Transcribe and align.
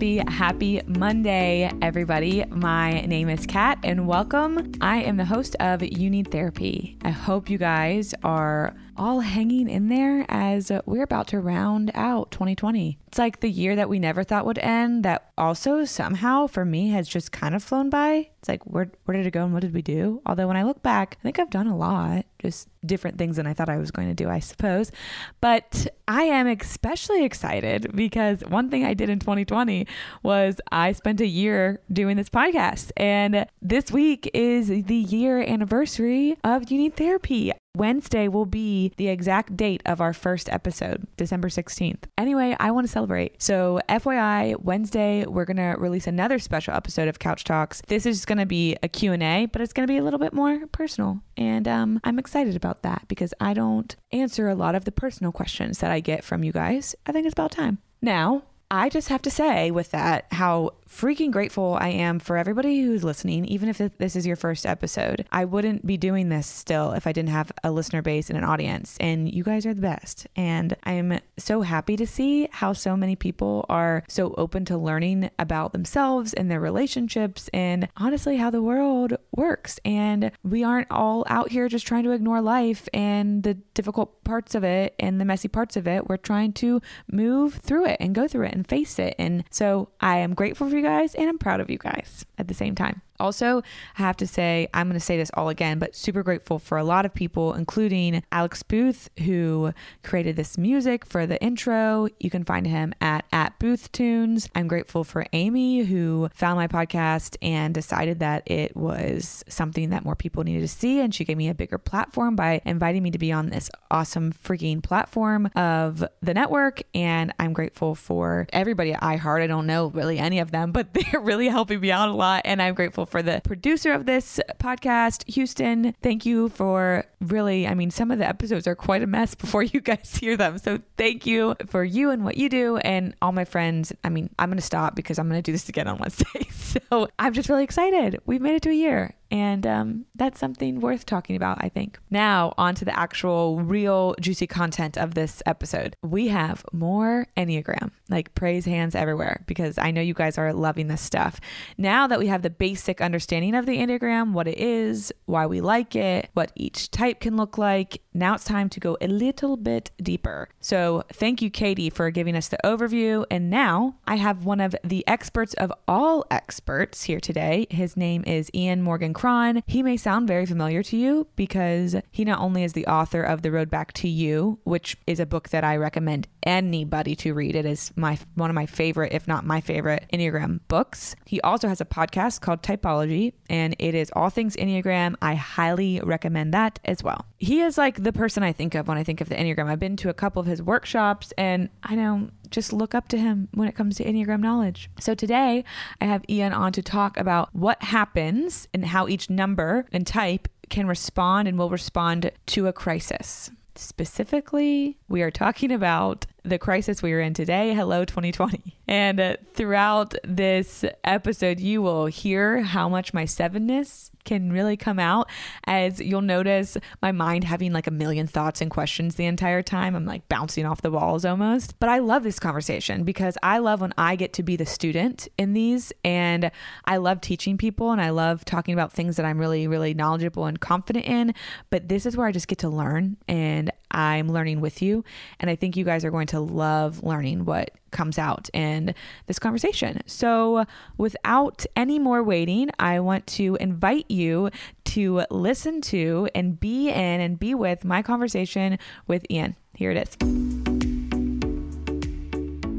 Happy, 0.00 0.22
happy 0.28 0.80
Monday, 0.86 1.70
everybody. 1.82 2.42
My 2.46 3.02
name 3.02 3.28
is 3.28 3.44
Kat, 3.44 3.78
and 3.82 4.06
welcome. 4.06 4.72
I 4.80 5.02
am 5.02 5.18
the 5.18 5.26
host 5.26 5.56
of 5.60 5.82
You 5.82 6.08
Need 6.08 6.30
Therapy. 6.30 6.96
I 7.04 7.10
hope 7.10 7.50
you 7.50 7.58
guys 7.58 8.14
are 8.24 8.74
all 9.00 9.20
hanging 9.20 9.66
in 9.66 9.88
there 9.88 10.26
as 10.28 10.70
we're 10.84 11.02
about 11.02 11.26
to 11.28 11.40
round 11.40 11.90
out 11.94 12.30
2020. 12.30 12.98
It's 13.06 13.18
like 13.18 13.40
the 13.40 13.50
year 13.50 13.74
that 13.74 13.88
we 13.88 13.98
never 13.98 14.22
thought 14.22 14.44
would 14.44 14.58
end, 14.58 15.04
that 15.04 15.32
also 15.38 15.86
somehow 15.86 16.46
for 16.46 16.66
me 16.66 16.90
has 16.90 17.08
just 17.08 17.32
kind 17.32 17.54
of 17.54 17.62
flown 17.62 17.88
by. 17.88 18.28
It's 18.38 18.48
like, 18.48 18.62
where, 18.64 18.90
where 19.06 19.16
did 19.16 19.26
it 19.26 19.32
go 19.32 19.42
and 19.42 19.54
what 19.54 19.62
did 19.62 19.72
we 19.72 19.80
do? 19.80 20.20
Although 20.26 20.46
when 20.46 20.56
I 20.58 20.64
look 20.64 20.82
back, 20.82 21.16
I 21.18 21.22
think 21.22 21.38
I've 21.38 21.50
done 21.50 21.66
a 21.66 21.76
lot, 21.76 22.26
just 22.38 22.68
different 22.84 23.16
things 23.16 23.36
than 23.36 23.46
I 23.46 23.54
thought 23.54 23.70
I 23.70 23.78
was 23.78 23.90
going 23.90 24.08
to 24.08 24.14
do, 24.14 24.28
I 24.28 24.38
suppose. 24.38 24.92
But 25.40 25.86
I 26.06 26.24
am 26.24 26.46
especially 26.46 27.24
excited 27.24 27.96
because 27.96 28.42
one 28.42 28.68
thing 28.68 28.84
I 28.84 28.92
did 28.92 29.08
in 29.08 29.18
2020 29.18 29.86
was 30.22 30.60
I 30.70 30.92
spent 30.92 31.22
a 31.22 31.26
year 31.26 31.80
doing 31.90 32.18
this 32.18 32.28
podcast. 32.28 32.92
And 32.98 33.46
this 33.62 33.90
week 33.90 34.30
is 34.34 34.68
the 34.68 34.94
year 34.94 35.40
anniversary 35.40 36.36
of 36.44 36.70
Need 36.70 36.96
Therapy. 36.96 37.52
Wednesday 37.76 38.26
will 38.26 38.46
be 38.46 38.92
the 38.96 39.08
exact 39.08 39.56
date 39.56 39.80
of 39.86 40.00
our 40.00 40.12
first 40.12 40.48
episode, 40.48 41.06
December 41.16 41.48
16th. 41.48 42.02
Anyway, 42.18 42.56
I 42.58 42.72
want 42.72 42.86
to 42.86 42.92
celebrate. 42.92 43.40
So, 43.40 43.80
FYI, 43.88 44.60
Wednesday 44.60 45.24
we're 45.26 45.44
going 45.44 45.56
to 45.56 45.76
release 45.78 46.06
another 46.06 46.38
special 46.38 46.74
episode 46.74 47.06
of 47.08 47.20
Couch 47.20 47.44
Talks. 47.44 47.80
This 47.86 48.06
is 48.06 48.24
going 48.24 48.38
to 48.38 48.46
be 48.46 48.76
a 48.82 48.88
Q&A, 48.88 49.46
but 49.46 49.62
it's 49.62 49.72
going 49.72 49.86
to 49.86 49.92
be 49.92 49.98
a 49.98 50.02
little 50.02 50.18
bit 50.18 50.32
more 50.32 50.66
personal. 50.72 51.20
And 51.36 51.68
um, 51.68 52.00
I'm 52.02 52.18
excited 52.18 52.56
about 52.56 52.82
that 52.82 53.04
because 53.06 53.32
I 53.40 53.54
don't 53.54 53.94
answer 54.10 54.48
a 54.48 54.54
lot 54.56 54.74
of 54.74 54.84
the 54.84 54.92
personal 54.92 55.30
questions 55.30 55.78
that 55.78 55.92
I 55.92 56.00
get 56.00 56.24
from 56.24 56.42
you 56.42 56.52
guys. 56.52 56.96
I 57.06 57.12
think 57.12 57.26
it's 57.26 57.34
about 57.34 57.52
time. 57.52 57.78
Now, 58.02 58.42
I 58.70 58.88
just 58.88 59.08
have 59.08 59.22
to 59.22 59.30
say 59.30 59.70
with 59.70 59.90
that 59.90 60.26
how 60.32 60.74
freaking 60.90 61.30
grateful 61.30 61.78
I 61.80 61.88
am 61.88 62.18
for 62.18 62.36
everybody 62.36 62.82
who's 62.82 63.04
listening, 63.04 63.44
even 63.44 63.68
if 63.68 63.78
this 63.98 64.16
is 64.16 64.26
your 64.26 64.36
first 64.36 64.66
episode. 64.66 65.24
I 65.30 65.44
wouldn't 65.44 65.86
be 65.86 65.96
doing 65.96 66.28
this 66.28 66.46
still 66.46 66.92
if 66.92 67.06
I 67.06 67.12
didn't 67.12 67.30
have 67.30 67.52
a 67.62 67.70
listener 67.70 68.02
base 68.02 68.28
and 68.28 68.36
an 68.36 68.44
audience, 68.44 68.96
and 68.98 69.32
you 69.32 69.44
guys 69.44 69.64
are 69.66 69.74
the 69.74 69.80
best. 69.80 70.26
And 70.36 70.76
I'm 70.84 71.20
so 71.38 71.62
happy 71.62 71.96
to 71.96 72.06
see 72.06 72.48
how 72.50 72.72
so 72.72 72.96
many 72.96 73.14
people 73.16 73.64
are 73.68 74.02
so 74.08 74.34
open 74.36 74.64
to 74.66 74.76
learning 74.76 75.30
about 75.38 75.72
themselves 75.72 76.34
and 76.34 76.50
their 76.50 76.60
relationships 76.60 77.48
and 77.54 77.88
honestly 77.96 78.36
how 78.36 78.50
the 78.50 78.62
world 78.62 79.14
works. 79.34 79.78
And 79.84 80.32
we 80.42 80.64
aren't 80.64 80.90
all 80.90 81.24
out 81.28 81.50
here 81.50 81.68
just 81.68 81.86
trying 81.86 82.04
to 82.04 82.10
ignore 82.10 82.40
life 82.40 82.88
and 82.92 83.42
the 83.42 83.54
difficult 83.54 84.22
parts 84.24 84.54
of 84.54 84.64
it 84.64 84.94
and 84.98 85.20
the 85.20 85.24
messy 85.24 85.48
parts 85.48 85.76
of 85.76 85.86
it. 85.86 86.08
We're 86.08 86.16
trying 86.16 86.52
to 86.54 86.82
move 87.10 87.54
through 87.54 87.86
it 87.86 87.98
and 88.00 88.14
go 88.14 88.26
through 88.26 88.46
it 88.46 88.54
and 88.54 88.66
face 88.66 88.98
it. 88.98 89.14
And 89.18 89.44
so 89.50 89.90
I 90.00 90.18
am 90.18 90.34
grateful 90.34 90.68
for 90.68 90.79
you 90.80 90.86
guys 90.86 91.14
and 91.14 91.28
I'm 91.28 91.38
proud 91.38 91.60
of 91.60 91.70
you 91.70 91.78
guys 91.78 92.24
at 92.38 92.48
the 92.48 92.54
same 92.54 92.74
time. 92.74 93.02
Also, 93.20 93.62
I 93.98 94.02
have 94.02 94.16
to 94.16 94.26
say, 94.26 94.68
I'm 94.74 94.88
going 94.88 94.98
to 94.98 95.04
say 95.04 95.16
this 95.16 95.30
all 95.34 95.48
again, 95.48 95.78
but 95.78 95.94
super 95.94 96.22
grateful 96.22 96.58
for 96.58 96.78
a 96.78 96.84
lot 96.84 97.04
of 97.04 97.14
people, 97.14 97.54
including 97.54 98.22
Alex 98.32 98.62
Booth, 98.62 99.10
who 99.20 99.72
created 100.02 100.36
this 100.36 100.58
music 100.58 101.04
for 101.04 101.26
the 101.26 101.40
intro. 101.42 102.08
You 102.18 102.30
can 102.30 102.44
find 102.44 102.66
him 102.66 102.94
at, 103.00 103.24
at 103.32 103.58
Booth 103.58 103.92
Tunes. 103.92 104.48
I'm 104.54 104.68
grateful 104.68 105.04
for 105.04 105.26
Amy, 105.32 105.84
who 105.84 106.28
found 106.34 106.56
my 106.56 106.66
podcast 106.66 107.36
and 107.42 107.74
decided 107.74 108.18
that 108.20 108.42
it 108.46 108.76
was 108.76 109.44
something 109.48 109.90
that 109.90 110.04
more 110.04 110.16
people 110.16 110.42
needed 110.44 110.62
to 110.62 110.68
see. 110.68 111.00
And 111.00 111.14
she 111.14 111.24
gave 111.24 111.36
me 111.36 111.48
a 111.48 111.54
bigger 111.54 111.78
platform 111.78 112.36
by 112.36 112.62
inviting 112.64 113.02
me 113.02 113.10
to 113.10 113.18
be 113.18 113.32
on 113.32 113.50
this 113.50 113.70
awesome 113.90 114.32
freaking 114.32 114.82
platform 114.82 115.50
of 115.54 116.04
the 116.22 116.34
network. 116.34 116.82
And 116.94 117.32
I'm 117.38 117.52
grateful 117.52 117.94
for 117.94 118.46
everybody 118.52 118.92
at 118.92 119.02
iHeart. 119.02 119.42
I 119.42 119.46
don't 119.46 119.66
know 119.66 119.88
really 119.88 120.18
any 120.18 120.38
of 120.38 120.50
them, 120.50 120.72
but 120.72 120.94
they're 120.94 121.20
really 121.20 121.48
helping 121.48 121.80
me 121.80 121.90
out 121.90 122.08
a 122.08 122.12
lot. 122.12 122.42
And 122.44 122.62
I'm 122.62 122.74
grateful 122.74 123.06
for 123.10 123.22
the 123.22 123.40
producer 123.44 123.92
of 123.92 124.06
this 124.06 124.40
podcast, 124.58 125.28
Houston. 125.32 125.94
Thank 126.02 126.24
you 126.24 126.48
for 126.48 127.04
really, 127.20 127.66
I 127.66 127.74
mean, 127.74 127.90
some 127.90 128.10
of 128.10 128.18
the 128.18 128.28
episodes 128.28 128.66
are 128.66 128.74
quite 128.74 129.02
a 129.02 129.06
mess 129.06 129.34
before 129.44 129.62
you 129.62 129.80
guys 129.80 130.16
hear 130.16 130.36
them. 130.36 130.58
So 130.58 130.78
thank 130.96 131.26
you 131.26 131.56
for 131.66 131.84
you 131.84 132.10
and 132.10 132.24
what 132.24 132.36
you 132.36 132.48
do 132.48 132.76
and 132.78 133.14
all 133.20 133.32
my 133.32 133.44
friends. 133.44 133.92
I 134.04 134.08
mean, 134.08 134.30
I'm 134.38 134.48
going 134.48 134.58
to 134.58 134.62
stop 134.62 134.94
because 134.94 135.18
I'm 135.18 135.28
going 135.28 135.42
to 135.42 135.42
do 135.42 135.52
this 135.52 135.68
again 135.68 135.88
on 135.88 135.98
Wednesday. 135.98 136.46
So 136.70 137.08
I'm 137.18 137.32
just 137.32 137.48
really 137.48 137.64
excited. 137.64 138.20
We've 138.26 138.40
made 138.40 138.54
it 138.54 138.62
to 138.62 138.70
a 138.70 138.74
year 138.74 139.16
and 139.30 139.66
um, 139.66 140.06
that's 140.14 140.40
something 140.40 140.80
worth 140.80 141.06
talking 141.06 141.36
about, 141.36 141.58
I 141.60 141.68
think. 141.68 141.98
Now, 142.10 142.52
on 142.58 142.74
to 142.76 142.84
the 142.84 142.98
actual, 142.98 143.60
real, 143.60 144.14
juicy 144.20 144.46
content 144.46 144.98
of 144.98 145.14
this 145.14 145.42
episode. 145.46 145.94
We 146.02 146.28
have 146.28 146.64
more 146.72 147.28
Enneagram, 147.36 147.92
like 148.08 148.34
praise 148.34 148.64
hands 148.64 148.94
everywhere, 148.94 149.44
because 149.46 149.78
I 149.78 149.90
know 149.92 150.00
you 150.00 150.14
guys 150.14 150.36
are 150.38 150.52
loving 150.52 150.88
this 150.88 151.00
stuff. 151.00 151.40
Now 151.78 152.06
that 152.06 152.18
we 152.18 152.26
have 152.26 152.42
the 152.42 152.50
basic 152.50 153.00
understanding 153.00 153.54
of 153.54 153.66
the 153.66 153.78
Enneagram, 153.78 154.32
what 154.32 154.48
it 154.48 154.58
is, 154.58 155.12
why 155.26 155.46
we 155.46 155.60
like 155.60 155.94
it, 155.94 156.30
what 156.34 156.52
each 156.56 156.90
type 156.90 157.20
can 157.20 157.36
look 157.36 157.56
like, 157.56 158.00
now 158.12 158.34
it's 158.34 158.44
time 158.44 158.68
to 158.70 158.80
go 158.80 158.96
a 159.00 159.06
little 159.06 159.56
bit 159.56 159.90
deeper. 160.02 160.48
So, 160.60 161.04
thank 161.12 161.40
you, 161.40 161.50
Katie, 161.50 161.90
for 161.90 162.10
giving 162.10 162.34
us 162.34 162.48
the 162.48 162.58
overview. 162.64 163.24
And 163.30 163.48
now 163.48 163.96
I 164.06 164.16
have 164.16 164.44
one 164.44 164.60
of 164.60 164.74
the 164.82 165.06
experts 165.06 165.54
of 165.54 165.72
all 165.86 166.24
experts 166.30 167.04
here 167.04 167.20
today. 167.20 167.66
His 167.70 167.96
name 167.96 168.24
is 168.26 168.50
Ian 168.52 168.82
Morgan 168.82 169.14
Cron. 169.20 169.62
He 169.66 169.82
may 169.82 169.98
sound 169.98 170.26
very 170.26 170.46
familiar 170.46 170.82
to 170.82 170.96
you 170.96 171.26
because 171.36 171.94
he 172.10 172.24
not 172.24 172.40
only 172.40 172.64
is 172.64 172.72
the 172.72 172.86
author 172.86 173.22
of 173.22 173.42
The 173.42 173.50
Road 173.50 173.68
Back 173.68 173.92
to 173.92 174.08
You, 174.08 174.60
which 174.64 174.96
is 175.06 175.20
a 175.20 175.26
book 175.26 175.50
that 175.50 175.62
I 175.62 175.76
recommend 175.76 176.26
anybody 176.42 177.14
to 177.16 177.34
read. 177.34 177.54
It 177.54 177.66
is 177.66 177.92
my 177.96 178.18
one 178.34 178.48
of 178.48 178.54
my 178.54 178.64
favorite, 178.64 179.12
if 179.12 179.28
not 179.28 179.44
my 179.44 179.60
favorite, 179.60 180.06
Enneagram 180.10 180.60
books. 180.68 181.16
He 181.26 181.38
also 181.42 181.68
has 181.68 181.82
a 181.82 181.84
podcast 181.84 182.40
called 182.40 182.62
Typology, 182.62 183.34
and 183.50 183.76
it 183.78 183.94
is 183.94 184.10
all 184.16 184.30
things 184.30 184.56
Enneagram. 184.56 185.16
I 185.20 185.34
highly 185.34 186.00
recommend 186.02 186.54
that 186.54 186.78
as 186.86 187.04
well. 187.04 187.26
He 187.36 187.60
is 187.60 187.76
like 187.76 188.02
the 188.02 188.14
person 188.14 188.42
I 188.42 188.54
think 188.54 188.74
of 188.74 188.88
when 188.88 188.96
I 188.96 189.04
think 189.04 189.20
of 189.20 189.28
the 189.28 189.34
Enneagram. 189.34 189.66
I've 189.66 189.78
been 189.78 189.98
to 189.98 190.08
a 190.08 190.14
couple 190.14 190.40
of 190.40 190.46
his 190.46 190.62
workshops, 190.62 191.34
and 191.36 191.68
I 191.82 191.94
know 191.94 192.30
just 192.50 192.72
look 192.72 192.94
up 192.94 193.08
to 193.08 193.18
him 193.18 193.48
when 193.52 193.68
it 193.68 193.74
comes 193.74 193.96
to 193.96 194.04
Enneagram 194.04 194.40
knowledge. 194.40 194.90
So 194.98 195.14
today 195.14 195.64
I 196.00 196.04
have 196.04 196.24
Ian 196.28 196.52
on 196.52 196.72
to 196.72 196.82
talk 196.82 197.16
about 197.16 197.54
what 197.54 197.82
happens 197.82 198.68
and 198.74 198.86
how 198.86 199.08
each 199.08 199.30
number 199.30 199.86
and 199.92 200.06
type 200.06 200.48
can 200.68 200.86
respond 200.86 201.48
and 201.48 201.58
will 201.58 201.70
respond 201.70 202.30
to 202.46 202.66
a 202.66 202.72
crisis. 202.72 203.50
Specifically, 203.74 204.98
we 205.08 205.22
are 205.22 205.30
talking 205.30 205.72
about 205.72 206.26
the 206.42 206.58
crisis 206.58 207.02
we 207.02 207.12
are 207.12 207.20
in 207.20 207.34
today. 207.34 207.72
Hello, 207.74 208.04
2020. 208.04 208.76
And 208.86 209.20
uh, 209.20 209.36
throughout 209.54 210.14
this 210.24 210.84
episode, 211.04 211.60
you 211.60 211.80
will 211.80 212.06
hear 212.06 212.62
how 212.62 212.88
much 212.88 213.14
my 213.14 213.24
sevenness 213.24 214.09
can 214.24 214.52
really 214.52 214.76
come 214.76 214.98
out 214.98 215.28
as 215.64 216.00
you'll 216.00 216.20
notice 216.20 216.76
my 217.02 217.12
mind 217.12 217.44
having 217.44 217.72
like 217.72 217.86
a 217.86 217.90
million 217.90 218.26
thoughts 218.26 218.60
and 218.60 218.70
questions 218.70 219.14
the 219.14 219.26
entire 219.26 219.62
time. 219.62 219.94
I'm 219.94 220.06
like 220.06 220.28
bouncing 220.28 220.66
off 220.66 220.82
the 220.82 220.90
walls 220.90 221.24
almost. 221.24 221.78
But 221.80 221.88
I 221.88 221.98
love 221.98 222.22
this 222.22 222.38
conversation 222.38 223.04
because 223.04 223.36
I 223.42 223.58
love 223.58 223.80
when 223.80 223.94
I 223.96 224.16
get 224.16 224.32
to 224.34 224.42
be 224.42 224.56
the 224.56 224.66
student 224.66 225.28
in 225.38 225.52
these 225.52 225.92
and 226.04 226.50
I 226.84 226.98
love 226.98 227.20
teaching 227.20 227.56
people 227.56 227.90
and 227.90 228.00
I 228.00 228.10
love 228.10 228.44
talking 228.44 228.74
about 228.74 228.92
things 228.92 229.16
that 229.16 229.26
I'm 229.26 229.38
really, 229.38 229.66
really 229.66 229.94
knowledgeable 229.94 230.46
and 230.46 230.60
confident 230.60 231.06
in. 231.06 231.34
But 231.70 231.88
this 231.88 232.06
is 232.06 232.16
where 232.16 232.26
I 232.26 232.32
just 232.32 232.48
get 232.48 232.58
to 232.58 232.68
learn 232.68 233.16
and 233.28 233.70
I'm 233.90 234.28
learning 234.28 234.60
with 234.60 234.82
you. 234.82 235.04
And 235.40 235.50
I 235.50 235.56
think 235.56 235.76
you 235.76 235.84
guys 235.84 236.04
are 236.04 236.10
going 236.10 236.28
to 236.28 236.40
love 236.40 237.02
learning 237.02 237.44
what 237.44 237.72
comes 237.90 238.18
out 238.18 238.48
in 238.52 238.94
this 239.26 239.38
conversation. 239.38 240.00
So, 240.06 240.64
without 240.96 241.64
any 241.76 241.98
more 241.98 242.22
waiting, 242.22 242.70
I 242.78 243.00
want 243.00 243.26
to 243.28 243.56
invite 243.56 244.10
you 244.10 244.50
to 244.86 245.24
listen 245.30 245.80
to 245.82 246.28
and 246.34 246.58
be 246.58 246.88
in 246.88 247.20
and 247.20 247.38
be 247.38 247.54
with 247.54 247.84
my 247.84 248.02
conversation 248.02 248.78
with 249.06 249.24
Ian. 249.30 249.56
Here 249.74 249.90
it 249.90 249.96
is. 249.96 250.16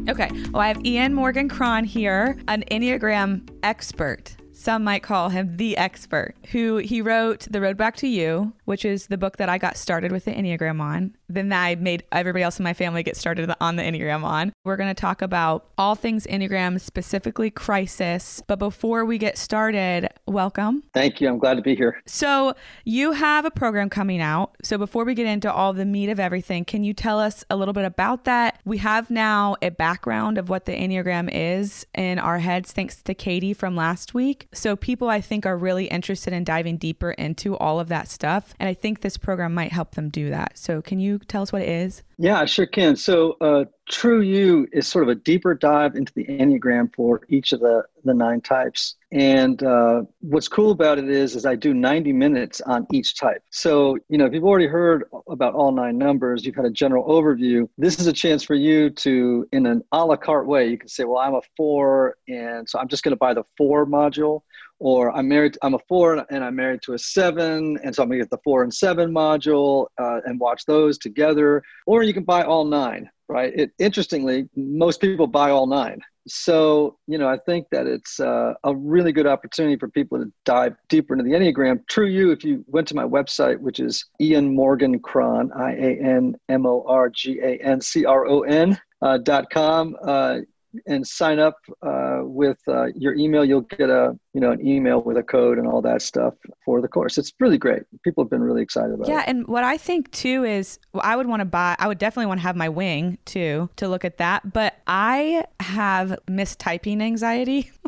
Okay, 0.09 0.29
well, 0.51 0.61
I 0.61 0.67
have 0.67 0.85
Ian 0.85 1.13
Morgan 1.13 1.47
Cron 1.47 1.83
here, 1.83 2.37
an 2.47 2.63
Enneagram 2.71 3.47
expert 3.63 4.35
some 4.61 4.83
might 4.83 5.01
call 5.01 5.29
him 5.29 5.57
the 5.57 5.75
expert, 5.75 6.35
who 6.51 6.77
he 6.77 7.01
wrote 7.01 7.47
The 7.49 7.59
Road 7.59 7.77
Back 7.77 7.95
to 7.97 8.07
You, 8.07 8.53
which 8.71 8.85
is 8.85 9.07
the 9.07 9.18
book 9.18 9.35
that 9.35 9.50
I 9.50 9.57
got 9.57 9.75
started 9.75 10.13
with 10.13 10.23
the 10.23 10.31
Enneagram 10.31 10.79
on. 10.79 11.13
Then 11.27 11.51
I 11.51 11.75
made 11.75 12.06
everybody 12.13 12.41
else 12.41 12.57
in 12.57 12.63
my 12.63 12.73
family 12.73 13.03
get 13.03 13.18
started 13.18 13.53
on 13.59 13.75
the 13.75 13.83
Enneagram 13.83 14.23
on. 14.23 14.53
We're 14.63 14.77
going 14.77 14.88
to 14.88 14.94
talk 14.94 15.21
about 15.21 15.68
all 15.77 15.95
things 15.95 16.25
Enneagram, 16.25 16.79
specifically 16.79 17.51
crisis. 17.51 18.41
But 18.47 18.59
before 18.59 19.03
we 19.03 19.18
get 19.18 19.38
started, 19.38 20.07
welcome. 20.25 20.83
Thank 20.94 21.19
you. 21.19 21.27
I'm 21.27 21.38
glad 21.38 21.56
to 21.56 21.62
be 21.62 21.75
here. 21.75 22.01
So, 22.06 22.56
you 22.85 23.12
have 23.12 23.44
a 23.44 23.51
program 23.51 23.89
coming 23.89 24.21
out. 24.21 24.56
So, 24.63 24.77
before 24.77 25.03
we 25.03 25.15
get 25.15 25.25
into 25.25 25.51
all 25.51 25.73
the 25.73 25.83
meat 25.83 26.07
of 26.07 26.18
everything, 26.18 26.63
can 26.63 26.85
you 26.85 26.94
tell 26.94 27.19
us 27.19 27.44
a 27.50 27.57
little 27.57 27.73
bit 27.73 27.83
about 27.83 28.23
that? 28.23 28.62
We 28.63 28.77
have 28.77 29.12
now 29.12 29.57
a 29.62 29.69
background 29.69 30.38
of 30.38 30.47
what 30.47 30.63
the 30.63 30.71
Enneagram 30.71 31.29
is 31.29 31.85
in 31.94 32.19
our 32.19 32.39
heads, 32.39 32.71
thanks 32.71 33.01
to 33.01 33.13
Katie 33.13 33.53
from 33.53 33.75
last 33.75 34.13
week. 34.13 34.47
So 34.53 34.77
people 34.77 35.09
I 35.09 35.19
think 35.19 35.45
are 35.45 35.57
really 35.57 35.88
interested 35.88 36.31
in 36.31 36.45
diving 36.45 36.77
deeper 36.77 37.12
into 37.12 37.57
all 37.57 37.77
of 37.81 37.89
that 37.89 38.07
stuff. 38.07 38.53
And 38.61 38.69
I 38.69 38.75
think 38.75 39.01
this 39.01 39.17
program 39.17 39.55
might 39.55 39.71
help 39.71 39.95
them 39.95 40.09
do 40.09 40.29
that. 40.29 40.55
So 40.55 40.83
can 40.83 40.99
you 40.99 41.17
tell 41.17 41.41
us 41.41 41.51
what 41.51 41.63
it 41.63 41.69
is? 41.69 42.03
Yeah, 42.19 42.39
I 42.39 42.45
sure 42.45 42.67
can. 42.67 42.95
So 42.95 43.35
uh, 43.41 43.65
True 43.89 44.21
You 44.21 44.67
is 44.71 44.87
sort 44.87 45.03
of 45.03 45.09
a 45.09 45.15
deeper 45.15 45.55
dive 45.55 45.95
into 45.95 46.13
the 46.13 46.25
Enneagram 46.25 46.93
for 46.93 47.21
each 47.27 47.53
of 47.53 47.59
the, 47.59 47.83
the 48.05 48.13
nine 48.13 48.39
types. 48.39 48.97
And 49.11 49.63
uh, 49.63 50.03
what's 50.19 50.47
cool 50.47 50.69
about 50.69 50.99
it 50.99 51.09
is, 51.09 51.35
is 51.35 51.43
I 51.43 51.55
do 51.55 51.73
90 51.73 52.13
minutes 52.13 52.61
on 52.61 52.85
each 52.93 53.17
type. 53.17 53.41
So, 53.49 53.97
you 54.09 54.19
know, 54.19 54.27
if 54.27 54.33
you've 54.33 54.45
already 54.45 54.67
heard 54.67 55.05
about 55.27 55.55
all 55.55 55.71
nine 55.71 55.97
numbers, 55.97 56.45
you've 56.45 56.55
had 56.55 56.65
a 56.65 56.69
general 56.69 57.03
overview. 57.05 57.67
This 57.79 57.99
is 57.99 58.05
a 58.05 58.13
chance 58.13 58.43
for 58.43 58.53
you 58.53 58.91
to, 58.91 59.49
in 59.51 59.65
an 59.65 59.83
a 59.91 60.05
la 60.05 60.17
carte 60.17 60.45
way, 60.45 60.67
you 60.69 60.77
can 60.77 60.87
say, 60.87 61.03
well, 61.03 61.17
I'm 61.17 61.33
a 61.33 61.41
four, 61.57 62.15
and 62.27 62.69
so 62.69 62.77
I'm 62.77 62.87
just 62.87 63.01
going 63.01 63.13
to 63.13 63.17
buy 63.17 63.33
the 63.33 63.43
four 63.57 63.87
module 63.87 64.43
or 64.81 65.16
I'm 65.16 65.28
married, 65.28 65.57
I'm 65.62 65.75
a 65.75 65.80
four 65.88 66.25
and 66.31 66.44
I'm 66.44 66.56
married 66.56 66.81
to 66.86 66.94
a 66.94 66.98
seven. 66.98 67.78
And 67.83 67.94
so 67.95 68.01
I'm 68.01 68.10
gonna 68.10 68.19
get 68.19 68.31
the 68.31 68.39
four 68.44 68.63
and 68.63 68.74
seven 68.74 69.12
module 69.12 69.86
uh, 70.00 70.22
and 70.25 70.39
watch 70.39 70.66
those 70.66 70.98
together. 70.98 71.62
Or 71.86 72.01
you 72.01 72.13
can 72.13 72.24
buy 72.24 72.44
all 72.44 72.66
nine, 72.66 73.07
right? 73.30 73.54
It, 73.56 73.72
interestingly, 73.78 74.50
most 74.56 75.00
people 75.00 75.28
buy 75.28 75.51
all 75.51 75.68
nine. 75.68 76.01
So, 76.28 76.98
you 77.07 77.19
know, 77.19 77.28
I 77.28 77.38
think 77.45 77.68
that 77.72 77.86
it's 77.86 78.19
uh, 78.19 78.54
a 78.63 78.75
really 78.75 79.12
good 79.12 79.28
opportunity 79.28 79.75
for 79.78 79.88
people 79.88 80.18
to 80.18 80.31
dive 80.45 80.75
deeper 80.89 81.13
into 81.13 81.25
the 81.25 81.36
Enneagram. 81.36 81.88
True 81.88 82.07
You, 82.07 82.31
if 82.31 82.44
you 82.44 82.66
went 82.68 82.88
to 82.88 82.95
my 82.95 83.04
website, 83.04 83.60
which 83.60 83.80
is 83.80 84.06
Ian 84.19 84.56
Morgan 84.56 85.00
Cron, 85.00 85.51
I 85.56 85.74
A 85.74 86.00
N 86.00 86.36
M 86.50 86.66
O 86.66 86.83
R 86.88 87.10
G 87.10 87.39
A 87.39 87.57
N 87.57 87.81
C 87.81 88.06
R 88.06 88.28
O 88.28 88.42
N 88.42 88.80
uh, 89.01 89.19
dot 89.19 89.50
com, 89.51 89.95
uh, 90.04 90.39
and 90.85 91.06
sign 91.06 91.39
up 91.39 91.57
uh, 91.81 92.19
with 92.21 92.59
uh, 92.68 92.88
your 92.95 93.13
email 93.15 93.44
you'll 93.44 93.62
get 93.62 93.89
a 93.89 94.18
you 94.33 94.41
know 94.41 94.51
an 94.51 94.65
email 94.65 95.01
with 95.01 95.18
a 95.18 95.23
code 95.23 95.57
and 95.57 95.68
all 95.68 95.81
that 95.81 96.01
stuff 96.01 96.35
for 96.63 96.81
the 96.81 96.88
course. 96.88 97.18
It's 97.18 97.33
really 97.39 97.57
great. 97.57 97.83
People 98.03 98.23
have 98.23 98.29
been 98.29 98.44
really 98.44 98.62
excited 98.62 98.94
about 98.94 99.07
yeah, 99.07 99.15
it. 99.15 99.18
yeah 99.18 99.23
and 99.27 99.47
what 99.47 99.63
i 99.63 99.77
think 99.77 100.12
too 100.12 100.44
is 100.44 100.79
well, 100.94 101.01
i 101.03 101.15
would 101.15 101.27
want 101.27 101.39
to 101.39 101.45
buy 101.45 101.75
i 101.79 101.88
would 101.88 101.97
definitely 101.97 102.27
want 102.27 102.39
to 102.39 102.44
have 102.44 102.56
my 102.56 102.69
wing 102.69 103.18
too 103.25 103.69
to 103.77 103.88
look 103.88 104.06
at 104.06 104.18
that 104.18 104.53
but 104.53 104.75
i 104.88 105.44
have 105.59 106.18
mistyping 106.29 107.01
anxiety 107.01 107.71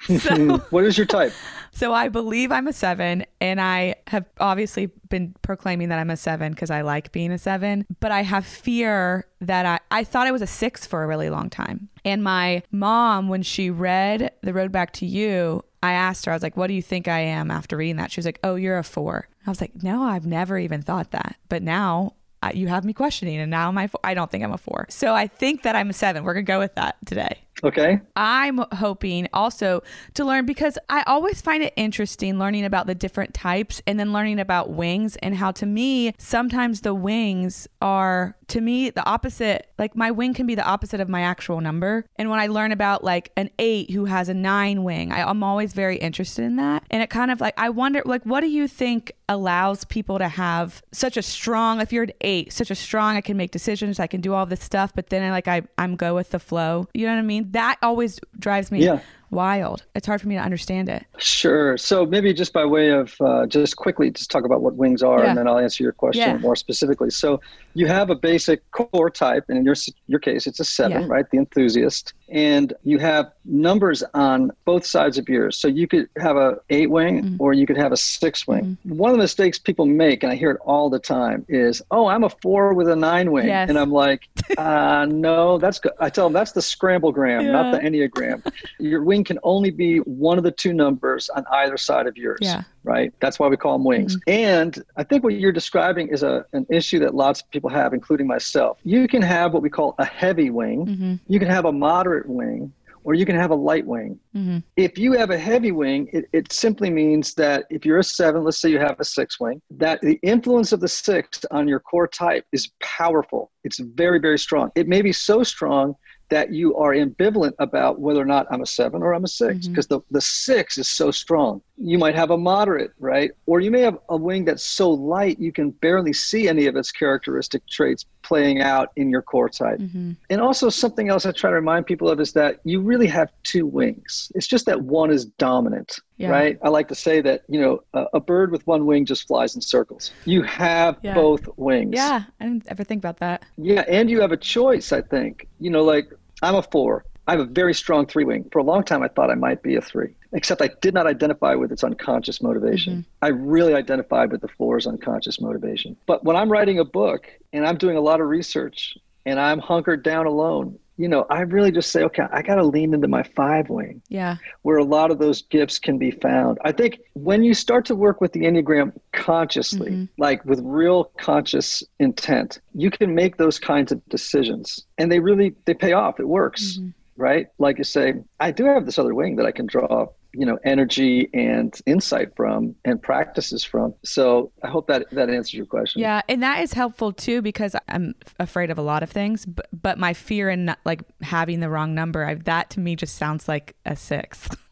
so, 0.06 0.14
mm-hmm. 0.14 0.56
what 0.70 0.84
is 0.84 0.96
your 0.96 1.06
type? 1.06 1.32
So 1.72 1.92
I 1.92 2.08
believe 2.08 2.50
I'm 2.50 2.66
a 2.66 2.72
seven, 2.72 3.24
and 3.40 3.60
I 3.60 3.96
have 4.06 4.24
obviously 4.40 4.86
been 5.08 5.34
proclaiming 5.42 5.90
that 5.90 5.98
I'm 5.98 6.10
a 6.10 6.16
seven 6.16 6.52
because 6.52 6.70
I 6.70 6.82
like 6.82 7.12
being 7.12 7.30
a 7.30 7.38
seven. 7.38 7.86
But 8.00 8.10
I 8.10 8.22
have 8.22 8.46
fear 8.46 9.26
that 9.40 9.66
I 9.66 9.80
I 9.90 10.04
thought 10.04 10.26
I 10.26 10.32
was 10.32 10.42
a 10.42 10.46
six 10.46 10.86
for 10.86 11.02
a 11.02 11.06
really 11.06 11.30
long 11.30 11.50
time. 11.50 11.88
And 12.04 12.22
my 12.22 12.62
mom, 12.70 13.28
when 13.28 13.42
she 13.42 13.70
read 13.70 14.32
The 14.42 14.52
Road 14.52 14.72
Back 14.72 14.92
to 14.94 15.06
You, 15.06 15.64
I 15.82 15.92
asked 15.92 16.26
her, 16.26 16.32
I 16.32 16.34
was 16.34 16.42
like, 16.42 16.56
"What 16.56 16.68
do 16.68 16.74
you 16.74 16.82
think 16.82 17.06
I 17.06 17.20
am?" 17.20 17.50
After 17.50 17.76
reading 17.76 17.96
that, 17.96 18.10
she 18.10 18.18
was 18.18 18.26
like, 18.26 18.40
"Oh, 18.42 18.54
you're 18.54 18.78
a 18.78 18.84
four. 18.84 19.28
I 19.46 19.50
was 19.50 19.60
like, 19.60 19.82
"No, 19.82 20.02
I've 20.02 20.26
never 20.26 20.58
even 20.58 20.82
thought 20.82 21.10
that." 21.12 21.36
But 21.48 21.62
now 21.62 22.14
you 22.54 22.68
have 22.68 22.84
me 22.84 22.92
questioning, 22.92 23.38
and 23.38 23.50
now 23.50 23.70
my 23.72 23.88
I 24.04 24.14
don't 24.14 24.30
think 24.30 24.44
I'm 24.44 24.52
a 24.52 24.58
four. 24.58 24.86
So 24.90 25.14
I 25.14 25.26
think 25.26 25.62
that 25.62 25.76
I'm 25.76 25.90
a 25.90 25.92
seven. 25.92 26.24
We're 26.24 26.34
gonna 26.34 26.44
go 26.44 26.58
with 26.58 26.74
that 26.76 26.96
today. 27.04 27.38
Okay. 27.64 28.00
I'm 28.16 28.58
hoping 28.72 29.28
also 29.32 29.82
to 30.14 30.24
learn 30.24 30.46
because 30.46 30.78
I 30.88 31.02
always 31.06 31.40
find 31.40 31.62
it 31.62 31.72
interesting 31.76 32.38
learning 32.38 32.64
about 32.64 32.86
the 32.86 32.94
different 32.94 33.34
types 33.34 33.82
and 33.86 33.98
then 33.98 34.12
learning 34.12 34.38
about 34.38 34.70
wings 34.70 35.16
and 35.16 35.34
how 35.34 35.52
to 35.52 35.66
me 35.66 36.14
sometimes 36.18 36.82
the 36.82 36.94
wings 36.94 37.68
are 37.80 38.36
to 38.48 38.60
me 38.60 38.90
the 38.90 39.04
opposite 39.06 39.70
like 39.78 39.94
my 39.94 40.10
wing 40.10 40.34
can 40.34 40.46
be 40.46 40.54
the 40.54 40.64
opposite 40.64 41.00
of 41.00 41.08
my 41.08 41.22
actual 41.22 41.60
number. 41.60 42.04
And 42.16 42.30
when 42.30 42.40
I 42.40 42.46
learn 42.46 42.72
about 42.72 43.04
like 43.04 43.30
an 43.36 43.50
8 43.58 43.90
who 43.90 44.06
has 44.06 44.28
a 44.28 44.34
9 44.34 44.84
wing 44.84 45.12
I, 45.12 45.28
I'm 45.28 45.42
always 45.42 45.72
very 45.72 45.96
interested 45.96 46.44
in 46.44 46.56
that. 46.56 46.84
And 46.90 47.02
it 47.02 47.10
kind 47.10 47.30
of 47.30 47.40
like 47.40 47.54
I 47.56 47.70
wonder 47.70 48.02
like 48.04 48.24
what 48.24 48.40
do 48.40 48.48
you 48.48 48.68
think 48.68 49.12
allows 49.28 49.84
people 49.84 50.18
to 50.18 50.28
have 50.28 50.82
such 50.92 51.16
a 51.16 51.22
strong 51.22 51.80
if 51.80 51.92
you're 51.92 52.04
an 52.04 52.12
8 52.20 52.52
such 52.52 52.70
a 52.70 52.74
strong 52.74 53.16
I 53.16 53.20
can 53.20 53.36
make 53.36 53.50
decisions 53.50 54.00
I 54.00 54.06
can 54.06 54.20
do 54.20 54.32
all 54.32 54.46
this 54.46 54.62
stuff 54.62 54.92
but 54.94 55.08
then 55.08 55.22
I 55.22 55.30
like 55.30 55.48
I 55.48 55.62
I'm 55.76 55.96
go 55.96 56.14
with 56.14 56.30
the 56.30 56.38
flow. 56.38 56.86
You 56.94 57.06
know 57.06 57.12
what 57.12 57.18
I 57.18 57.22
mean 57.22 57.47
that 57.52 57.78
always 57.82 58.20
drives 58.38 58.70
me 58.70 58.84
yeah. 58.84 59.00
Wild. 59.30 59.84
It's 59.94 60.06
hard 60.06 60.20
for 60.20 60.28
me 60.28 60.34
to 60.34 60.40
understand 60.40 60.88
it. 60.88 61.04
Sure. 61.18 61.76
So 61.76 62.06
maybe 62.06 62.32
just 62.32 62.52
by 62.52 62.64
way 62.64 62.90
of 62.90 63.14
uh, 63.20 63.46
just 63.46 63.76
quickly 63.76 64.10
just 64.10 64.30
talk 64.30 64.44
about 64.44 64.62
what 64.62 64.76
wings 64.76 65.02
are, 65.02 65.22
yeah. 65.22 65.30
and 65.30 65.38
then 65.38 65.48
I'll 65.48 65.58
answer 65.58 65.82
your 65.82 65.92
question 65.92 66.22
yeah. 66.22 66.38
more 66.38 66.56
specifically. 66.56 67.10
So 67.10 67.40
you 67.74 67.86
have 67.86 68.10
a 68.10 68.14
basic 68.14 68.68
core 68.70 69.10
type, 69.10 69.44
and 69.48 69.58
in 69.58 69.64
your 69.64 69.76
your 70.06 70.20
case, 70.20 70.46
it's 70.46 70.60
a 70.60 70.64
seven, 70.64 71.08
right? 71.08 71.28
The 71.30 71.38
enthusiast 71.38 72.14
and 72.30 72.74
you 72.84 72.98
have 72.98 73.32
numbers 73.44 74.02
on 74.14 74.52
both 74.64 74.84
sides 74.84 75.18
of 75.18 75.28
yours. 75.28 75.56
So 75.56 75.68
you 75.68 75.88
could 75.88 76.08
have 76.18 76.36
a 76.36 76.58
eight 76.70 76.90
wing 76.90 77.22
mm-hmm. 77.22 77.36
or 77.38 77.52
you 77.54 77.66
could 77.66 77.76
have 77.76 77.92
a 77.92 77.96
six 77.96 78.46
wing. 78.46 78.76
Mm-hmm. 78.86 78.96
One 78.96 79.10
of 79.10 79.16
the 79.16 79.22
mistakes 79.22 79.58
people 79.58 79.86
make, 79.86 80.22
and 80.22 80.32
I 80.32 80.36
hear 80.36 80.50
it 80.50 80.60
all 80.64 80.90
the 80.90 80.98
time, 80.98 81.46
is, 81.48 81.80
"Oh, 81.90 82.06
I'm 82.06 82.24
a 82.24 82.30
four 82.30 82.74
with 82.74 82.88
a 82.88 82.96
nine 82.96 83.32
wing," 83.32 83.46
yes. 83.46 83.68
and 83.68 83.78
I'm 83.78 83.90
like, 83.90 84.28
uh, 84.58 85.06
"No, 85.08 85.58
that's 85.58 85.78
good." 85.78 85.92
I 86.00 86.10
tell 86.10 86.26
them 86.26 86.34
that's 86.34 86.52
the 86.52 86.60
scramblegram, 86.60 87.44
yeah. 87.44 87.52
not 87.52 87.72
the 87.72 87.78
enneagram. 87.78 88.46
Your 88.78 89.02
wing 89.02 89.17
can 89.24 89.38
only 89.42 89.70
be 89.70 89.98
one 89.98 90.38
of 90.38 90.44
the 90.44 90.50
two 90.50 90.72
numbers 90.72 91.28
on 91.30 91.44
either 91.50 91.76
side 91.76 92.06
of 92.06 92.16
yours. 92.16 92.38
Yeah 92.40 92.62
right? 92.88 93.12
That's 93.20 93.38
why 93.38 93.48
we 93.48 93.56
call 93.56 93.74
them 93.74 93.84
wings. 93.84 94.16
Mm-hmm. 94.16 94.30
And 94.30 94.84
I 94.96 95.04
think 95.04 95.22
what 95.22 95.34
you're 95.34 95.52
describing 95.52 96.08
is 96.08 96.22
a, 96.22 96.44
an 96.54 96.66
issue 96.70 96.98
that 97.00 97.14
lots 97.14 97.42
of 97.42 97.50
people 97.50 97.70
have, 97.70 97.92
including 97.92 98.26
myself. 98.26 98.78
You 98.82 99.06
can 99.06 99.22
have 99.22 99.52
what 99.52 99.62
we 99.62 99.70
call 99.70 99.94
a 99.98 100.04
heavy 100.04 100.50
wing, 100.50 100.86
mm-hmm. 100.86 101.14
you 101.28 101.38
can 101.38 101.48
have 101.48 101.66
a 101.66 101.72
moderate 101.72 102.28
wing, 102.28 102.72
or 103.04 103.14
you 103.14 103.26
can 103.26 103.36
have 103.36 103.50
a 103.50 103.54
light 103.54 103.86
wing. 103.86 104.18
Mm-hmm. 104.34 104.58
If 104.76 104.98
you 104.98 105.12
have 105.12 105.30
a 105.30 105.38
heavy 105.38 105.70
wing, 105.70 106.08
it, 106.12 106.26
it 106.32 106.52
simply 106.52 106.90
means 106.90 107.34
that 107.34 107.66
if 107.70 107.84
you're 107.84 107.98
a 107.98 108.04
seven, 108.04 108.42
let's 108.42 108.60
say 108.60 108.70
you 108.70 108.78
have 108.78 108.96
a 108.98 109.04
six 109.04 109.38
wing, 109.38 109.60
that 109.70 110.00
the 110.00 110.18
influence 110.22 110.72
of 110.72 110.80
the 110.80 110.88
six 110.88 111.44
on 111.50 111.68
your 111.68 111.80
core 111.80 112.08
type 112.08 112.44
is 112.52 112.70
powerful. 112.80 113.50
It's 113.64 113.78
very, 113.78 114.18
very 114.18 114.38
strong. 114.38 114.70
It 114.74 114.88
may 114.88 115.02
be 115.02 115.12
so 115.12 115.42
strong 115.42 115.94
that 116.30 116.52
you 116.52 116.76
are 116.76 116.92
ambivalent 116.92 117.52
about 117.58 118.00
whether 118.00 118.20
or 118.20 118.26
not 118.26 118.46
I'm 118.50 118.60
a 118.60 118.66
seven 118.66 119.02
or 119.02 119.14
I'm 119.14 119.24
a 119.24 119.28
6 119.28 119.68
because 119.68 119.86
mm-hmm. 119.86 119.94
the, 119.94 120.00
the 120.10 120.20
six 120.20 120.78
is 120.78 120.88
so 120.88 121.10
strong. 121.10 121.62
you 121.76 121.98
might 121.98 122.14
have 122.14 122.30
a 122.30 122.38
moderate, 122.38 122.92
right? 122.98 123.30
Or 123.46 123.60
you 123.60 123.70
may 123.70 123.80
have 123.80 123.98
a 124.08 124.16
wing 124.16 124.44
that's 124.44 124.64
so 124.64 124.90
light 124.90 125.38
you 125.38 125.52
can 125.52 125.70
barely 125.70 126.12
see 126.12 126.48
any 126.48 126.66
of 126.66 126.76
its 126.76 126.90
characteristic 126.90 127.66
traits 127.68 128.04
playing 128.28 128.60
out 128.60 128.90
in 128.96 129.08
your 129.08 129.22
core 129.22 129.48
type. 129.48 129.78
Mm-hmm. 129.78 130.12
And 130.28 130.40
also, 130.40 130.68
something 130.68 131.08
else 131.08 131.24
I 131.24 131.32
try 131.32 131.48
to 131.48 131.56
remind 131.56 131.86
people 131.86 132.10
of 132.10 132.20
is 132.20 132.32
that 132.34 132.60
you 132.64 132.82
really 132.82 133.06
have 133.06 133.30
two 133.42 133.64
wings. 133.64 134.30
It's 134.34 134.46
just 134.46 134.66
that 134.66 134.82
one 134.82 135.10
is 135.10 135.24
dominant, 135.24 135.98
yeah. 136.18 136.28
right? 136.28 136.58
I 136.62 136.68
like 136.68 136.88
to 136.88 136.94
say 136.94 137.22
that, 137.22 137.44
you 137.48 137.58
know, 137.58 137.82
a, 137.94 138.04
a, 138.14 138.20
bird 138.20 138.52
with 138.52 138.66
one 138.66 138.84
wing 138.84 139.06
just 139.06 139.26
flies 139.26 139.54
in 139.54 139.62
circles. 139.62 140.12
You 140.26 140.42
have 140.42 140.98
yeah. 141.02 141.14
both 141.14 141.48
wings. 141.56 141.94
Yeah, 141.94 142.24
I 142.38 142.44
didn't 142.44 142.66
ever 142.68 142.84
think 142.84 143.00
about 143.00 143.18
that. 143.20 143.46
Yeah, 143.56 143.84
and 143.88 144.10
you 144.10 144.20
have 144.20 144.32
a 144.32 144.36
choice, 144.36 144.92
I 144.92 145.00
think. 145.00 145.48
You 145.58 145.70
know, 145.70 145.82
like 145.82 146.12
I'm 146.42 146.54
a 146.54 146.62
four. 146.62 147.04
I 147.26 147.32
have 147.32 147.40
a 147.40 147.44
very 147.44 147.74
strong 147.74 148.06
three 148.06 148.24
wing. 148.24 148.48
For 148.50 148.58
a 148.58 148.62
long 148.62 148.84
time, 148.84 149.02
I 149.02 149.08
thought 149.08 149.30
I 149.30 149.34
might 149.34 149.62
be 149.62 149.76
a 149.76 149.82
three, 149.82 150.14
except 150.32 150.62
I 150.62 150.70
did 150.80 150.94
not 150.94 151.06
identify 151.06 151.54
with 151.54 151.70
its 151.70 151.84
unconscious 151.84 152.40
motivation. 152.40 152.92
Mm-hmm. 152.94 153.10
I 153.20 153.28
really 153.28 153.74
identified 153.74 154.32
with 154.32 154.40
the 154.40 154.48
four's 154.48 154.86
unconscious 154.86 155.38
motivation. 155.40 155.94
But 156.06 156.24
when 156.24 156.36
I'm 156.36 156.50
writing 156.50 156.78
a 156.78 156.86
book 156.86 157.26
and 157.52 157.66
I'm 157.66 157.76
doing 157.76 157.98
a 157.98 158.00
lot 158.00 158.22
of 158.22 158.28
research 158.28 158.96
and 159.26 159.38
I'm 159.38 159.58
hunkered 159.58 160.02
down 160.02 160.26
alone, 160.26 160.78
you 160.98 161.08
know, 161.08 161.24
I 161.30 161.42
really 161.42 161.70
just 161.70 161.92
say, 161.92 162.02
okay, 162.02 162.24
I 162.32 162.42
got 162.42 162.56
to 162.56 162.64
lean 162.64 162.92
into 162.92 163.06
my 163.06 163.22
five 163.22 163.70
wing. 163.70 164.02
Yeah. 164.08 164.36
Where 164.62 164.78
a 164.78 164.84
lot 164.84 165.12
of 165.12 165.18
those 165.18 165.42
gifts 165.42 165.78
can 165.78 165.96
be 165.96 166.10
found. 166.10 166.58
I 166.64 166.72
think 166.72 166.98
when 167.14 167.44
you 167.44 167.54
start 167.54 167.84
to 167.86 167.94
work 167.94 168.20
with 168.20 168.32
the 168.32 168.40
Enneagram 168.40 168.92
consciously, 169.12 169.90
mm-hmm. 169.90 170.04
like 170.18 170.44
with 170.44 170.60
real 170.64 171.04
conscious 171.16 171.84
intent, 172.00 172.60
you 172.74 172.90
can 172.90 173.14
make 173.14 173.36
those 173.36 173.60
kinds 173.60 173.92
of 173.92 174.04
decisions 174.08 174.86
and 174.98 175.10
they 175.10 175.20
really 175.20 175.54
they 175.64 175.74
pay 175.74 175.92
off. 175.92 176.18
It 176.18 176.28
works. 176.28 176.78
Mm-hmm 176.78 176.88
right? 177.18 177.48
Like 177.58 177.76
you 177.78 177.84
say, 177.84 178.14
I 178.40 178.52
do 178.52 178.64
have 178.64 178.86
this 178.86 178.98
other 178.98 179.14
wing 179.14 179.36
that 179.36 179.44
I 179.44 179.50
can 179.50 179.66
draw, 179.66 180.06
you 180.32 180.46
know, 180.46 180.58
energy 180.64 181.28
and 181.34 181.78
insight 181.84 182.34
from 182.36 182.76
and 182.84 183.02
practices 183.02 183.64
from. 183.64 183.92
So 184.04 184.52
I 184.62 184.68
hope 184.68 184.86
that 184.86 185.10
that 185.10 185.28
answers 185.28 185.54
your 185.54 185.66
question. 185.66 186.00
Yeah, 186.00 186.22
and 186.28 186.42
that 186.42 186.62
is 186.62 186.72
helpful 186.72 187.12
too 187.12 187.42
because 187.42 187.74
I'm 187.88 188.14
afraid 188.38 188.70
of 188.70 188.78
a 188.78 188.82
lot 188.82 189.02
of 189.02 189.10
things, 189.10 189.44
but, 189.44 189.66
but 189.72 189.98
my 189.98 190.14
fear 190.14 190.48
in 190.48 190.74
like 190.84 191.02
having 191.20 191.60
the 191.60 191.68
wrong 191.68 191.94
number, 191.94 192.24
I, 192.24 192.34
that 192.34 192.70
to 192.70 192.80
me 192.80 192.94
just 192.96 193.16
sounds 193.16 193.48
like 193.48 193.74
a 193.84 193.96
six. 193.96 194.48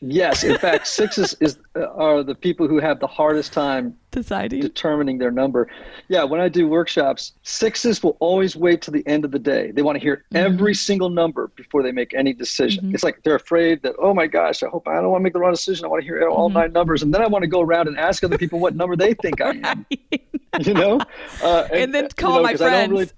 Yes, 0.00 0.44
in 0.44 0.56
fact, 0.58 0.86
sixes 0.86 1.34
is 1.40 1.58
are 1.74 2.22
the 2.22 2.34
people 2.34 2.68
who 2.68 2.78
have 2.78 3.00
the 3.00 3.06
hardest 3.08 3.52
time 3.52 3.96
deciding 4.12 4.60
determining 4.60 5.18
their 5.18 5.32
number. 5.32 5.68
Yeah, 6.06 6.22
when 6.22 6.40
I 6.40 6.48
do 6.48 6.68
workshops, 6.68 7.32
sixes 7.42 8.00
will 8.00 8.16
always 8.20 8.54
wait 8.54 8.80
to 8.82 8.92
the 8.92 9.04
end 9.08 9.24
of 9.24 9.32
the 9.32 9.40
day. 9.40 9.72
They 9.72 9.82
want 9.82 9.96
to 9.96 10.00
hear 10.00 10.24
mm-hmm. 10.32 10.36
every 10.36 10.74
single 10.74 11.10
number 11.10 11.48
before 11.56 11.82
they 11.82 11.90
make 11.90 12.14
any 12.14 12.32
decision. 12.32 12.84
Mm-hmm. 12.84 12.94
It's 12.94 13.02
like 13.02 13.22
they're 13.24 13.34
afraid 13.34 13.82
that 13.82 13.96
oh 13.98 14.14
my 14.14 14.28
gosh, 14.28 14.62
I 14.62 14.68
hope 14.68 14.86
I 14.86 14.94
don't 14.94 15.10
want 15.10 15.20
to 15.20 15.24
make 15.24 15.32
the 15.32 15.40
wrong 15.40 15.52
decision. 15.52 15.84
I 15.84 15.88
want 15.88 16.02
to 16.02 16.06
hear 16.06 16.28
all 16.28 16.48
mm-hmm. 16.48 16.58
nine 16.58 16.72
numbers, 16.72 17.02
and 17.02 17.12
then 17.12 17.22
I 17.22 17.26
want 17.26 17.42
to 17.42 17.48
go 17.48 17.60
around 17.60 17.88
and 17.88 17.98
ask 17.98 18.22
other 18.22 18.38
people 18.38 18.60
what 18.60 18.76
number 18.76 18.94
they 18.94 19.14
think 19.14 19.40
I 19.40 19.60
am. 19.64 19.86
you 20.60 20.74
know, 20.74 21.00
uh, 21.42 21.68
and, 21.72 21.82
and, 21.82 21.94
then 21.94 22.08
call 22.16 22.30
you 22.30 22.36
know, 22.36 22.42
my 22.42 22.54
friends 22.54 23.12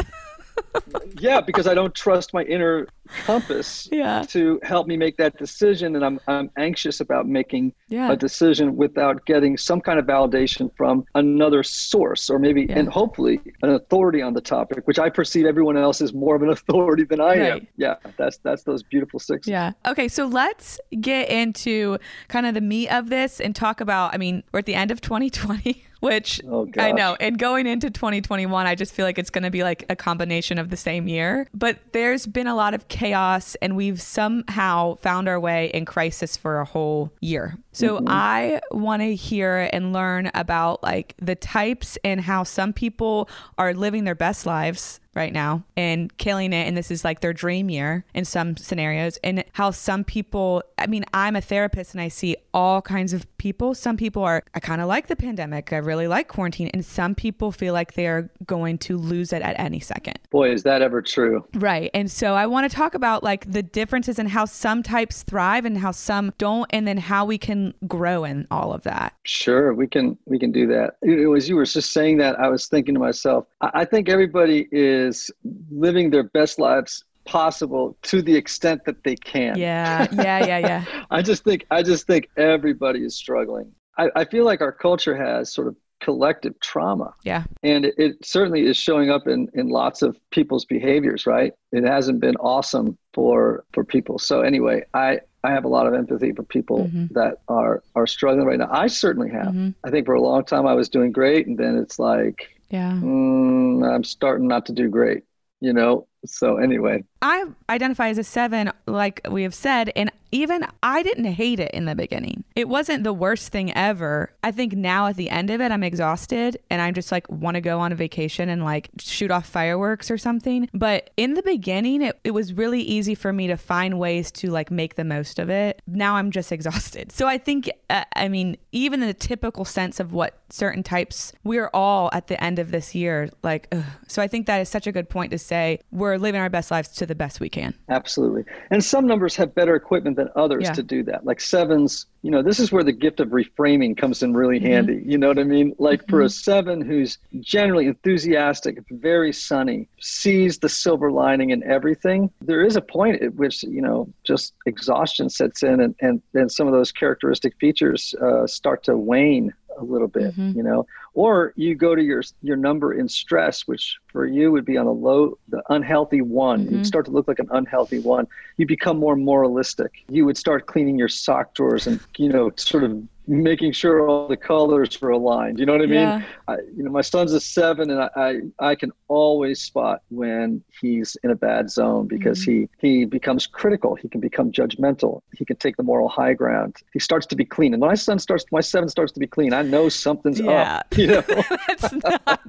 yeah, 1.18 1.40
because 1.40 1.66
I 1.66 1.74
don't 1.74 1.94
trust 1.94 2.34
my 2.34 2.42
inner 2.42 2.88
compass 3.24 3.88
yeah. 3.92 4.22
to 4.28 4.60
help 4.62 4.86
me 4.86 4.96
make 4.96 5.16
that 5.16 5.36
decision, 5.38 5.96
and 5.96 6.04
I'm 6.04 6.20
I'm 6.26 6.50
anxious 6.58 7.00
about 7.00 7.26
making 7.26 7.72
yeah. 7.88 8.12
a 8.12 8.16
decision 8.16 8.76
without 8.76 9.24
getting 9.26 9.56
some 9.56 9.80
kind 9.80 9.98
of 9.98 10.06
validation 10.06 10.70
from 10.76 11.04
another 11.14 11.62
source, 11.62 12.30
or 12.30 12.38
maybe 12.38 12.62
yeah. 12.62 12.78
and 12.78 12.88
hopefully 12.88 13.40
an 13.62 13.70
authority 13.70 14.22
on 14.22 14.34
the 14.34 14.40
topic, 14.40 14.86
which 14.86 14.98
I 14.98 15.10
perceive 15.10 15.46
everyone 15.46 15.76
else 15.76 16.00
is 16.00 16.12
more 16.12 16.36
of 16.36 16.42
an 16.42 16.48
authority 16.58 17.04
than 17.04 17.20
I 17.20 17.24
right. 17.24 17.52
am. 17.52 17.66
Yeah, 17.76 17.96
that's 18.16 18.38
that's 18.38 18.64
those 18.64 18.82
beautiful 18.82 19.20
six. 19.20 19.46
Yeah. 19.46 19.72
Okay, 19.86 20.08
so 20.08 20.26
let's 20.26 20.80
get 21.00 21.28
into 21.28 21.98
kind 22.28 22.46
of 22.46 22.54
the 22.54 22.60
meat 22.60 22.88
of 22.88 23.10
this 23.10 23.40
and 23.40 23.54
talk 23.54 23.80
about. 23.80 24.14
I 24.14 24.18
mean, 24.18 24.42
we're 24.52 24.60
at 24.60 24.66
the 24.66 24.74
end 24.74 24.90
of 24.90 25.00
2020 25.10 25.84
which 26.00 26.40
oh, 26.48 26.68
I 26.78 26.92
know. 26.92 27.16
And 27.20 27.38
going 27.38 27.66
into 27.66 27.90
2021, 27.90 28.66
I 28.66 28.74
just 28.74 28.92
feel 28.92 29.06
like 29.06 29.18
it's 29.18 29.30
going 29.30 29.44
to 29.44 29.50
be 29.50 29.62
like 29.62 29.84
a 29.88 29.96
combination 29.96 30.58
of 30.58 30.70
the 30.70 30.76
same 30.76 31.06
year. 31.06 31.46
But 31.54 31.78
there's 31.92 32.26
been 32.26 32.46
a 32.46 32.54
lot 32.54 32.74
of 32.74 32.88
chaos, 33.00 33.56
and 33.62 33.76
we've 33.76 34.00
somehow 34.00 34.94
found 34.96 35.26
our 35.26 35.40
way 35.40 35.70
in 35.72 35.86
crisis 35.86 36.36
for 36.36 36.60
a 36.60 36.66
whole 36.66 37.10
year. 37.20 37.56
So 37.72 37.96
mm-hmm. 37.96 38.08
I 38.08 38.60
want 38.70 39.02
to 39.02 39.14
hear 39.14 39.68
and 39.72 39.92
learn 39.92 40.30
about 40.34 40.82
like 40.82 41.14
the 41.20 41.34
types 41.34 41.98
and 42.04 42.20
how 42.20 42.42
some 42.42 42.72
people 42.72 43.28
are 43.58 43.74
living 43.74 44.04
their 44.04 44.14
best 44.14 44.46
lives 44.46 45.00
right 45.14 45.32
now 45.32 45.64
and 45.76 46.16
killing 46.18 46.52
it 46.52 46.68
and 46.68 46.76
this 46.76 46.90
is 46.90 47.04
like 47.04 47.20
their 47.20 47.32
dream 47.32 47.68
year 47.68 48.04
in 48.14 48.24
some 48.24 48.56
scenarios 48.56 49.18
and 49.24 49.44
how 49.52 49.70
some 49.70 50.04
people 50.04 50.62
I 50.78 50.86
mean 50.86 51.04
I'm 51.12 51.34
a 51.34 51.40
therapist 51.40 51.94
and 51.94 52.00
I 52.00 52.08
see 52.08 52.36
all 52.54 52.80
kinds 52.82 53.12
of 53.12 53.26
people. 53.38 53.74
Some 53.74 53.96
people 53.96 54.22
are 54.22 54.44
I 54.54 54.60
kind 54.60 54.80
of 54.80 54.86
like 54.86 55.08
the 55.08 55.16
pandemic 55.16 55.72
I 55.72 55.78
really 55.78 56.06
like 56.06 56.28
quarantine 56.28 56.70
and 56.72 56.84
some 56.84 57.14
people 57.14 57.50
feel 57.50 57.74
like 57.74 57.94
they're 57.94 58.30
going 58.46 58.78
to 58.78 58.96
lose 58.96 59.32
it 59.32 59.42
at 59.42 59.58
any 59.58 59.80
second. 59.80 60.18
Boy 60.30 60.52
is 60.52 60.62
that 60.62 60.80
ever 60.80 61.02
true. 61.02 61.44
Right 61.54 61.90
and 61.92 62.10
so 62.10 62.34
I 62.34 62.46
want 62.46 62.70
to 62.70 62.74
talk 62.74 62.94
about 62.94 63.24
like 63.24 63.50
the 63.50 63.62
differences 63.62 64.18
and 64.18 64.28
how 64.28 64.44
some 64.44 64.82
types 64.82 65.22
thrive 65.24 65.64
and 65.64 65.78
how 65.78 65.90
some 65.90 66.32
don't 66.38 66.70
and 66.70 66.86
then 66.86 66.98
how 66.98 67.24
we 67.24 67.36
can 67.36 67.59
grow 67.86 68.24
in 68.24 68.46
all 68.50 68.72
of 68.72 68.82
that 68.82 69.14
sure 69.24 69.74
we 69.74 69.86
can 69.86 70.16
we 70.26 70.38
can 70.38 70.52
do 70.52 70.66
that 70.66 70.94
as 71.36 71.48
you 71.48 71.56
were 71.56 71.64
just 71.64 71.92
saying 71.92 72.18
that 72.18 72.38
I 72.38 72.48
was 72.48 72.66
thinking 72.66 72.94
to 72.94 73.00
myself 73.00 73.46
I 73.60 73.84
think 73.84 74.08
everybody 74.08 74.68
is 74.70 74.90
is 75.10 75.30
living 75.70 76.10
their 76.10 76.24
best 76.24 76.58
lives 76.58 77.04
possible 77.24 77.96
to 78.02 78.22
the 78.22 78.34
extent 78.34 78.84
that 78.84 79.02
they 79.04 79.16
can. 79.16 79.56
Yeah, 79.58 80.06
yeah, 80.12 80.46
yeah, 80.46 80.58
yeah. 80.58 80.84
I 81.10 81.22
just 81.22 81.44
think 81.44 81.66
I 81.70 81.82
just 81.82 82.06
think 82.06 82.28
everybody 82.36 83.04
is 83.04 83.14
struggling. 83.16 83.72
I, 83.98 84.08
I 84.16 84.24
feel 84.24 84.44
like 84.44 84.60
our 84.60 84.72
culture 84.72 85.16
has 85.16 85.52
sort 85.52 85.68
of 85.68 85.76
collective 86.00 86.58
trauma. 86.60 87.12
Yeah. 87.24 87.44
And 87.62 87.84
it, 87.84 87.94
it, 87.98 88.24
certainly 88.24 88.66
is 88.66 88.78
showing 88.78 89.10
up 89.10 89.28
in, 89.28 89.48
in 89.52 89.68
lots 89.68 90.00
of 90.00 90.16
people's 90.30 90.64
behaviors, 90.64 91.26
right? 91.26 91.52
It 91.72 91.84
hasn't 91.84 92.20
been 92.20 92.36
awesome 92.36 92.96
for 93.12 93.64
for 93.72 93.84
people. 93.84 94.18
So 94.18 94.40
anyway, 94.40 94.82
I 94.94 95.20
I 95.42 95.50
have 95.52 95.64
a 95.64 95.68
lot 95.68 95.86
of 95.86 95.94
empathy 95.94 96.32
for 96.32 96.42
people 96.42 96.84
mm-hmm. 96.84 97.06
that 97.14 97.38
are 97.48 97.82
are 97.94 98.06
struggling 98.06 98.46
right 98.46 98.58
now. 98.58 98.68
I 98.70 98.86
certainly 98.88 99.30
have. 99.30 99.48
Mm-hmm. 99.48 99.70
I 99.84 99.90
think 99.90 100.06
for 100.06 100.14
a 100.14 100.20
long 100.20 100.44
time 100.44 100.66
I 100.66 100.74
was 100.74 100.88
doing 100.88 101.12
great 101.12 101.46
and 101.46 101.58
then 101.58 101.76
it's 101.76 101.98
like 101.98 102.50
yeah. 102.70 102.92
Mm, 102.92 103.86
I'm 103.86 104.04
starting 104.04 104.48
not 104.48 104.66
to 104.66 104.72
do 104.72 104.88
great, 104.88 105.24
you 105.60 105.72
know? 105.72 106.06
So, 106.24 106.56
anyway. 106.56 107.04
I 107.20 107.46
identify 107.68 108.08
as 108.08 108.18
a 108.18 108.24
seven, 108.24 108.72
like 108.86 109.20
we 109.28 109.42
have 109.42 109.54
said, 109.54 109.92
and 109.96 110.10
even 110.32 110.66
I 110.82 111.02
didn't 111.02 111.24
hate 111.24 111.60
it 111.60 111.70
in 111.72 111.84
the 111.84 111.94
beginning. 111.94 112.44
It 112.54 112.68
wasn't 112.68 113.04
the 113.04 113.12
worst 113.12 113.50
thing 113.50 113.72
ever. 113.74 114.32
I 114.42 114.52
think 114.52 114.74
now 114.74 115.06
at 115.06 115.16
the 115.16 115.30
end 115.30 115.50
of 115.50 115.60
it, 115.60 115.70
I'm 115.72 115.82
exhausted 115.82 116.58
and 116.70 116.80
I'm 116.80 116.94
just 116.94 117.12
like 117.12 117.28
want 117.30 117.56
to 117.56 117.60
go 117.60 117.80
on 117.80 117.92
a 117.92 117.94
vacation 117.94 118.48
and 118.48 118.64
like 118.64 118.90
shoot 118.98 119.30
off 119.30 119.46
fireworks 119.46 120.10
or 120.10 120.18
something. 120.18 120.68
But 120.72 121.10
in 121.16 121.34
the 121.34 121.42
beginning, 121.42 122.02
it, 122.02 122.18
it 122.24 122.30
was 122.32 122.52
really 122.52 122.82
easy 122.82 123.14
for 123.14 123.32
me 123.32 123.46
to 123.48 123.56
find 123.56 123.98
ways 123.98 124.30
to 124.32 124.50
like 124.50 124.70
make 124.70 124.94
the 124.94 125.04
most 125.04 125.38
of 125.38 125.50
it. 125.50 125.82
Now 125.86 126.16
I'm 126.16 126.30
just 126.30 126.52
exhausted. 126.60 127.12
So 127.12 127.26
I 127.26 127.38
think, 127.38 127.70
uh, 127.88 128.04
I 128.14 128.28
mean, 128.28 128.56
even 128.72 129.02
in 129.02 129.08
the 129.08 129.14
typical 129.14 129.64
sense 129.64 130.00
of 130.00 130.12
what 130.12 130.38
certain 130.50 130.82
types, 130.82 131.32
we're 131.44 131.70
all 131.72 132.10
at 132.12 132.26
the 132.26 132.42
end 132.42 132.58
of 132.58 132.70
this 132.70 132.94
year, 132.94 133.30
like, 133.42 133.68
ugh. 133.72 133.84
so 134.06 134.22
I 134.22 134.28
think 134.28 134.46
that 134.46 134.60
is 134.60 134.68
such 134.68 134.86
a 134.86 134.92
good 134.92 135.08
point 135.08 135.30
to 135.32 135.38
say 135.38 135.80
we're 135.90 136.16
living 136.16 136.40
our 136.40 136.50
best 136.50 136.70
lives 136.70 136.88
to 136.90 137.06
the 137.06 137.14
best 137.14 137.40
we 137.40 137.48
can. 137.48 137.74
Absolutely. 137.88 138.44
And 138.70 138.84
some 138.84 139.06
numbers 139.06 139.36
have 139.36 139.54
better 139.54 139.74
equipment 139.74 140.16
than 140.20 140.30
others 140.36 140.64
yeah. 140.64 140.72
to 140.72 140.82
do 140.82 141.02
that. 141.04 141.24
Like 141.24 141.40
sevens, 141.40 142.06
you 142.22 142.30
know, 142.30 142.42
this 142.42 142.60
is 142.60 142.70
where 142.70 142.84
the 142.84 142.92
gift 142.92 143.20
of 143.20 143.28
reframing 143.28 143.96
comes 143.96 144.22
in 144.22 144.34
really 144.34 144.58
mm-hmm. 144.58 144.66
handy. 144.66 145.02
You 145.04 145.16
know 145.18 145.28
what 145.28 145.38
I 145.38 145.44
mean? 145.44 145.74
Like 145.78 146.02
mm-hmm. 146.02 146.10
for 146.10 146.20
a 146.20 146.26
mm-hmm. 146.26 146.50
seven 146.50 146.80
who's 146.82 147.18
generally 147.40 147.86
enthusiastic, 147.86 148.78
very 148.90 149.32
sunny, 149.32 149.88
sees 150.00 150.58
the 150.58 150.68
silver 150.68 151.10
lining 151.10 151.50
in 151.50 151.62
everything, 151.64 152.30
there 152.42 152.64
is 152.64 152.76
a 152.76 152.82
point 152.82 153.22
at 153.22 153.34
which, 153.34 153.62
you 153.62 153.80
know, 153.80 154.08
just 154.24 154.52
exhaustion 154.66 155.30
sets 155.30 155.62
in 155.62 155.80
and, 155.80 155.94
and 156.00 156.22
then 156.32 156.48
some 156.48 156.66
of 156.66 156.72
those 156.72 156.92
characteristic 156.92 157.56
features 157.58 158.14
uh, 158.22 158.46
start 158.46 158.84
to 158.84 158.96
wane 158.96 159.52
a 159.80 159.84
little 159.84 160.08
bit, 160.08 160.36
mm-hmm. 160.36 160.56
you 160.56 160.62
know, 160.62 160.86
or 161.14 161.52
you 161.56 161.74
go 161.74 161.94
to 161.94 162.02
your 162.02 162.22
your 162.42 162.56
number 162.56 162.92
in 162.92 163.08
stress, 163.08 163.66
which 163.66 163.98
for 164.08 164.26
you 164.26 164.52
would 164.52 164.64
be 164.64 164.76
on 164.76 164.86
a 164.86 164.92
low, 164.92 165.38
the 165.48 165.62
unhealthy 165.70 166.20
one. 166.20 166.64
Mm-hmm. 166.64 166.76
You'd 166.76 166.86
start 166.86 167.06
to 167.06 167.10
look 167.10 167.26
like 167.26 167.38
an 167.38 167.48
unhealthy 167.50 167.98
one. 167.98 168.26
You 168.56 168.66
become 168.66 168.98
more 168.98 169.16
moralistic. 169.16 170.04
You 170.08 170.24
would 170.26 170.36
start 170.36 170.66
cleaning 170.66 170.98
your 170.98 171.08
sock 171.08 171.54
drawers 171.54 171.86
and 171.86 172.00
you 172.16 172.28
know 172.28 172.52
sort 172.56 172.84
of 172.84 173.02
making 173.30 173.70
sure 173.72 174.08
all 174.08 174.26
the 174.26 174.36
colors 174.36 175.00
are 175.02 175.10
aligned. 175.10 175.60
You 175.60 175.66
know 175.66 175.72
what 175.72 175.82
I 175.82 175.86
mean? 175.86 176.00
Yeah. 176.00 176.22
I, 176.48 176.56
you 176.76 176.82
know, 176.82 176.90
my 176.90 177.00
son's 177.00 177.32
a 177.32 177.40
seven, 177.40 177.90
and 177.90 178.02
I, 178.02 178.10
I, 178.16 178.70
I 178.70 178.74
can 178.74 178.90
always 179.06 179.62
spot 179.62 180.02
when 180.10 180.62
he's 180.80 181.16
in 181.22 181.30
a 181.30 181.36
bad 181.36 181.70
zone 181.70 182.08
because 182.08 182.40
mm-hmm. 182.44 182.64
he 182.80 183.00
he 183.00 183.04
becomes 183.04 183.46
critical. 183.46 183.94
He 183.94 184.08
can 184.08 184.20
become 184.20 184.50
judgmental. 184.50 185.22
He 185.36 185.44
can 185.44 185.56
take 185.56 185.76
the 185.76 185.82
moral 185.84 186.08
high 186.08 186.34
ground. 186.34 186.76
He 186.92 186.98
starts 186.98 187.26
to 187.26 187.36
be 187.36 187.44
clean, 187.44 187.72
and 187.72 187.80
when 187.80 187.90
my 187.90 187.94
son 187.94 188.18
starts, 188.18 188.44
my 188.50 188.60
seven 188.60 188.88
starts 188.88 189.12
to 189.12 189.20
be 189.20 189.28
clean. 189.28 189.52
I 189.52 189.62
know 189.62 189.88
something's 189.88 190.40
yeah. 190.40 190.76
up. 190.76 190.86
You 191.00 191.06
know, 191.06 191.20
that's 191.66 191.92
not 191.92 192.24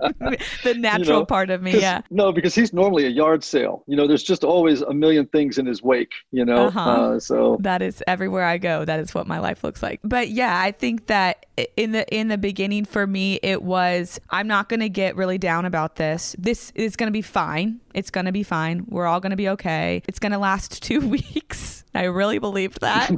the 0.64 0.74
natural 0.78 1.06
you 1.06 1.14
know? 1.22 1.26
part 1.26 1.52
of 1.52 1.62
me. 1.62 1.80
Yeah. 1.80 2.02
No, 2.10 2.34
because 2.34 2.54
he's 2.54 2.74
normally 2.74 3.06
a 3.06 3.10
yard 3.10 3.46
sale. 3.46 3.84
You 3.88 3.96
know, 3.96 4.06
there's 4.08 4.24
just 4.24 4.44
always 4.44 4.82
a 4.82 4.94
million 4.94 5.26
things 5.28 5.58
in 5.58 5.66
his 5.66 5.82
wake. 5.82 6.12
You 6.32 6.44
know, 6.44 6.68
uh-huh. 6.68 6.80
uh, 6.82 7.20
so 7.20 7.58
that 7.62 7.82
is 7.82 8.04
everywhere 8.08 8.44
I 8.44 8.58
go. 8.58 8.84
That 8.84 9.00
is 9.00 9.14
what 9.14 9.26
my 9.26 9.40
life 9.40 9.64
looks 9.64 9.82
like. 9.82 10.02
But 10.04 10.30
yeah, 10.30 10.60
I 10.60 10.71
I 10.72 10.74
think 10.74 11.08
that 11.08 11.48
in 11.76 11.92
the 11.92 12.08
in 12.16 12.30
the 12.30 12.38
beginning 12.38 12.86
for 12.86 13.06
me 13.06 13.42
it 13.44 13.62
was 13.62 14.22
I'm 14.30 14.48
not 14.48 14.70
going 14.70 14.80
to 14.80 14.88
get 14.88 15.18
really 15.18 15.38
down 15.38 15.66
about 15.66 15.98
this. 15.98 16.34
This 16.40 16.72
is 16.76 16.96
going 16.96 17.08
to 17.08 17.12
be 17.12 17.22
fine. 17.22 17.82
It's 17.94 18.10
going 18.10 18.26
to 18.26 18.32
be 18.32 18.44
fine. 18.44 18.86
We're 18.88 19.06
all 19.06 19.20
going 19.20 19.32
to 19.32 19.36
be 19.36 19.50
okay. 19.50 20.02
It's 20.08 20.18
going 20.18 20.32
to 20.32 20.38
last 20.38 20.82
2 20.84 21.02
weeks. 21.02 21.84
I 21.94 22.06
really 22.06 22.40
believed 22.40 22.80
that. 22.80 23.10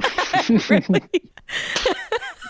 really. 0.68 1.02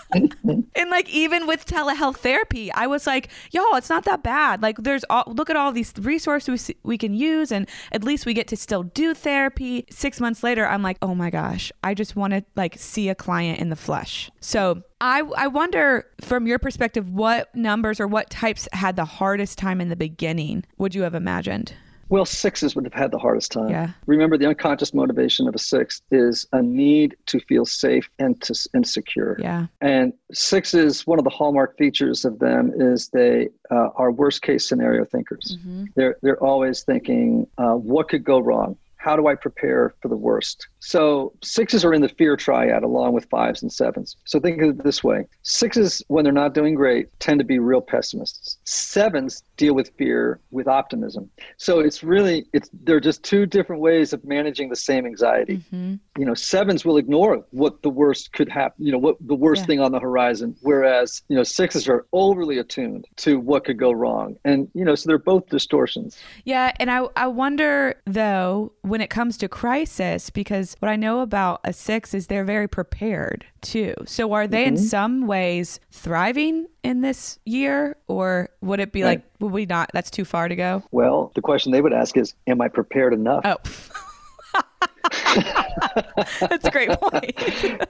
and 0.75 0.89
like 0.89 1.09
even 1.09 1.47
with 1.47 1.65
telehealth 1.65 2.17
therapy, 2.17 2.71
I 2.71 2.87
was 2.87 3.05
like, 3.05 3.29
"Y'all, 3.51 3.75
it's 3.75 3.89
not 3.89 4.05
that 4.05 4.23
bad. 4.23 4.61
Like, 4.61 4.77
there's 4.77 5.03
all 5.09 5.23
look 5.27 5.49
at 5.49 5.55
all 5.55 5.71
these 5.71 5.93
resources 5.99 6.71
we 6.83 6.97
can 6.97 7.13
use, 7.13 7.51
and 7.51 7.67
at 7.91 8.03
least 8.03 8.25
we 8.25 8.33
get 8.33 8.47
to 8.49 8.57
still 8.57 8.83
do 8.83 9.13
therapy." 9.13 9.85
Six 9.89 10.19
months 10.19 10.43
later, 10.43 10.67
I'm 10.67 10.81
like, 10.81 10.97
"Oh 11.01 11.15
my 11.15 11.29
gosh, 11.29 11.71
I 11.83 11.93
just 11.93 12.15
want 12.15 12.33
to 12.33 12.43
like 12.55 12.77
see 12.77 13.09
a 13.09 13.15
client 13.15 13.59
in 13.59 13.69
the 13.69 13.75
flesh." 13.75 14.31
So 14.39 14.83
I 15.01 15.23
I 15.37 15.47
wonder 15.47 16.07
from 16.21 16.47
your 16.47 16.59
perspective, 16.59 17.09
what 17.09 17.53
numbers 17.55 17.99
or 17.99 18.07
what 18.07 18.29
types 18.29 18.67
had 18.73 18.95
the 18.95 19.05
hardest 19.05 19.57
time 19.57 19.81
in 19.81 19.89
the 19.89 19.95
beginning? 19.95 20.65
Would 20.77 20.95
you 20.95 21.03
have 21.03 21.15
imagined? 21.15 21.73
Well, 22.09 22.25
sixes 22.25 22.75
would 22.75 22.85
have 22.85 22.93
had 22.93 23.11
the 23.11 23.17
hardest 23.17 23.51
time. 23.51 23.69
Yeah. 23.69 23.91
Remember, 24.05 24.37
the 24.37 24.47
unconscious 24.47 24.93
motivation 24.93 25.47
of 25.47 25.55
a 25.55 25.59
six 25.59 26.01
is 26.11 26.45
a 26.53 26.61
need 26.61 27.15
to 27.27 27.39
feel 27.39 27.65
safe 27.65 28.09
and 28.19 28.39
to 28.43 28.53
and 28.73 28.87
secure. 28.87 29.37
Yeah. 29.39 29.67
And 29.81 30.13
sixes, 30.31 31.07
one 31.07 31.17
of 31.17 31.23
the 31.23 31.31
hallmark 31.31 31.77
features 31.77 32.23
of 32.23 32.39
them 32.39 32.71
is 32.75 33.09
they 33.09 33.49
uh, 33.71 33.89
are 33.95 34.11
worst 34.11 34.41
case 34.43 34.67
scenario 34.67 35.05
thinkers. 35.05 35.57
Mm-hmm. 35.59 35.85
They're 35.95 36.17
they're 36.21 36.43
always 36.43 36.83
thinking, 36.83 37.47
uh, 37.57 37.73
what 37.73 38.09
could 38.09 38.23
go 38.23 38.39
wrong? 38.39 38.77
How 39.05 39.15
do 39.15 39.27
I 39.27 39.35
prepare 39.35 39.93
for 40.01 40.07
the 40.07 40.15
worst? 40.29 40.67
So 40.79 41.31
sixes 41.43 41.85
are 41.85 41.93
in 41.93 42.01
the 42.01 42.09
fear 42.09 42.35
triad 42.35 42.81
along 42.83 43.13
with 43.13 43.25
fives 43.29 43.61
and 43.63 43.71
sevens. 43.71 44.17
So 44.25 44.39
think 44.39 44.61
of 44.61 44.69
it 44.69 44.83
this 44.83 45.03
way 45.03 45.19
sixes, 45.43 46.01
when 46.07 46.23
they're 46.23 46.33
not 46.45 46.53
doing 46.55 46.73
great, 46.75 47.03
tend 47.19 47.37
to 47.39 47.45
be 47.45 47.59
real 47.59 47.81
pessimists. 47.81 48.57
Sevens 48.65 49.43
deal 49.57 49.75
with 49.75 49.91
fear 49.97 50.39
with 50.51 50.67
optimism. 50.67 51.29
So 51.57 51.79
it's 51.79 52.03
really 52.03 52.45
it's 52.53 52.69
they're 52.85 52.99
just 52.99 53.23
two 53.23 53.45
different 53.45 53.81
ways 53.81 54.11
of 54.11 54.23
managing 54.25 54.69
the 54.69 54.75
same 54.75 55.05
anxiety. 55.05 55.57
Mm-hmm. 55.57 55.95
You 56.19 56.25
know, 56.25 56.33
sevens 56.33 56.83
will 56.85 56.97
ignore 56.97 57.45
what 57.51 57.81
the 57.83 57.89
worst 57.89 58.33
could 58.33 58.49
happen, 58.49 58.83
you 58.85 58.91
know, 58.91 58.97
what 58.97 59.17
the 59.21 59.35
worst 59.35 59.61
Yeah. 59.61 59.67
thing 59.67 59.79
on 59.81 59.91
the 59.91 59.99
horizon, 59.99 60.55
whereas, 60.61 61.21
you 61.29 61.35
know, 61.37 61.43
sixes 61.43 61.87
are 61.87 62.05
overly 62.11 62.57
attuned 62.57 63.05
to 63.17 63.39
what 63.39 63.65
could 63.65 63.77
go 63.77 63.91
wrong. 63.91 64.35
And, 64.45 64.67
you 64.73 64.85
know, 64.85 64.95
so 64.95 65.07
they're 65.07 65.17
both 65.33 65.45
distortions. 65.49 66.17
Yeah, 66.45 66.71
and 66.79 66.89
I 66.89 66.99
I 67.15 67.27
wonder 67.27 67.95
though 68.05 68.71
when 68.81 68.94
it 69.01 69.09
comes 69.09 69.37
to 69.37 69.47
crisis 69.47 70.29
because 70.29 70.75
what 70.79 70.89
I 70.89 70.95
know 70.95 71.21
about 71.21 71.61
a 71.63 71.73
6 71.73 72.13
is 72.13 72.27
they're 72.27 72.43
very 72.43 72.67
prepared 72.67 73.45
too. 73.61 73.93
So 74.05 74.33
are 74.33 74.47
they 74.47 74.65
in 74.65 74.75
mm-hmm. 74.75 74.83
some 74.83 75.27
ways 75.27 75.79
thriving 75.91 76.67
in 76.83 77.01
this 77.01 77.39
year 77.45 77.97
or 78.07 78.49
would 78.61 78.79
it 78.79 78.91
be 78.91 79.03
Right. 79.03 79.09
like 79.09 79.23
would 79.39 79.51
we 79.51 79.65
not 79.65 79.89
that's 79.93 80.11
too 80.11 80.25
far 80.25 80.47
to 80.47 80.55
go? 80.55 80.83
Well, 80.91 81.31
the 81.35 81.41
question 81.41 81.71
they 81.71 81.81
would 81.81 81.93
ask 81.93 82.17
is, 82.17 82.33
am 82.47 82.61
I 82.61 82.67
prepared 82.67 83.13
enough? 83.13 83.41
Oh. 83.43 83.57
That's 86.39 86.65
a 86.65 86.71
great 86.71 86.89
point. 86.99 87.85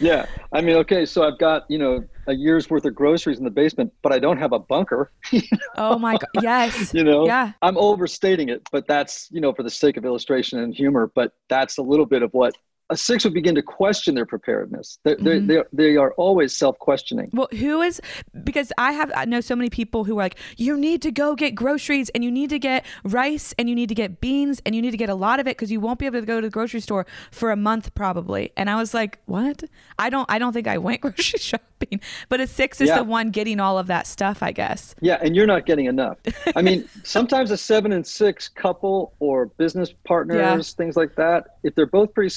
Yeah. 0.00 0.26
I 0.52 0.60
mean, 0.60 0.76
okay, 0.78 1.06
so 1.06 1.22
I've 1.22 1.38
got, 1.38 1.70
you 1.70 1.78
know, 1.78 2.04
a 2.26 2.32
year's 2.34 2.70
worth 2.70 2.84
of 2.84 2.94
groceries 2.94 3.38
in 3.38 3.44
the 3.44 3.50
basement, 3.50 3.92
but 4.02 4.12
I 4.12 4.18
don't 4.18 4.38
have 4.38 4.52
a 4.52 4.58
bunker. 4.58 5.10
oh 5.76 5.98
my 5.98 6.12
god. 6.12 6.42
Yes. 6.42 6.92
you 6.94 7.04
know 7.04 7.26
Yeah. 7.26 7.52
i'm 7.62 7.76
overstating 7.78 8.48
it 8.48 8.62
but 8.72 8.86
that's 8.86 9.28
you 9.30 9.40
know 9.40 9.52
for 9.52 9.62
the 9.62 9.70
sake 9.70 9.96
of 9.96 10.04
illustration 10.04 10.58
and 10.60 10.74
humor 10.74 11.10
but 11.14 11.32
that's 11.48 11.78
a 11.78 11.82
little 11.82 12.06
bit 12.06 12.22
of 12.22 12.32
what 12.32 12.54
a 12.90 12.96
six 12.96 13.24
would 13.24 13.32
begin 13.32 13.54
to 13.54 13.62
question 13.62 14.14
their 14.14 14.26
preparedness 14.26 14.98
they 15.04 15.14
they 15.14 15.38
Mhm. 15.40 15.64
they 15.72 15.96
are 15.96 16.12
always 16.14 16.54
self-questioning 16.56 17.30
Well, 17.32 17.48
who 17.52 17.80
is 17.80 18.00
because 18.44 18.72
I 18.78 18.92
have 18.92 19.10
I 19.16 19.24
know 19.24 19.40
so 19.40 19.56
many 19.56 19.70
people 19.70 20.04
who 20.04 20.14
are 20.18 20.22
like, 20.24 20.38
you 20.56 20.76
need 20.76 21.00
to 21.02 21.10
go 21.10 21.34
get 21.34 21.54
groceries 21.54 22.10
and 22.10 22.22
you 22.22 22.30
need 22.30 22.50
to 22.50 22.58
get 22.58 22.84
rice 23.04 23.54
and 23.58 23.68
you 23.68 23.74
need 23.74 23.88
to 23.88 23.94
get 23.94 24.20
beans 24.20 24.60
and 24.66 24.74
you 24.74 24.82
need 24.82 24.90
to 24.90 24.96
get 24.96 25.08
a 25.08 25.14
lot 25.14 25.40
of 25.40 25.46
it 25.46 25.56
because 25.56 25.72
you 25.72 25.80
won't 25.80 25.98
be 25.98 26.06
able 26.06 26.20
to 26.20 26.26
go 26.26 26.40
to 26.40 26.46
the 26.46 26.50
grocery 26.50 26.80
store 26.80 27.06
for 27.30 27.50
a 27.50 27.56
month 27.56 27.94
probably. 27.94 28.52
And 28.56 28.68
I 28.68 28.76
was 28.76 28.92
like, 28.92 29.18
what? 29.26 29.64
I 29.98 30.10
don't 30.10 30.30
I 30.30 30.38
don't 30.38 30.52
think 30.52 30.66
I 30.66 30.78
went 30.78 31.00
grocery 31.04 31.38
shopping. 31.38 32.00
But 32.28 32.40
a 32.40 32.46
six 32.46 32.80
is 32.80 32.88
Yeah. 32.88 32.98
the 32.98 33.04
one 33.04 33.30
getting 33.30 33.60
all 33.60 33.78
of 33.78 33.86
that 33.88 34.06
stuff, 34.06 34.42
I 34.42 34.52
guess. 34.52 34.94
yeah 35.00 35.18
and 35.22 35.34
you're 35.36 35.46
not 35.46 35.64
getting 35.66 35.86
enough 35.86 36.18
i 36.56 36.62
mean 36.62 36.88
sometimes 37.02 37.50
a 37.50 37.56
seven 37.56 37.92
and 37.92 38.06
six 38.06 38.48
couple 38.48 39.14
or 39.20 39.46
business 39.46 39.92
partners 40.04 40.72
things 40.72 40.96
like 40.96 41.14
that 41.16 41.40
if 41.62 41.74
they're 41.74 41.86
both 42.00 42.12
pretty 42.14 42.28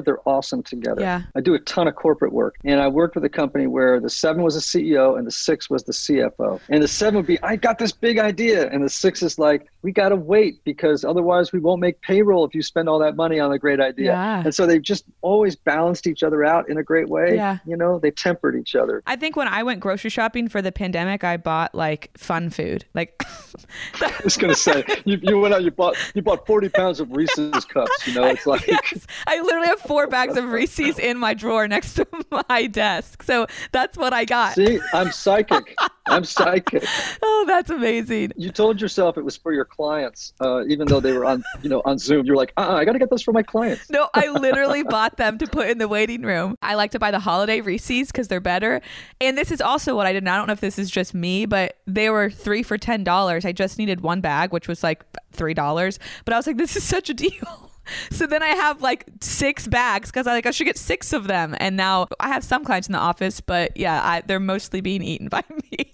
they're 0.00 0.26
awesome 0.28 0.62
together 0.62 1.00
Yeah. 1.02 1.22
i 1.34 1.40
do 1.40 1.54
a 1.54 1.58
ton 1.60 1.88
of 1.88 1.94
corporate 1.94 2.32
work 2.32 2.54
and 2.64 2.80
i 2.80 2.88
worked 2.88 3.14
with 3.14 3.24
a 3.24 3.28
company 3.28 3.66
where 3.66 4.00
the 4.00 4.10
seven 4.10 4.42
was 4.42 4.56
a 4.56 4.60
ceo 4.60 5.18
and 5.18 5.26
the 5.26 5.30
six 5.30 5.68
was 5.68 5.82
the 5.84 5.92
cfo 5.92 6.60
and 6.68 6.82
the 6.82 6.88
seven 6.88 7.16
would 7.16 7.26
be 7.26 7.40
i 7.42 7.56
got 7.56 7.78
this 7.78 7.92
big 7.92 8.18
idea 8.18 8.68
and 8.70 8.82
the 8.84 8.88
six 8.90 9.22
is 9.22 9.38
like 9.38 9.66
we 9.82 9.90
got 9.92 10.10
to 10.10 10.16
wait 10.16 10.62
because 10.64 11.04
otherwise 11.04 11.52
we 11.52 11.58
won't 11.58 11.80
make 11.80 12.00
payroll 12.02 12.44
if 12.46 12.54
you 12.54 12.62
spend 12.62 12.88
all 12.88 12.98
that 13.00 13.16
money 13.16 13.40
on 13.40 13.52
a 13.52 13.58
great 13.58 13.80
idea 13.80 14.12
Yeah. 14.12 14.42
and 14.44 14.54
so 14.54 14.66
they 14.66 14.78
just 14.78 15.04
always 15.22 15.56
balanced 15.56 16.06
each 16.06 16.22
other 16.22 16.44
out 16.44 16.68
in 16.68 16.78
a 16.78 16.82
great 16.82 17.08
way 17.08 17.34
Yeah. 17.34 17.58
you 17.66 17.76
know 17.76 17.98
they 17.98 18.10
tempered 18.12 18.56
each 18.56 18.74
other 18.76 19.02
I 19.06 19.16
think 19.16 19.36
when 19.36 19.48
I 19.48 19.62
went 19.62 19.80
grocery 19.80 20.10
shopping 20.10 20.48
for 20.48 20.62
the 20.62 20.70
pandemic, 20.72 21.24
I 21.24 21.36
bought 21.36 21.74
like 21.74 22.10
fun 22.16 22.50
food. 22.50 22.84
Like 22.94 23.22
I 24.00 24.12
was 24.24 24.36
gonna 24.36 24.54
say 24.54 24.84
you, 25.04 25.18
you 25.22 25.38
went 25.38 25.54
out 25.54 25.62
you 25.62 25.70
bought 25.70 25.96
you 26.14 26.22
bought 26.22 26.46
forty 26.46 26.68
pounds 26.68 27.00
of 27.00 27.10
Reese's 27.10 27.64
cups. 27.64 28.06
You 28.06 28.14
know, 28.14 28.24
it's 28.24 28.46
like 28.52 28.66
yes, 28.66 29.06
I 29.26 29.40
literally 29.40 29.68
have 29.72 29.80
four 29.80 30.06
bags 30.06 30.36
of 30.36 30.44
Reese's 30.50 30.98
in 30.98 31.18
my 31.18 31.34
drawer 31.34 31.66
next 31.68 31.94
to 31.94 32.06
my 32.48 32.66
desk. 32.66 33.22
So 33.22 33.46
that's 33.72 33.98
what 33.98 34.12
I 34.12 34.24
got. 34.24 34.54
see, 34.54 34.80
I'm 34.94 35.10
psychic. 35.12 35.74
I'm 36.06 36.24
psychic. 36.24 36.84
Oh, 37.24 37.44
that's 37.46 37.70
amazing. 37.70 38.32
You 38.36 38.50
told 38.50 38.80
yourself 38.80 39.16
it 39.18 39.24
was 39.24 39.36
for 39.36 39.52
your 39.52 39.64
clients, 39.64 40.32
uh, 40.40 40.64
even 40.66 40.86
though 40.88 41.00
they 41.00 41.12
were 41.12 41.24
on 41.24 41.42
you 41.62 41.68
know 41.68 41.82
on 41.84 41.98
Zoom. 41.98 42.26
You're 42.26 42.36
like, 42.36 42.52
uh, 42.56 42.72
I 42.72 42.84
got 42.84 42.92
to 42.92 42.98
get 42.98 43.10
those 43.10 43.22
for 43.22 43.32
my 43.32 43.42
clients. 43.42 43.90
No, 43.90 44.08
I 44.14 44.28
literally 44.28 44.82
bought 44.82 45.16
them 45.16 45.38
to 45.38 45.46
put 45.46 45.68
in 45.68 45.78
the 45.78 45.88
waiting 45.88 46.22
room. 46.22 46.56
I 46.62 46.74
like 46.74 46.90
to 46.92 46.98
buy 46.98 47.10
the 47.10 47.18
holiday 47.18 47.60
Reese's 47.60 48.08
because 48.08 48.28
they're 48.28 48.40
better. 48.40 48.80
And 49.20 49.36
this 49.36 49.50
is 49.50 49.60
also 49.60 49.94
what 49.96 50.06
I 50.06 50.12
did. 50.12 50.18
And 50.18 50.28
I 50.28 50.36
don't 50.36 50.46
know 50.46 50.52
if 50.52 50.60
this 50.60 50.78
is 50.78 50.90
just 50.90 51.14
me, 51.14 51.46
but 51.46 51.78
they 51.86 52.10
were 52.10 52.30
three 52.30 52.62
for 52.62 52.78
ten 52.78 53.04
dollars. 53.04 53.44
I 53.44 53.52
just 53.52 53.78
needed 53.78 54.00
one 54.00 54.20
bag, 54.20 54.52
which 54.52 54.68
was 54.68 54.82
like 54.82 55.04
three 55.32 55.54
dollars. 55.54 55.98
But 56.24 56.34
I 56.34 56.36
was 56.36 56.46
like, 56.46 56.56
this 56.56 56.76
is 56.76 56.84
such 56.84 57.10
a 57.10 57.14
deal. 57.14 57.71
So 58.10 58.26
then 58.26 58.42
I 58.42 58.50
have 58.50 58.80
like 58.82 59.06
six 59.20 59.66
bags 59.66 60.10
because 60.10 60.26
I 60.26 60.32
like 60.32 60.46
I 60.46 60.50
should 60.50 60.64
get 60.64 60.78
six 60.78 61.12
of 61.12 61.26
them. 61.26 61.56
And 61.58 61.76
now 61.76 62.08
I 62.20 62.28
have 62.28 62.44
some 62.44 62.64
clients 62.64 62.88
in 62.88 62.92
the 62.92 62.98
office, 62.98 63.40
but 63.40 63.76
yeah, 63.76 64.00
I, 64.02 64.20
they're 64.20 64.40
mostly 64.40 64.80
being 64.80 65.02
eaten 65.02 65.28
by 65.30 65.42
me. 65.72 65.92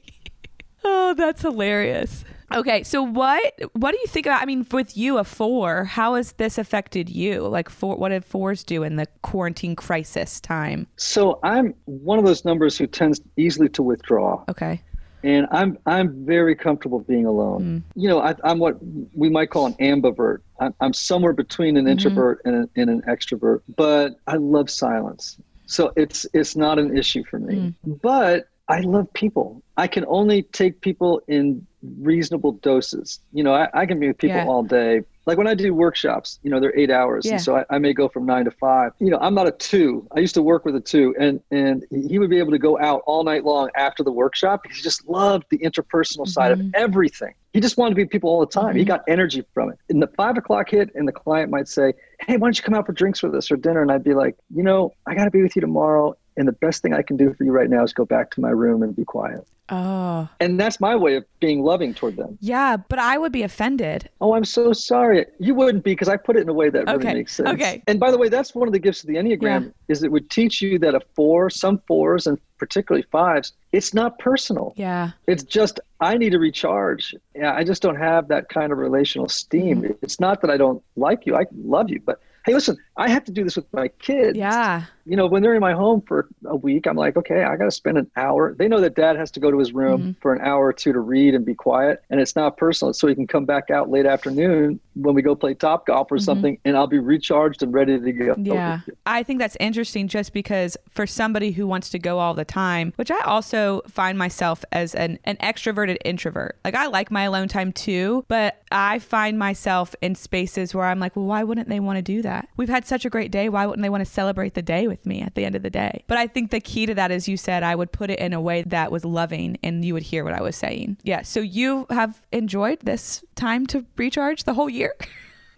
oh, 0.85 1.15
that's 1.15 1.43
hilarious. 1.43 2.25
Okay, 2.55 2.83
so 2.83 3.03
what 3.03 3.43
what 3.75 3.93
do 3.93 3.99
you 4.01 4.07
think 4.07 4.25
about? 4.25 4.41
I 4.41 4.47
mean, 4.47 4.67
with 4.73 4.97
you 4.97 5.19
a 5.19 5.25
four, 5.25 5.85
how 5.85 6.15
has 6.15 6.33
this 6.33 6.57
affected 6.57 7.11
you? 7.11 7.47
Like, 7.47 7.69
four, 7.69 7.97
what 7.97 8.09
did 8.09 8.25
fours 8.25 8.65
do 8.65 8.83
in 8.83 8.97
the 8.97 9.07
quarantine 9.23 9.77
crisis 9.77 10.41
time? 10.41 10.87
So 10.97 11.41
I'm 11.43 11.75
one 11.85 12.19
of 12.19 12.25
those 12.25 12.47
numbers 12.47 12.79
who 12.79 12.87
tends 12.87 13.21
easily 13.37 13.69
to 13.71 13.83
withdraw, 13.83 14.45
Okay, 14.49 14.83
and 15.23 15.47
I'm 15.51 15.79
I'm 15.87 16.25
very 16.25 16.55
comfortable 16.55 17.01
being 17.01 17.27
alone. 17.27 17.63
Mm. 17.63 18.01
You 18.01 18.09
know, 18.09 18.21
I, 18.21 18.35
I'm 18.45 18.59
what 18.59 18.79
we 19.15 19.29
might 19.29 19.51
call 19.51 19.67
an 19.67 19.75
ambivert. 19.75 20.39
I'm, 20.61 20.75
I'm 20.81 20.93
somewhere 20.93 21.33
between 21.33 21.77
an 21.77 21.85
mm-hmm. 21.85 21.93
introvert 21.93 22.43
and, 22.45 22.65
a, 22.65 22.81
and 22.81 22.91
an 22.91 23.03
extrovert, 23.03 23.63
but 23.77 24.17
I 24.27 24.37
love 24.37 24.71
silence. 24.71 25.39
So 25.67 25.93
it's 25.97 26.27
it's 26.33 26.57
not 26.57 26.79
an 26.79 26.97
issue 26.97 27.25
for 27.25 27.39
me. 27.39 27.75
Mm. 27.87 28.01
But 28.01 28.49
I 28.69 28.81
love 28.81 29.13
people. 29.15 29.63
I 29.77 29.87
can 29.87 30.05
only 30.09 30.43
take 30.43 30.81
people 30.81 31.23
in 31.27 31.67
reasonable 31.83 32.53
doses. 32.53 33.21
You 33.33 33.43
know, 33.43 33.55
I, 33.55 33.69
I 33.73 33.87
can 33.87 33.99
be 33.99 34.09
with 34.09 34.19
people 34.19 34.37
Yeah. 34.37 34.47
all 34.47 34.63
day. 34.63 35.03
Like 35.29 35.37
when 35.37 35.47
I 35.47 35.53
do 35.53 35.75
workshops, 35.75 36.41
you 36.43 36.51
know, 36.51 36.59
they're 36.59 36.75
eight 36.75 36.91
hours. 36.91 37.27
Yeah. 37.27 37.33
And 37.33 37.43
so 37.43 37.57
I, 37.57 37.65
I 37.69 37.79
may 37.79 37.93
go 37.93 38.09
from 38.09 38.25
nine 38.25 38.47
to 38.47 38.51
five. 38.51 38.93
You 38.99 39.11
know, 39.11 39.19
I'm 39.21 39.35
not 39.35 39.47
a 39.47 39.51
two. 39.51 40.09
I 40.17 40.21
used 40.21 40.35
to 40.37 40.43
work 40.43 40.65
with 40.65 40.75
a 40.75 40.81
two 40.81 41.15
and, 41.21 41.39
and 41.51 41.85
he 41.91 42.19
would 42.19 42.31
be 42.31 42.39
able 42.39 42.53
to 42.53 42.59
go 42.59 42.79
out 42.79 43.03
all 43.05 43.25
night 43.25 43.45
long 43.45 43.69
after 43.77 44.03
the 44.03 44.11
workshop. 44.11 44.63
He 44.67 44.81
just 44.81 45.07
loved 45.07 45.45
the 45.51 45.59
interpersonal 45.59 46.27
side 46.27 46.53
of 46.53 46.59
mm-hmm. 46.59 46.71
everything. 46.73 47.35
He 47.53 47.61
just 47.61 47.77
wanted 47.77 47.91
to 47.91 47.97
be 47.97 48.05
with 48.05 48.11
people 48.11 48.31
all 48.31 48.41
the 48.41 48.47
time. 48.47 48.75
He 48.75 48.83
mm-hmm. 48.83 48.89
got 48.89 49.03
energy 49.07 49.45
from 49.53 49.69
it. 49.69 49.79
And 49.91 50.01
the 50.01 50.09
five 50.17 50.39
o'clock 50.39 50.71
hit 50.71 50.91
and 50.95 51.07
the 51.07 51.13
client 51.13 51.51
might 51.51 51.69
say, 51.69 51.93
Hey, 52.21 52.39
why 52.39 52.47
don't 52.47 52.57
you 52.57 52.65
come 52.65 52.73
out 52.73 52.87
for 52.87 52.93
drinks 52.93 53.23
with 53.23 53.35
us 53.35 53.51
or 53.51 53.59
dinner? 53.59 53.83
And 53.83 53.93
I'd 53.93 54.05
be 54.05 54.15
like, 54.15 54.35
you 54.55 54.63
know, 54.63 54.95
I 55.07 55.15
got 55.15 55.27
to 55.27 55.31
be 55.31 55.43
with 55.43 55.55
you 55.55 55.61
tomorrow. 55.61 56.17
And 56.39 56.49
the 56.49 56.53
best 56.53 56.81
thing 56.83 56.95
I 56.95 57.03
can 57.03 57.17
do 57.17 57.35
for 57.35 57.45
you 57.45 57.53
right 57.53 57.69
now 57.69 57.83
is 57.85 57.93
go 57.93 58.05
back 58.07 58.31
to 58.33 58.41
my 58.41 58.51
room 58.51 58.83
and 58.83 58.95
be 58.97 59.05
quiet. 59.05 59.47
oh 59.71 60.29
And 60.41 60.59
that's 60.59 60.79
my 60.81 60.95
way 60.97 61.17
of 61.17 61.25
being 61.41 61.63
loving 61.63 61.93
toward 61.93 62.17
them. 62.17 62.39
yeah, 62.41 62.77
but 62.77 62.99
I 62.99 63.19
would 63.19 63.33
be 63.33 63.43
offended. 63.43 64.09
Oh, 64.21 64.35
I'm 64.35 64.45
so 64.45 64.73
sorry. 64.73 65.27
You 65.41 65.55
wouldn't 65.55 65.83
be 65.85 65.93
because 65.93 66.09
I 66.09 66.17
put 66.17 66.37
it 66.37 66.43
in 66.43 66.49
a 66.49 66.53
way 66.55 66.71
that 66.71 66.87
really 66.87 67.05
makes 67.21 67.35
sense. 67.35 67.49
okay. 67.51 67.83
And 67.89 67.99
by 68.01 68.11
the 68.13 68.19
way, 68.19 68.29
that's 68.29 68.55
one 68.55 68.69
of 68.69 68.73
the 68.73 68.79
gifts 68.79 69.03
of 69.03 69.09
the 69.09 69.17
Enneagram 69.17 69.65
Yeah. 69.65 69.71
is 69.89 70.03
it 70.05 70.13
would 70.13 70.31
teach 70.31 70.63
you 70.63 70.79
that 70.79 70.95
a 70.95 71.01
four, 71.17 71.51
some 71.51 71.79
fours, 71.89 72.27
and 72.29 72.39
particularly 72.57 73.05
fives, 73.11 73.53
it's 73.73 73.93
not 73.93 74.19
personal. 74.21 74.73
Yeah, 74.77 75.11
It's 75.27 75.43
just 75.43 75.81
I 76.01 76.17
need 76.17 76.31
to 76.31 76.39
recharge. 76.39 77.15
Yeah, 77.35 77.53
I 77.53 77.65
just 77.65 77.83
don't 77.83 77.97
have 77.97 78.29
that 78.29 78.49
kind 78.49 78.71
of 78.73 78.79
relational 78.79 79.29
steam. 79.29 79.83
Mm-hmm. 79.83 79.93
It's 80.03 80.19
not 80.21 80.41
that 80.43 80.51
I 80.51 80.57
don't 80.57 80.83
like 80.97 81.27
you. 81.27 81.35
I 81.37 81.47
love 81.65 81.91
you, 81.91 82.01
but 82.05 82.21
hey, 82.49 82.55
listen, 82.55 82.77
I 82.97 83.09
have 83.11 83.25
to 83.25 83.33
do 83.33 83.45
this 83.45 83.57
with 83.57 83.73
my 83.73 83.89
kids. 83.89 84.37
Yeah. 84.37 84.85
You 85.07 85.17
know, 85.17 85.27
when 85.27 85.43
they're 85.43 85.55
in 85.55 85.61
my 85.61 85.73
home 85.73 86.03
for 86.07 86.29
a 86.45 86.57
week, 86.57 86.87
I'm 86.87 86.97
like, 86.97 87.17
okay, 87.17 87.43
I 87.43 87.57
got 87.57 87.65
to 87.65 87.71
spend 87.71 87.97
an 87.97 88.11
hour. 88.17 88.55
They 88.55 88.69
know 88.69 88.81
that 88.81 88.95
dad 88.95 89.17
has 89.17 89.31
to 89.33 89.41
go 89.41 89.51
to 89.51 89.59
his 89.59 89.73
room 89.73 89.89
Mm-hmm. 89.99 90.11
for 90.21 90.35
an 90.35 90.41
hour 90.43 90.67
or 90.67 90.73
two 90.73 90.93
to 90.93 91.01
read 91.01 91.35
and 91.35 91.47
be 91.47 91.55
quiet. 91.55 92.03
And 92.11 92.21
it's 92.21 92.37
not 92.37 92.57
personal. 92.59 92.93
So 92.93 93.07
he 93.07 93.15
can 93.15 93.27
come 93.27 93.47
back 93.47 93.71
out 93.71 93.89
late 93.89 94.05
afternoon 94.05 94.79
when 94.95 95.15
we 95.15 95.23
go 95.23 95.35
play 95.35 95.55
Topgolf 95.55 96.09
or 96.11 96.19
something 96.19 96.59
and 96.65 96.77
I'll 96.77 96.87
be 96.87 96.99
recharged 96.99 97.63
and 97.63 97.73
ready 97.73 97.99
to 97.99 98.13
go. 98.13 98.35
Mm-hmm. 98.35 98.45
Yeah. 98.47 98.81
I 99.07 99.23
think 99.23 99.39
that's 99.39 99.57
interesting 99.61 100.09
just 100.09 100.33
because 100.35 100.77
for 100.91 101.07
somebody 101.07 101.53
who 101.53 101.67
wants 101.67 101.89
to 101.91 101.99
go 101.99 102.19
all 102.19 102.35
the 102.35 102.45
time, 102.45 102.93
which 102.97 103.11
I 103.11 103.21
also 103.23 103.81
find 103.89 104.19
myself 104.19 104.63
as 104.73 104.95
an, 104.95 105.19
an 105.25 105.37
extroverted 105.39 105.97
introvert. 106.05 106.59
Like 106.65 106.75
I 106.75 106.87
like 106.87 107.11
my 107.11 107.23
alone 107.23 107.49
time 107.49 107.73
too, 107.73 108.25
but 108.29 108.63
I 108.71 108.99
find 108.99 109.39
myself 109.39 109.95
in 110.03 110.15
spaces 110.15 110.75
where 110.75 110.85
I'm 110.85 111.01
like, 111.01 111.17
well, 111.17 111.25
why 111.25 111.45
wouldn't 111.45 111.69
they 111.69 111.81
want 111.81 111.97
to 111.97 112.03
do 112.03 112.21
that? 112.23 112.38
We've 112.57 112.69
had 112.69 112.87
such 112.87 113.05
a 113.05 113.11
great 113.11 113.31
day. 113.31 113.49
Why 113.49 113.67
wouldn't 113.67 113.83
they 113.83 113.89
want 113.91 114.05
to 114.05 114.11
celebrate 114.11 114.55
the 114.55 114.63
day 114.63 114.87
with 114.89 115.05
me 115.07 115.21
at 115.23 115.35
the 115.35 115.45
end 115.45 115.55
of 115.55 115.63
the 115.63 115.71
day? 115.71 116.05
But 116.07 116.19
I 116.19 116.27
think 116.27 116.51
the 116.51 116.61
key 116.61 116.87
to 116.87 116.95
that, 116.95 117.11
as 117.11 117.29
you 117.29 117.37
said, 117.37 117.63
I 117.63 117.75
would 117.75 117.93
put 117.93 118.11
it 118.11 118.19
in 118.19 118.33
a 118.33 118.41
way 118.41 118.63
that 118.63 118.91
was 118.93 119.05
loving 119.05 119.59
and 119.63 119.85
you 119.85 119.95
would 119.95 120.03
hear 120.03 120.25
what 120.25 120.35
I 120.35 120.41
was 120.43 120.57
saying. 120.57 120.99
Yeah. 121.03 121.23
So 121.23 121.41
you 121.41 121.87
have 121.91 122.23
enjoyed 122.33 122.81
this 122.81 123.25
time 123.35 123.67
to 123.69 123.85
recharge 123.97 124.45
the 124.45 124.55
whole 124.55 124.71
year? 124.71 124.95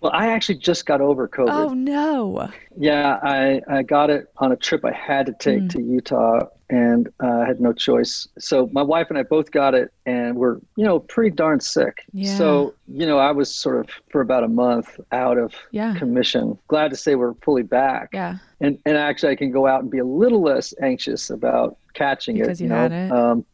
Well, 0.02 0.12
I 0.14 0.28
actually 0.28 0.56
just 0.56 0.86
got 0.86 1.02
over 1.02 1.28
COVID. 1.28 1.50
Oh, 1.50 1.74
no. 1.74 2.48
Yeah, 2.74 3.18
I, 3.22 3.60
I 3.68 3.82
got 3.82 4.08
it 4.08 4.28
on 4.38 4.50
a 4.50 4.56
trip 4.56 4.82
I 4.82 4.92
had 4.92 5.26
to 5.26 5.34
take 5.38 5.58
Mm. 5.64 5.70
to 5.72 5.82
Utah 5.82 6.46
and 6.70 7.08
uh, 7.22 7.40
I 7.40 7.46
had 7.46 7.60
no 7.60 7.72
choice. 7.72 8.26
So 8.38 8.68
my 8.72 8.82
wife 8.82 9.08
and 9.10 9.18
I 9.18 9.24
both 9.24 9.50
got 9.50 9.74
it 9.74 9.92
and 10.06 10.36
we're, 10.36 10.56
you 10.76 10.84
know, 10.84 11.00
pretty 11.00 11.30
darn 11.34 11.60
sick. 11.60 12.04
Yeah. 12.12 12.36
So, 12.38 12.74
you 12.88 13.06
know, 13.06 13.18
I 13.18 13.32
was 13.32 13.54
sort 13.54 13.80
of 13.80 13.90
for 14.10 14.20
about 14.20 14.44
a 14.44 14.48
month 14.48 14.98
out 15.12 15.36
of 15.36 15.52
Yeah. 15.72 15.94
commission. 15.96 16.56
Glad 16.68 16.90
to 16.92 16.96
say 16.96 17.16
we're 17.16 17.34
fully 17.42 17.64
back. 17.64 18.10
Yeah. 18.12 18.38
And, 18.60 18.78
and 18.86 18.96
actually 18.96 19.32
I 19.32 19.36
can 19.36 19.50
go 19.50 19.66
out 19.66 19.82
and 19.82 19.90
be 19.90 19.98
a 19.98 20.04
little 20.04 20.42
less 20.42 20.72
anxious 20.80 21.28
about 21.30 21.76
catching 21.94 22.38
Because 22.38 22.60
it. 22.60 22.64
you 22.64 22.70
know? 22.70 22.76
had 22.76 22.92
it. 22.92 23.12
Um, 23.12 23.44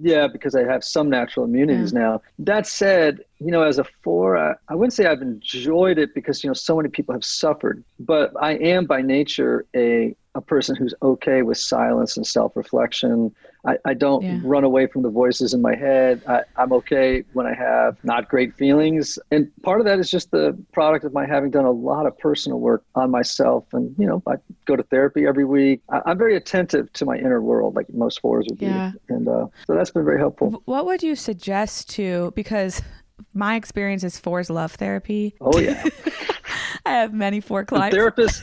yeah, 0.00 0.26
because 0.26 0.54
I 0.54 0.64
have 0.64 0.82
some 0.82 1.10
natural 1.10 1.44
immunities 1.44 1.92
mm. 1.92 1.96
now. 1.96 2.22
That 2.38 2.66
said, 2.66 3.20
you 3.38 3.50
know, 3.50 3.62
as 3.62 3.78
a 3.78 3.84
four, 4.02 4.36
I, 4.36 4.54
I 4.68 4.74
wouldn't 4.74 4.92
say 4.92 5.06
I've 5.06 5.22
enjoyed 5.22 5.98
it 5.98 6.14
because, 6.14 6.42
you 6.42 6.48
know, 6.48 6.54
so 6.54 6.76
many 6.76 6.88
people 6.88 7.14
have 7.14 7.24
suffered, 7.24 7.84
but 7.98 8.32
I 8.40 8.52
am 8.52 8.86
by 8.86 9.02
nature 9.02 9.66
a, 9.76 10.14
a 10.34 10.40
person 10.40 10.76
who's 10.76 10.94
okay 11.02 11.42
with 11.42 11.58
silence 11.58 12.16
and 12.16 12.26
self 12.26 12.56
reflection. 12.56 13.34
I, 13.66 13.76
I 13.84 13.94
don't 13.94 14.22
Yeah. 14.22 14.40
run 14.42 14.64
away 14.64 14.86
from 14.86 15.02
the 15.02 15.10
voices 15.10 15.52
in 15.52 15.60
my 15.60 15.74
head. 15.74 16.22
I, 16.26 16.42
I'm 16.56 16.72
okay 16.74 17.24
when 17.34 17.46
I 17.46 17.54
have 17.54 17.96
not 18.02 18.28
great 18.28 18.54
feelings. 18.54 19.18
And 19.30 19.50
part 19.62 19.80
of 19.80 19.86
that 19.86 19.98
is 19.98 20.10
just 20.10 20.30
the 20.30 20.56
product 20.72 21.04
of 21.04 21.12
my 21.12 21.26
having 21.26 21.50
done 21.50 21.64
a 21.66 21.70
lot 21.70 22.06
of 22.06 22.16
personal 22.18 22.58
work 22.60 22.82
on 22.94 23.10
myself. 23.10 23.64
And, 23.72 23.94
you 23.98 24.06
know, 24.06 24.22
I 24.26 24.34
go 24.66 24.76
to 24.76 24.82
therapy 24.84 25.26
every 25.26 25.44
week. 25.44 25.82
I, 25.90 26.00
I'm 26.06 26.16
very 26.18 26.36
attentive 26.36 26.92
to 26.94 27.04
my 27.04 27.16
inner 27.16 27.42
world, 27.42 27.74
like 27.76 27.92
most 27.92 28.20
fours 28.20 28.46
would 28.48 28.58
be. 28.58 28.66
Yeah. 28.66 28.92
And 29.08 29.28
uh, 29.28 29.46
so 29.66 29.74
that's 29.74 29.90
been 29.90 30.04
very 30.04 30.18
helpful. 30.18 30.62
What 30.64 30.86
would 30.86 31.02
you 31.02 31.14
suggest 31.14 31.90
to 31.90 32.32
because 32.34 32.80
my 33.34 33.54
experience 33.56 34.02
is 34.02 34.18
fours 34.18 34.48
love 34.48 34.72
therapy. 34.72 35.34
Oh, 35.40 35.58
yeah. 35.58 35.84
I 36.86 36.92
have 36.92 37.12
many 37.12 37.40
four 37.40 37.60
And 37.60 37.68
clients. 37.68 37.96
therapists 37.96 38.42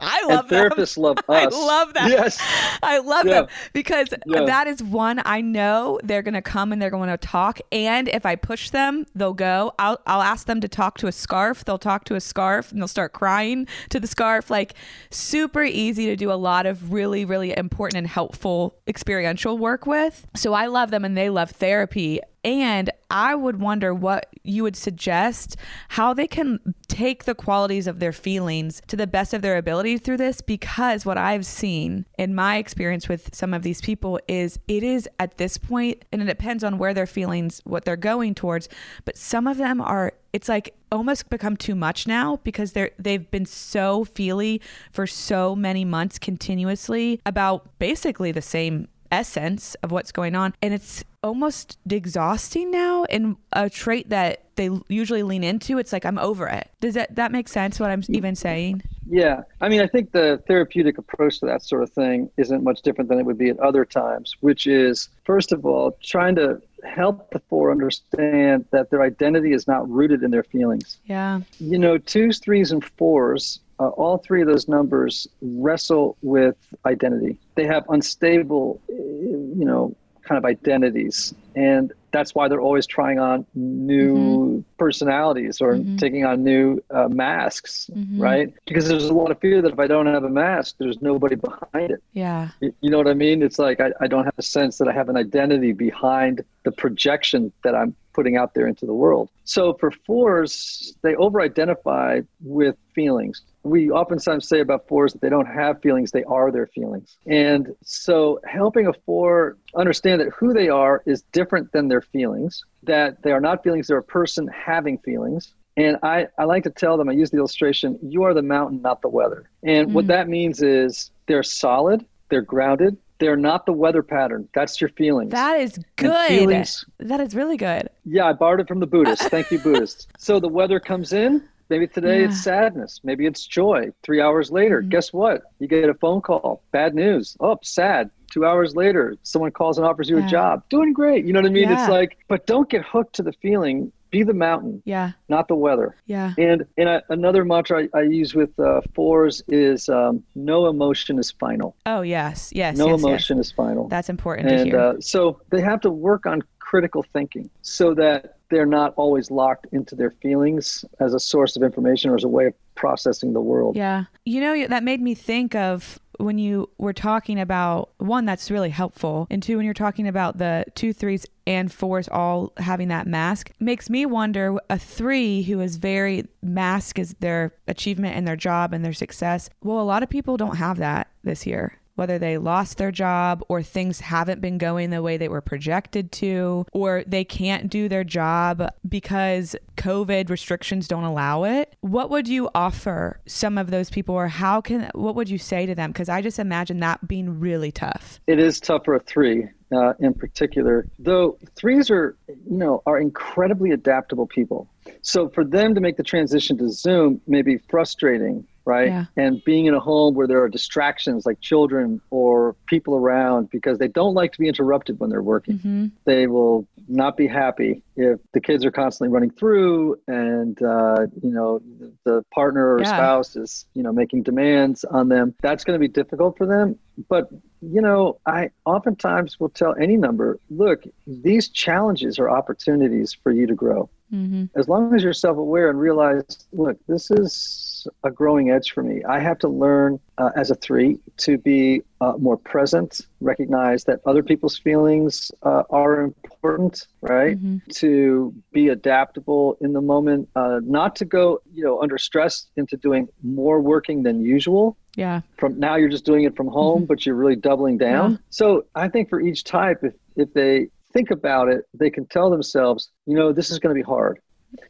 I 0.00 0.20
and 0.22 0.28
love 0.28 0.48
them. 0.48 0.70
therapists 0.70 0.96
love 0.96 1.18
us. 1.28 1.28
I 1.28 1.46
love 1.46 1.94
that. 1.94 2.08
Yes. 2.10 2.38
I 2.82 2.98
love 2.98 3.26
Yeah. 3.26 3.32
them 3.42 3.48
because 3.72 4.08
Yeah. 4.26 4.44
that 4.44 4.66
is 4.66 4.82
one 4.82 5.20
I 5.24 5.40
know 5.40 5.98
they're 6.04 6.22
going 6.22 6.34
to 6.34 6.42
come 6.42 6.72
and 6.72 6.80
they're 6.80 6.90
going 6.90 7.08
to 7.08 7.16
talk. 7.16 7.60
And 7.72 8.08
if 8.08 8.24
I 8.24 8.36
push 8.36 8.70
them, 8.70 9.06
they'll 9.14 9.34
go. 9.34 9.72
I'll, 9.78 10.00
I'll 10.06 10.22
ask 10.22 10.46
them 10.46 10.60
to 10.60 10.68
talk 10.68 10.98
to 10.98 11.06
a 11.06 11.12
scarf. 11.12 11.64
They'll 11.64 11.78
talk 11.78 12.04
to 12.04 12.14
a 12.14 12.20
scarf 12.20 12.70
and 12.70 12.80
they'll 12.80 12.88
start 12.88 13.12
crying 13.12 13.66
to 13.90 13.98
the 14.00 14.06
scarf. 14.06 14.50
Like 14.50 14.74
super 15.10 15.64
easy 15.64 16.06
to 16.06 16.16
do 16.16 16.30
a 16.30 16.34
lot 16.34 16.66
of 16.66 16.92
really, 16.92 17.24
really 17.24 17.56
important 17.56 17.98
and 17.98 18.06
helpful 18.06 18.76
experiential 18.86 19.58
work 19.58 19.86
with. 19.86 20.26
So 20.36 20.52
I 20.52 20.66
love 20.66 20.90
them 20.90 21.04
and 21.04 21.16
they 21.16 21.30
love 21.30 21.50
therapy. 21.50 22.20
And 22.48 22.88
I 23.10 23.34
would 23.34 23.60
wonder 23.60 23.92
what 23.92 24.30
you 24.42 24.62
would 24.62 24.74
suggest 24.74 25.58
how 25.90 26.14
they 26.14 26.26
can 26.26 26.74
take 26.88 27.24
the 27.24 27.34
qualities 27.34 27.86
of 27.86 27.98
their 27.98 28.10
feelings 28.10 28.80
to 28.86 28.96
the 28.96 29.06
best 29.06 29.34
of 29.34 29.42
their 29.42 29.58
ability 29.58 29.98
through 29.98 30.16
this 30.16 30.40
because 30.40 31.04
what 31.04 31.18
I've 31.18 31.44
seen 31.44 32.06
in 32.16 32.34
my 32.34 32.56
experience 32.56 33.06
with 33.06 33.34
some 33.34 33.52
of 33.52 33.62
these 33.62 33.82
people 33.82 34.18
is 34.28 34.58
it 34.66 34.82
is 34.82 35.06
at 35.18 35.36
this 35.36 35.58
point 35.58 36.06
and 36.10 36.22
it 36.22 36.24
depends 36.24 36.64
on 36.64 36.78
where 36.78 36.94
their 36.94 37.06
feelings 37.06 37.60
what 37.64 37.84
they're 37.84 37.96
going 37.96 38.34
towards 38.34 38.70
but 39.04 39.18
some 39.18 39.46
of 39.46 39.58
them 39.58 39.82
are 39.82 40.14
it's 40.32 40.48
like 40.48 40.74
almost 40.90 41.28
become 41.28 41.54
too 41.54 41.74
much 41.74 42.06
now 42.06 42.36
because 42.44 42.72
they're 42.72 42.92
they've 42.98 43.30
been 43.30 43.44
so 43.44 44.06
feely 44.06 44.58
for 44.90 45.06
so 45.06 45.54
many 45.54 45.84
months 45.84 46.18
continuously 46.18 47.20
about 47.26 47.78
basically 47.78 48.32
the 48.32 48.40
same 48.40 48.88
essence 49.10 49.74
of 49.76 49.90
what's 49.90 50.12
going 50.12 50.34
on. 50.34 50.54
And 50.62 50.74
it's 50.74 51.04
almost 51.28 51.78
exhausting 51.90 52.70
now 52.70 53.04
and 53.04 53.36
a 53.52 53.68
trait 53.70 54.08
that 54.10 54.44
they 54.56 54.70
usually 54.88 55.22
lean 55.22 55.44
into 55.44 55.78
it's 55.78 55.92
like 55.92 56.04
i'm 56.04 56.18
over 56.18 56.48
it 56.48 56.68
does 56.80 56.94
that 56.94 57.14
that 57.14 57.30
make 57.30 57.48
sense 57.48 57.78
what 57.78 57.90
i'm 57.90 58.02
even 58.08 58.34
saying 58.34 58.82
Yeah. 59.10 59.40
I 59.62 59.70
mean, 59.70 59.80
I 59.80 59.86
think 59.86 60.12
the 60.12 60.42
therapeutic 60.46 60.98
approach 60.98 61.40
to 61.40 61.46
that 61.46 61.62
sort 61.62 61.82
of 61.82 61.90
thing 61.90 62.28
isn't 62.36 62.62
much 62.62 62.82
different 62.82 63.08
than 63.08 63.18
it 63.18 63.24
would 63.24 63.38
be 63.38 63.48
at 63.48 63.58
other 63.58 63.86
times, 63.86 64.36
which 64.40 64.66
is, 64.66 65.08
first 65.24 65.50
of 65.50 65.64
all, 65.64 65.96
trying 66.02 66.34
to 66.36 66.60
help 66.84 67.30
the 67.30 67.40
four 67.48 67.70
understand 67.70 68.66
that 68.70 68.90
their 68.90 69.00
identity 69.02 69.52
is 69.54 69.66
not 69.66 69.88
rooted 69.88 70.22
in 70.22 70.30
their 70.30 70.42
feelings. 70.42 70.98
yeah 71.06 71.40
You 71.58 71.78
know, 71.78 71.96
twos, 71.96 72.38
threes, 72.38 72.70
and 72.70 72.84
fours, 72.98 73.60
uh, 73.80 73.88
all 73.88 74.18
three 74.18 74.42
of 74.42 74.48
those 74.48 74.68
numbers 74.68 75.26
wrestle 75.40 76.16
with 76.20 76.56
identity. 76.84 77.38
They 77.54 77.64
have 77.64 77.84
unstable, 77.88 78.78
uh, 78.90 78.92
you 78.92 79.64
know, 79.64 79.96
kind 80.28 80.38
of 80.38 80.44
identities. 80.44 81.34
And 81.56 81.92
that's 82.12 82.34
why 82.34 82.48
they're 82.48 82.60
always 82.60 82.86
trying 82.86 83.18
on 83.18 83.44
new 83.54 84.14
mm-hmm. 84.14 84.60
personalities 84.78 85.60
or 85.60 85.74
mm-hmm. 85.74 85.96
taking 85.96 86.24
on 86.24 86.44
new 86.44 86.82
uh, 86.90 87.08
masks, 87.08 87.90
mm-hmm. 87.92 88.20
right? 88.20 88.52
Because 88.66 88.88
there's 88.88 89.04
a 89.04 89.14
lot 89.14 89.30
of 89.30 89.40
fear 89.40 89.60
that 89.62 89.72
if 89.72 89.78
I 89.78 89.86
don't 89.86 90.06
have 90.06 90.24
a 90.24 90.30
mask, 90.30 90.76
there's 90.78 91.00
nobody 91.02 91.34
behind 91.34 91.90
it. 91.90 92.02
yeah 92.12 92.50
Y- 92.62 92.72
You 92.80 92.90
know 92.90 92.98
what 92.98 93.08
I 93.08 93.14
mean? 93.14 93.42
It's 93.42 93.58
like 93.58 93.80
I, 93.80 93.92
I 94.00 94.06
don't 94.06 94.24
have 94.24 94.38
a 94.38 94.42
sense 94.42 94.78
that 94.78 94.88
I 94.88 94.92
have 94.92 95.08
an 95.08 95.16
identity 95.16 95.72
behind 95.72 96.44
the 96.64 96.72
projection 96.72 97.52
that 97.64 97.74
I'm 97.74 97.94
putting 98.18 98.36
out 98.36 98.52
there 98.52 98.66
into 98.66 98.84
the 98.84 98.92
world. 98.92 99.30
So 99.44 99.74
for 99.74 99.92
fours, 100.04 100.92
they 101.02 101.14
over 101.14 101.40
identify 101.40 102.22
with 102.40 102.74
feelings. 102.96 103.42
We 103.62 103.92
oftentimes 103.92 104.48
say 104.48 104.58
about 104.58 104.88
fours 104.88 105.12
that 105.12 105.20
they 105.20 105.28
don't 105.28 105.46
have 105.46 105.80
feelings, 105.80 106.10
they 106.10 106.24
are 106.24 106.50
their 106.50 106.66
feelings. 106.66 107.16
And 107.28 107.68
so 107.84 108.40
helping 108.44 108.88
a 108.88 108.92
four 109.06 109.56
understand 109.76 110.20
that 110.20 110.30
who 110.36 110.52
they 110.52 110.68
are 110.68 111.00
is 111.06 111.22
different 111.30 111.70
than 111.70 111.86
their 111.86 112.00
feelings, 112.02 112.64
that 112.82 113.22
they 113.22 113.30
are 113.30 113.40
not 113.40 113.62
feelings, 113.62 113.86
they're 113.86 113.98
a 113.98 114.02
person 114.02 114.48
having 114.48 114.98
feelings. 114.98 115.54
And 115.76 115.96
I, 116.02 116.26
I 116.36 116.42
like 116.42 116.64
to 116.64 116.70
tell 116.70 116.96
them, 116.96 117.08
I 117.08 117.12
use 117.12 117.30
the 117.30 117.38
illustration, 117.38 118.00
you 118.02 118.24
are 118.24 118.34
the 118.34 118.42
mountain, 118.42 118.82
not 118.82 119.00
the 119.00 119.08
weather. 119.08 119.48
And 119.62 119.94
what 119.94 120.06
mm. 120.06 120.08
that 120.08 120.28
means 120.28 120.60
is 120.60 121.12
they're 121.28 121.44
solid, 121.44 122.04
they're 122.30 122.42
grounded, 122.42 122.96
they're 123.18 123.36
not 123.36 123.66
the 123.66 123.72
weather 123.72 124.02
pattern. 124.02 124.48
That's 124.54 124.80
your 124.80 124.90
feelings. 124.90 125.30
that 125.32 125.60
is 125.60 125.78
good 125.96 126.28
feelings- 126.28 126.84
that 126.98 127.20
is 127.20 127.34
really 127.34 127.56
good 127.56 127.88
yeah, 128.04 128.24
I 128.26 128.32
borrowed 128.32 128.60
it 128.60 128.68
from 128.68 128.80
the 128.80 128.86
Buddhists. 128.86 129.28
Thank 129.28 129.50
you, 129.50 129.58
Buddhists. 129.58 130.06
So 130.18 130.40
the 130.40 130.48
weather 130.48 130.80
comes 130.80 131.12
in. 131.12 131.42
Maybe 131.70 131.86
today 131.86 132.24
it's 132.24 132.40
sadness. 132.42 133.00
Maybe 133.04 133.26
it's 133.26 133.46
joy. 133.46 133.90
Three 134.02 134.22
hours 134.22 134.50
later, 134.50 134.80
Mm-hmm. 134.80 134.88
guess 134.88 135.12
what? 135.12 135.42
You 135.58 135.68
get 135.68 135.86
a 135.90 135.94
phone 135.94 136.22
call. 136.22 136.62
Bad 136.72 136.94
news. 136.94 137.36
Oh, 137.40 137.58
sad. 137.62 138.10
Two 138.32 138.46
hours 138.46 138.74
later, 138.74 139.16
someone 139.22 139.50
calls 139.50 139.76
and 139.76 139.86
offers 139.86 140.08
you 140.08 140.18
Yeah. 140.18 140.26
a 140.26 140.30
job. 140.30 140.62
Doing 140.70 140.94
great. 140.94 141.26
You 141.26 141.34
know 141.34 141.40
what 141.40 141.50
I 141.50 141.52
mean? 141.52 141.68
Yeah. 141.68 141.80
It's 141.82 141.90
like, 141.90 142.16
but 142.28 142.46
don't 142.46 142.70
get 142.70 142.82
hooked 142.86 143.14
to 143.16 143.22
the 143.22 143.32
feeling. 143.42 143.92
Be 144.10 144.22
the 144.22 144.34
mountain, 144.34 144.82
yeah 144.84 145.12
not 145.28 145.48
the 145.48 145.54
weather. 145.54 145.94
yeah 146.06 146.32
And 146.38 146.64
and 146.76 146.88
I, 146.88 147.02
another 147.10 147.44
mantra 147.44 147.82
I, 147.94 147.98
I 147.98 148.02
use 148.02 148.34
with 148.34 148.58
uh, 148.58 148.80
fours 148.94 149.42
is 149.48 149.88
um, 149.88 150.22
no 150.34 150.66
emotion 150.66 151.18
is 151.18 151.30
final. 151.30 151.76
oh 151.86 152.02
yes 152.02 152.50
yes 152.54 152.76
No 152.76 152.86
yes, 152.86 152.92
yes. 152.94 153.02
emotion 153.04 153.38
is 153.38 153.52
final 153.52 153.88
that's 153.88 154.08
important 154.08 154.48
to 154.48 154.54
and 154.54 154.66
hear 154.66 154.80
uh, 154.80 154.94
so 155.00 155.40
they 155.50 155.60
have 155.60 155.80
to 155.82 155.90
work 155.90 156.26
on 156.26 156.42
critical 156.58 157.04
thinking 157.14 157.48
so 157.62 157.94
that 157.94 158.36
they're 158.50 158.66
not 158.66 158.94
always 158.96 159.30
locked 159.30 159.66
into 159.72 159.94
their 159.94 160.10
feelings 160.22 160.84
as 161.00 161.12
a 161.14 161.20
source 161.20 161.54
of 161.56 161.62
information 161.62 162.10
or 162.10 162.14
as 162.16 162.24
a 162.24 162.28
way 162.28 162.46
of 162.46 162.54
processing 162.74 163.32
the 163.34 163.40
world. 163.40 163.76
Yeah. 163.76 164.04
You 164.24 164.40
know, 164.40 164.66
that 164.68 164.82
made 164.82 165.02
me 165.02 165.14
think 165.14 165.54
of 165.54 165.98
when 166.18 166.38
you 166.38 166.68
were 166.78 166.92
talking 166.92 167.40
about 167.40 167.90
one, 167.98 168.26
that's 168.26 168.50
really 168.50 168.70
helpful. 168.70 169.26
And 169.30 169.42
two, 169.42 169.56
when 169.56 169.64
you're 169.64 169.74
talking 169.74 170.06
about 170.06 170.38
the 170.38 170.64
two, 170.74 170.92
threes, 170.92 171.26
and 171.46 171.72
fours 171.72 172.08
all 172.08 172.52
having 172.58 172.88
that 172.88 173.06
mask, 173.06 173.52
makes 173.58 173.88
me 173.88 174.04
wonder 174.04 174.58
a 174.68 174.78
three 174.78 175.42
who 175.42 175.60
is 175.60 175.76
very 175.76 176.26
mask 176.42 176.98
is 176.98 177.14
their 177.20 177.54
achievement 177.66 178.16
and 178.16 178.28
their 178.28 178.36
job 178.36 178.74
and 178.74 178.84
their 178.84 178.92
success. 178.92 179.48
Well, 179.62 179.80
a 179.80 179.82
lot 179.82 180.02
of 180.02 180.10
people 180.10 180.36
don't 180.36 180.56
have 180.56 180.78
that 180.78 181.08
this 181.22 181.46
year. 181.46 181.78
Whether 181.98 182.18
they 182.18 182.38
lost 182.38 182.78
their 182.78 182.92
job 182.92 183.42
or 183.48 183.62
things 183.62 183.98
haven't 183.98 184.40
been 184.40 184.56
going 184.56 184.90
the 184.90 185.02
way 185.02 185.16
they 185.16 185.28
were 185.28 185.40
projected 185.40 186.12
to, 186.12 186.64
or 186.72 187.02
they 187.06 187.24
can't 187.24 187.68
do 187.68 187.88
their 187.88 188.04
job 188.04 188.70
because 188.88 189.56
COVID 189.76 190.30
restrictions 190.30 190.86
don't 190.86 191.04
allow 191.04 191.42
it. 191.42 191.74
What 191.80 192.08
would 192.10 192.28
you 192.28 192.48
offer 192.54 193.20
some 193.26 193.58
of 193.58 193.70
those 193.70 193.90
people, 193.90 194.14
or 194.14 194.28
how 194.28 194.60
can, 194.60 194.90
what 194.94 195.16
would 195.16 195.28
you 195.28 195.38
say 195.38 195.66
to 195.66 195.74
them? 195.74 195.90
Because 195.90 196.08
I 196.08 196.22
just 196.22 196.38
imagine 196.38 196.78
that 196.80 197.06
being 197.08 197.40
really 197.40 197.72
tough. 197.72 198.20
It 198.28 198.38
is 198.38 198.60
tough 198.60 198.84
for 198.84 198.94
a 198.94 199.00
three 199.00 199.48
uh, 199.72 199.94
in 199.98 200.14
particular, 200.14 200.86
though 200.98 201.36
threes 201.56 201.90
are, 201.90 202.16
you 202.28 202.56
know, 202.56 202.82
are 202.86 202.98
incredibly 202.98 203.70
adaptable 203.70 204.26
people. 204.26 204.68
So 205.02 205.28
for 205.28 205.44
them 205.44 205.74
to 205.74 205.80
make 205.80 205.96
the 205.96 206.02
transition 206.02 206.56
to 206.58 206.70
Zoom 206.70 207.20
may 207.26 207.42
be 207.42 207.58
frustrating, 207.58 208.46
right? 208.68 208.88
Yeah. 208.88 209.04
And 209.16 209.42
being 209.44 209.64
in 209.66 209.74
a 209.74 209.80
home 209.80 210.14
where 210.14 210.26
there 210.26 210.42
are 210.42 210.48
distractions 210.48 211.24
like 211.24 211.40
children 211.40 212.00
or 212.10 212.54
people 212.66 212.94
around 212.94 213.48
because 213.50 213.78
they 213.78 213.88
don't 213.88 214.12
like 214.14 214.32
to 214.32 214.38
be 214.38 214.46
interrupted 214.46 215.00
when 215.00 215.08
they're 215.08 215.22
working. 215.22 215.58
Mm-hmm. 215.58 215.86
They 216.04 216.26
will 216.26 216.68
not 216.86 217.16
be 217.16 217.26
happy 217.26 217.82
if 217.96 218.20
the 218.34 218.40
kids 218.40 218.64
are 218.66 218.70
constantly 218.70 219.12
running 219.12 219.30
through 219.30 219.98
and 220.06 220.62
uh, 220.62 221.06
you 221.22 221.30
know 221.30 221.60
the 222.04 222.22
partner 222.32 222.74
or 222.74 222.80
Yeah. 222.80 222.88
spouse 222.96 223.34
is 223.36 223.64
you 223.74 223.82
know 223.82 223.92
making 223.92 224.22
demands 224.22 224.84
on 224.84 225.08
them. 225.08 225.34
That's 225.42 225.64
going 225.64 225.74
to 225.74 225.80
be 225.80 225.88
difficult 225.88 226.36
for 226.36 226.46
them. 226.46 226.78
But 227.08 227.30
you 227.60 227.80
know, 227.80 228.18
I 228.26 228.50
oftentimes 228.64 229.38
will 229.40 229.48
tell 229.48 229.74
any 229.80 229.96
number, 229.96 230.38
look, 230.50 230.84
these 231.06 231.48
challenges 231.48 232.18
are 232.18 232.30
opportunities 232.30 233.16
for 233.22 233.32
you 233.32 233.46
to 233.46 233.54
grow 233.54 233.88
Mm-hmm. 234.10 234.46
as 234.58 234.68
long 234.70 234.94
as 234.94 235.02
you're 235.02 235.12
self-aware 235.12 235.68
and 235.68 235.78
realize 235.78 236.24
look 236.52 236.78
this 236.86 237.10
is 237.10 237.86
a 238.04 238.10
growing 238.10 238.50
edge 238.50 238.70
for 238.70 238.82
me 238.82 239.04
i 239.04 239.20
have 239.20 239.38
to 239.40 239.48
learn 239.48 240.00
uh, 240.16 240.30
as 240.34 240.50
a 240.50 240.54
three 240.54 240.98
to 241.18 241.36
be 241.36 241.82
uh, 242.00 242.14
more 242.18 242.38
present 242.38 243.02
recognize 243.20 243.84
that 243.84 244.00
other 244.06 244.22
people's 244.22 244.58
feelings 244.58 245.30
uh, 245.42 245.62
are 245.68 246.00
important 246.00 246.86
right 247.02 247.36
Mm-hmm. 247.36 247.58
to 247.72 248.32
be 248.50 248.68
adaptable 248.68 249.58
in 249.60 249.74
the 249.74 249.82
moment 249.82 250.26
uh, 250.36 250.60
not 250.64 250.96
to 250.96 251.04
go 251.04 251.42
you 251.52 251.62
know 251.62 251.82
under 251.82 251.98
stress 251.98 252.46
into 252.56 252.78
doing 252.78 253.08
more 253.22 253.60
working 253.60 254.04
than 254.04 254.22
usual 254.24 254.74
Yeah. 254.98 255.20
from 255.38 255.58
now 255.60 255.76
you're 255.76 255.88
just 255.98 256.04
doing 256.04 256.24
it 256.24 256.34
from 256.36 256.48
home 256.48 256.84
but 256.84 257.06
you're 257.06 257.14
really 257.14 257.36
doubling 257.36 257.78
down 257.78 258.10
Yeah. 258.12 258.16
so 258.30 258.64
i 258.74 258.88
think 258.88 259.08
for 259.08 259.20
each 259.20 259.44
type 259.44 259.78
if 259.84 259.94
if 260.16 260.34
they 260.34 260.68
think 260.92 261.10
about 261.12 261.48
it 261.48 261.60
they 261.72 261.88
can 261.96 262.04
tell 262.06 262.28
themselves 262.30 262.90
you 263.06 263.14
know 263.14 263.32
this 263.32 263.48
is 263.52 263.58
going 263.60 263.72
to 263.74 263.78
be 263.82 263.86
hard 263.96 264.18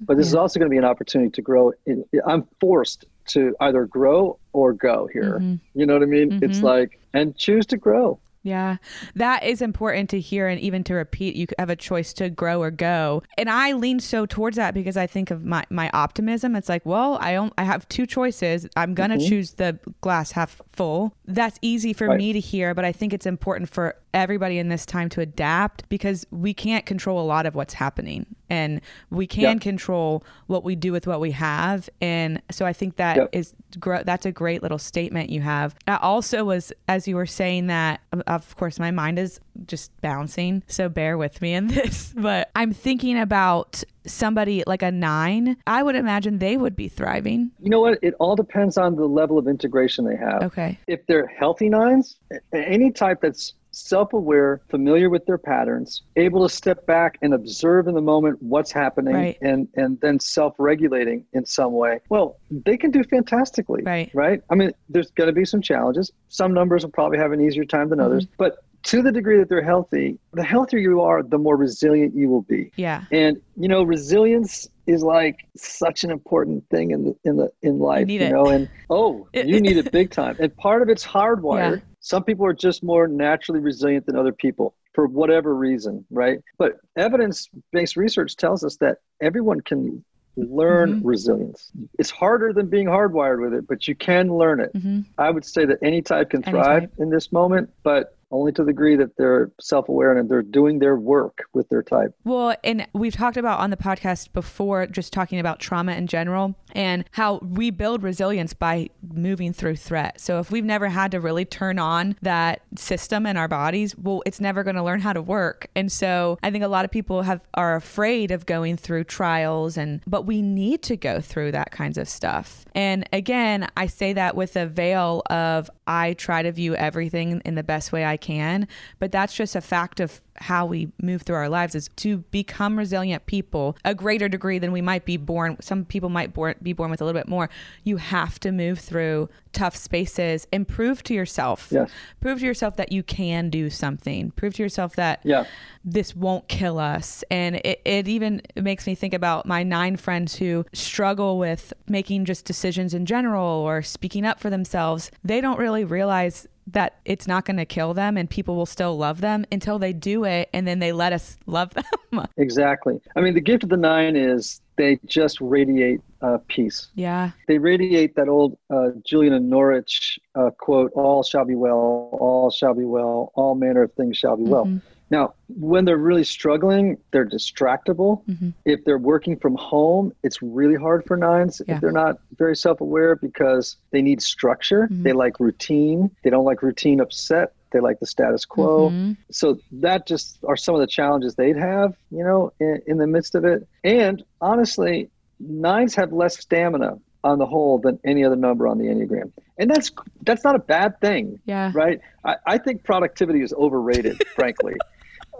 but 0.06 0.16
this 0.18 0.26
is 0.26 0.34
also 0.34 0.58
going 0.60 0.68
to 0.70 0.74
be 0.78 0.82
an 0.84 0.84
opportunity 0.84 1.30
to 1.30 1.40
grow 1.50 1.72
in, 1.86 2.04
i'm 2.26 2.46
forced 2.60 3.06
to 3.28 3.54
either 3.60 3.86
grow 3.86 4.38
or 4.52 4.72
go 4.74 5.08
here 5.16 5.38
Mhm. 5.40 5.60
you 5.78 5.86
know 5.86 5.94
what 5.94 6.02
i 6.02 6.06
mean 6.18 6.38
it's 6.42 6.58
Mhm. 6.60 6.62
like 6.74 6.90
and 7.14 7.34
choose 7.44 7.64
to 7.72 7.78
grow 7.78 8.18
Yeah, 8.42 8.76
that 9.14 9.42
is 9.44 9.60
important 9.60 10.10
to 10.10 10.20
hear 10.20 10.48
and 10.48 10.60
even 10.60 10.84
to 10.84 10.94
repeat. 10.94 11.36
You 11.36 11.46
have 11.58 11.70
a 11.70 11.76
choice 11.76 12.12
to 12.14 12.30
grow 12.30 12.62
or 12.62 12.70
go. 12.70 13.22
And 13.36 13.50
I 13.50 13.72
lean 13.72 14.00
so 14.00 14.26
towards 14.26 14.56
that 14.56 14.74
because 14.74 14.96
I 14.96 15.06
think 15.06 15.30
of 15.30 15.44
my, 15.44 15.64
my 15.70 15.90
optimism. 15.92 16.56
It's 16.56 16.68
like, 16.68 16.86
well, 16.86 17.18
I 17.20 17.32
don't, 17.32 17.52
I 17.58 17.64
have 17.64 17.88
two 17.88 18.06
choices. 18.06 18.66
I'm 18.76 18.94
going 18.94 19.10
to 19.10 19.16
mm-hmm. 19.16 19.28
choose 19.28 19.54
the 19.54 19.78
glass 20.00 20.32
half 20.32 20.62
full. 20.70 21.14
That's 21.26 21.58
easy 21.62 21.92
for 21.92 22.08
Right. 22.08 22.18
me 22.18 22.32
to 22.32 22.40
hear, 22.40 22.74
but 22.74 22.84
I 22.84 22.92
think 22.92 23.12
it's 23.12 23.26
important 23.26 23.68
for 23.68 23.96
everybody 24.14 24.58
in 24.58 24.68
this 24.68 24.86
time 24.86 25.08
to 25.10 25.20
adapt 25.20 25.88
because 25.88 26.26
we 26.30 26.54
can't 26.54 26.86
control 26.86 27.20
a 27.20 27.26
lot 27.26 27.46
of 27.46 27.54
what's 27.54 27.74
happening 27.74 28.26
and 28.50 28.80
we 29.10 29.26
can 29.26 29.58
control 29.58 30.24
what 30.46 30.64
we 30.64 30.74
do 30.74 30.90
with 30.92 31.06
what 31.06 31.20
we 31.20 31.30
have. 31.32 31.88
And 32.00 32.40
so 32.50 32.64
I 32.64 32.72
think 32.72 32.96
that 32.96 33.16
Yep. 33.16 33.28
is 33.32 33.54
gro- 33.78 34.02
that's 34.02 34.24
a 34.24 34.32
great 34.32 34.62
little 34.62 34.78
statement 34.78 35.28
you 35.28 35.42
have. 35.42 35.74
I 35.86 35.96
also 35.96 36.44
was 36.44 36.72
as 36.88 37.06
you 37.06 37.16
were 37.16 37.26
saying 37.26 37.66
that 37.66 38.00
of 38.26 38.56
course 38.56 38.78
my 38.78 38.90
mind 38.90 39.18
is 39.18 39.38
just 39.66 39.90
bouncing, 40.00 40.62
so 40.66 40.88
bear 40.88 41.18
with 41.18 41.42
me 41.42 41.52
in 41.54 41.66
this, 41.68 42.14
but 42.16 42.50
I'm 42.56 42.72
thinking 42.72 43.18
about 43.18 43.82
somebody 44.06 44.62
like 44.66 44.82
a 44.82 44.90
9. 44.90 45.56
I 45.66 45.82
would 45.82 45.96
imagine 45.96 46.38
they 46.38 46.56
would 46.56 46.74
be 46.74 46.88
thriving. 46.88 47.50
you 47.60 47.68
know 47.68 47.80
what 47.80 47.98
it 48.02 48.14
all 48.18 48.36
depends 48.36 48.78
on 48.78 48.96
the 48.96 49.04
level 49.06 49.36
of 49.36 49.46
integration 49.46 50.06
they 50.06 50.16
have 50.16 50.42
Okay. 50.44 50.78
if 50.86 51.04
they're 51.06 51.26
healthy 51.26 51.68
nines, 51.68 52.16
any 52.54 52.90
type 52.90 53.20
that's 53.20 53.52
self 53.78 54.12
aware, 54.12 54.60
familiar 54.68 55.08
with 55.10 55.24
their 55.26 55.38
patterns, 55.38 56.02
able 56.16 56.46
to 56.46 56.54
step 56.54 56.84
back 56.86 57.18
and 57.22 57.32
observe 57.34 57.86
in 57.86 57.94
the 57.94 58.00
moment 58.00 58.42
what's 58.42 58.72
happening 58.72 59.14
Right. 59.14 59.38
and, 59.40 59.68
and 59.74 60.00
then 60.00 60.18
self 60.20 60.54
regulating 60.58 61.24
in 61.32 61.44
some 61.44 61.72
way, 61.72 62.00
well, 62.08 62.38
they 62.50 62.76
can 62.76 62.90
do 62.90 63.02
fantastically. 63.04 63.82
Right. 63.82 64.10
Right. 64.14 64.42
I 64.50 64.54
mean, 64.54 64.72
there's 64.88 65.10
going 65.12 65.28
to 65.28 65.32
be 65.32 65.44
some 65.44 65.62
challenges. 65.62 66.10
Some 66.28 66.52
numbers 66.52 66.82
will 66.84 66.90
probably 66.92 67.18
have 67.18 67.32
an 67.32 67.40
easier 67.40 67.64
time 67.64 67.88
than 67.88 68.00
others, 68.00 68.24
Mm-hmm. 68.24 68.34
but 68.38 68.58
to 68.88 69.02
the 69.02 69.12
degree 69.12 69.38
that 69.38 69.48
they're 69.48 69.62
healthy, 69.74 70.18
the 70.32 70.42
healthier 70.42 70.78
you 70.78 71.00
are, 71.02 71.22
the 71.22 71.38
more 71.38 71.56
resilient 71.56 72.14
you 72.14 72.28
will 72.28 72.42
be. 72.42 72.70
Yeah. 72.76 73.04
And 73.12 73.40
you 73.56 73.68
know, 73.68 73.82
resilience 73.82 74.68
is 74.86 75.02
like 75.02 75.36
such 75.56 76.04
an 76.04 76.10
important 76.10 76.66
thing 76.70 76.90
in 76.92 77.04
the 77.04 77.14
in 77.24 77.36
the 77.36 77.50
in 77.62 77.78
life. 77.78 78.08
you 78.08 78.20
it. 78.20 78.30
know, 78.32 78.46
and 78.46 78.68
oh, 78.88 79.28
It- 79.32 79.46
you 79.46 79.60
need 79.60 79.76
it 79.76 79.92
big 80.00 80.10
time. 80.10 80.36
And 80.40 80.54
part 80.56 80.80
of 80.82 80.88
it's 80.88 81.06
hardwired. 81.06 81.76
Yeah. 81.78 81.82
Some 82.00 82.24
people 82.24 82.46
are 82.46 82.54
just 82.54 82.82
more 82.82 83.06
naturally 83.08 83.60
resilient 83.60 84.06
than 84.06 84.16
other 84.16 84.32
people 84.32 84.74
for 84.94 85.06
whatever 85.06 85.54
reason, 85.54 86.04
right? 86.10 86.38
But 86.56 86.76
evidence-based 86.96 87.96
research 87.96 88.36
tells 88.36 88.64
us 88.64 88.76
that 88.78 88.98
everyone 89.20 89.60
can 89.60 90.02
learn 90.36 90.94
Mm-hmm. 91.00 91.06
resilience. 91.06 91.70
It's 91.98 92.10
harder 92.10 92.52
than 92.52 92.68
being 92.68 92.86
hardwired 92.86 93.40
with 93.42 93.52
it, 93.52 93.66
but 93.66 93.88
you 93.88 93.94
can 93.96 94.32
learn 94.32 94.60
it. 94.60 94.72
Mhm. 94.74 95.04
I 95.18 95.30
would 95.30 95.44
say 95.44 95.64
that 95.66 95.78
any 95.82 96.00
type 96.00 96.30
can 96.30 96.42
thrive 96.42 96.82
type. 96.82 96.92
in 96.98 97.10
this 97.10 97.32
moment, 97.32 97.68
but 97.82 98.14
only 98.30 98.52
to 98.52 98.62
the 98.62 98.72
degree 98.72 98.96
that 98.96 99.16
they're 99.16 99.50
self-aware 99.60 100.16
and 100.16 100.28
they're 100.28 100.42
doing 100.42 100.78
their 100.78 100.96
work 100.96 101.44
with 101.52 101.68
their 101.68 101.82
type. 101.82 102.14
Well, 102.24 102.54
and 102.62 102.86
we've 102.92 103.14
talked 103.14 103.36
about 103.36 103.60
on 103.60 103.70
the 103.70 103.76
podcast 103.76 104.32
before, 104.32 104.86
just 104.86 105.12
talking 105.12 105.38
about 105.38 105.58
trauma 105.58 105.92
in 105.92 106.06
general 106.06 106.54
and 106.72 107.04
how 107.12 107.38
we 107.38 107.70
build 107.70 108.02
resilience 108.02 108.52
by 108.54 108.90
moving 109.12 109.52
through 109.52 109.76
threat. 109.76 110.20
So 110.20 110.38
if 110.38 110.50
we've 110.50 110.64
never 110.64 110.88
had 110.88 111.10
to 111.12 111.20
really 111.20 111.44
turn 111.44 111.78
on 111.78 112.16
that 112.22 112.62
system 112.76 113.26
in 113.26 113.36
our 113.36 113.48
bodies, 113.48 113.96
well, 113.96 114.22
it's 114.26 114.40
never 114.40 114.62
going 114.62 114.76
to 114.76 114.82
learn 114.82 115.00
how 115.00 115.12
to 115.12 115.22
work. 115.22 115.68
And 115.74 115.90
so 115.90 116.38
I 116.42 116.50
think 116.50 116.62
a 116.64 116.68
lot 116.68 116.84
of 116.84 116.90
people 116.90 117.22
have 117.22 117.40
are 117.54 117.74
afraid 117.74 118.30
of 118.30 118.46
going 118.46 118.76
through 118.76 119.04
trials 119.04 119.76
and 119.76 120.02
but 120.06 120.26
we 120.26 120.42
need 120.42 120.82
to 120.82 120.96
go 120.96 121.20
through 121.20 121.52
that 121.52 121.70
kinds 121.70 121.96
of 121.96 122.08
stuff. 122.08 122.66
And 122.74 123.08
again, 123.12 123.68
I 123.76 123.86
say 123.86 124.12
that 124.12 124.36
with 124.36 124.56
a 124.56 124.66
veil 124.66 125.22
of 125.30 125.70
I 125.86 126.12
try 126.12 126.42
to 126.42 126.52
view 126.52 126.74
everything 126.74 127.40
in 127.44 127.54
the 127.54 127.62
best 127.62 127.92
way 127.92 128.04
I 128.04 128.17
can, 128.20 128.68
but 128.98 129.10
that's 129.12 129.34
just 129.34 129.56
a 129.56 129.60
fact 129.60 130.00
of 130.00 130.20
how 130.40 130.64
we 130.66 130.88
move 131.02 131.22
through 131.22 131.34
our 131.34 131.48
lives 131.48 131.74
is 131.74 131.88
to 131.96 132.18
become 132.30 132.78
resilient 132.78 133.26
people 133.26 133.76
a 133.84 133.92
greater 133.92 134.28
degree 134.28 134.60
than 134.60 134.70
we 134.70 134.80
might 134.80 135.04
be 135.04 135.16
born 135.16 135.56
some 135.60 135.84
people 135.84 136.08
might 136.08 136.32
born, 136.32 136.54
be 136.62 136.72
born 136.72 136.92
with 136.92 137.00
a 137.00 137.04
little 137.04 137.18
bit 137.20 137.26
more 137.26 137.50
you 137.82 137.96
have 137.96 138.38
to 138.38 138.52
move 138.52 138.78
through 138.78 139.28
tough 139.52 139.74
spaces 139.74 140.46
and 140.52 140.68
prove 140.68 141.02
to 141.02 141.12
yourself 141.12 141.66
Yes. 141.72 141.90
prove 142.20 142.38
to 142.38 142.46
yourself 142.46 142.76
that 142.76 142.92
you 142.92 143.02
can 143.02 143.50
do 143.50 143.68
something 143.68 144.30
prove 144.30 144.54
to 144.54 144.62
yourself 144.62 144.94
that 144.94 145.18
Yeah. 145.24 145.42
this 145.84 146.14
won't 146.14 146.46
kill 146.46 146.78
us. 146.78 147.24
And 147.32 147.56
it, 147.64 147.80
it 147.84 148.06
even 148.06 148.40
makes 148.54 148.86
me 148.86 148.94
think 148.94 149.14
about 149.14 149.44
my 149.44 149.64
nine 149.64 149.96
friends 149.96 150.36
who 150.36 150.64
struggle 150.72 151.36
with 151.38 151.72
making 151.88 152.26
just 152.26 152.44
decisions 152.44 152.94
in 152.94 153.06
general 153.06 153.44
or 153.44 153.82
speaking 153.82 154.24
up 154.24 154.38
for 154.38 154.50
themselves. 154.50 155.10
They 155.24 155.40
don't 155.40 155.58
really 155.58 155.84
realize 155.84 156.46
that 156.72 156.98
it's 157.04 157.26
not 157.26 157.44
going 157.44 157.56
to 157.56 157.64
kill 157.64 157.94
them 157.94 158.16
and 158.16 158.28
people 158.28 158.54
will 158.56 158.66
still 158.66 158.96
love 158.96 159.20
them 159.20 159.44
until 159.50 159.78
they 159.78 159.92
do 159.92 160.24
it 160.24 160.48
and 160.52 160.66
then 160.66 160.78
they 160.78 160.92
let 160.92 161.12
us 161.12 161.36
love 161.46 161.74
them. 161.74 161.84
Exactly. 162.38 163.00
I 163.16 163.20
mean, 163.20 163.34
the 163.34 163.40
gift 163.40 163.64
of 163.64 163.68
the 163.68 163.76
nine 163.76 164.16
is 164.16 164.62
they 164.76 164.98
just 165.04 165.40
radiate 165.40 166.00
uh, 166.22 166.38
peace. 166.48 166.88
yeah. 166.94 167.32
They 167.46 167.58
radiate 167.58 168.16
that 168.16 168.28
old 168.28 168.56
uh, 168.70 168.90
Julian 169.04 169.34
of 169.34 169.42
Norwich 169.42 170.18
uh, 170.34 170.50
quote, 170.50 170.90
all 170.94 171.22
shall 171.22 171.44
be 171.44 171.54
well, 171.54 172.08
all 172.12 172.50
shall 172.50 172.74
be 172.74 172.84
well, 172.84 173.30
all 173.34 173.54
manner 173.54 173.82
of 173.82 173.92
things 173.92 174.16
shall 174.16 174.36
be 174.36 174.44
well. 174.44 174.80
Now, 175.10 175.34
when 175.48 175.84
they're 175.84 175.96
really 175.96 176.24
struggling, 176.24 176.98
they're 177.12 177.26
distractible. 177.26 178.22
Mm-hmm. 178.26 178.50
If 178.64 178.84
they're 178.84 178.98
working 178.98 179.36
from 179.38 179.56
home, 179.56 180.12
it's 180.22 180.42
really 180.42 180.74
hard 180.74 181.04
for 181.06 181.16
nines 181.16 181.62
Yeah. 181.66 181.76
if 181.76 181.80
they're 181.80 181.92
not 181.92 182.18
very 182.36 182.56
self 182.56 182.80
aware 182.80 183.16
because 183.16 183.76
they 183.90 184.02
need 184.02 184.20
structure. 184.22 184.82
Mm-hmm. 184.84 185.02
They 185.04 185.12
like 185.12 185.40
routine. 185.40 186.10
They 186.22 186.30
don't 186.30 186.44
like 186.44 186.62
routine 186.62 187.00
upset. 187.00 187.52
They 187.70 187.80
like 187.80 188.00
the 188.00 188.06
status 188.06 188.44
quo. 188.44 188.90
Mm-hmm. 188.90 189.12
So 189.30 189.58
that 189.72 190.06
just 190.06 190.38
are 190.46 190.56
some 190.56 190.74
of 190.74 190.80
the 190.80 190.86
challenges 190.86 191.34
they'd 191.34 191.56
have, 191.56 191.94
you 192.10 192.24
know, 192.24 192.52
in, 192.60 192.80
in 192.86 192.98
the 192.98 193.06
midst 193.06 193.34
of 193.34 193.44
it. 193.44 193.66
And 193.84 194.22
honestly, 194.40 195.10
nines 195.40 195.94
have 195.94 196.12
less 196.12 196.38
stamina 196.38 196.98
on 197.24 197.38
the 197.38 197.46
whole 197.46 197.78
than 197.78 197.98
any 198.04 198.24
other 198.24 198.36
number 198.36 198.66
on 198.68 198.78
the 198.78 198.84
Enneagram. 198.84 199.32
And 199.58 199.68
that's 199.68 199.90
that's 200.22 200.44
not 200.44 200.54
a 200.54 200.60
bad 200.60 201.00
thing 201.00 201.40
Yeah. 201.46 201.72
right? 201.74 202.00
I, 202.24 202.36
I 202.46 202.58
think 202.58 202.84
productivity 202.84 203.42
is 203.42 203.52
overrated, 203.52 204.22
frankly. 204.36 204.76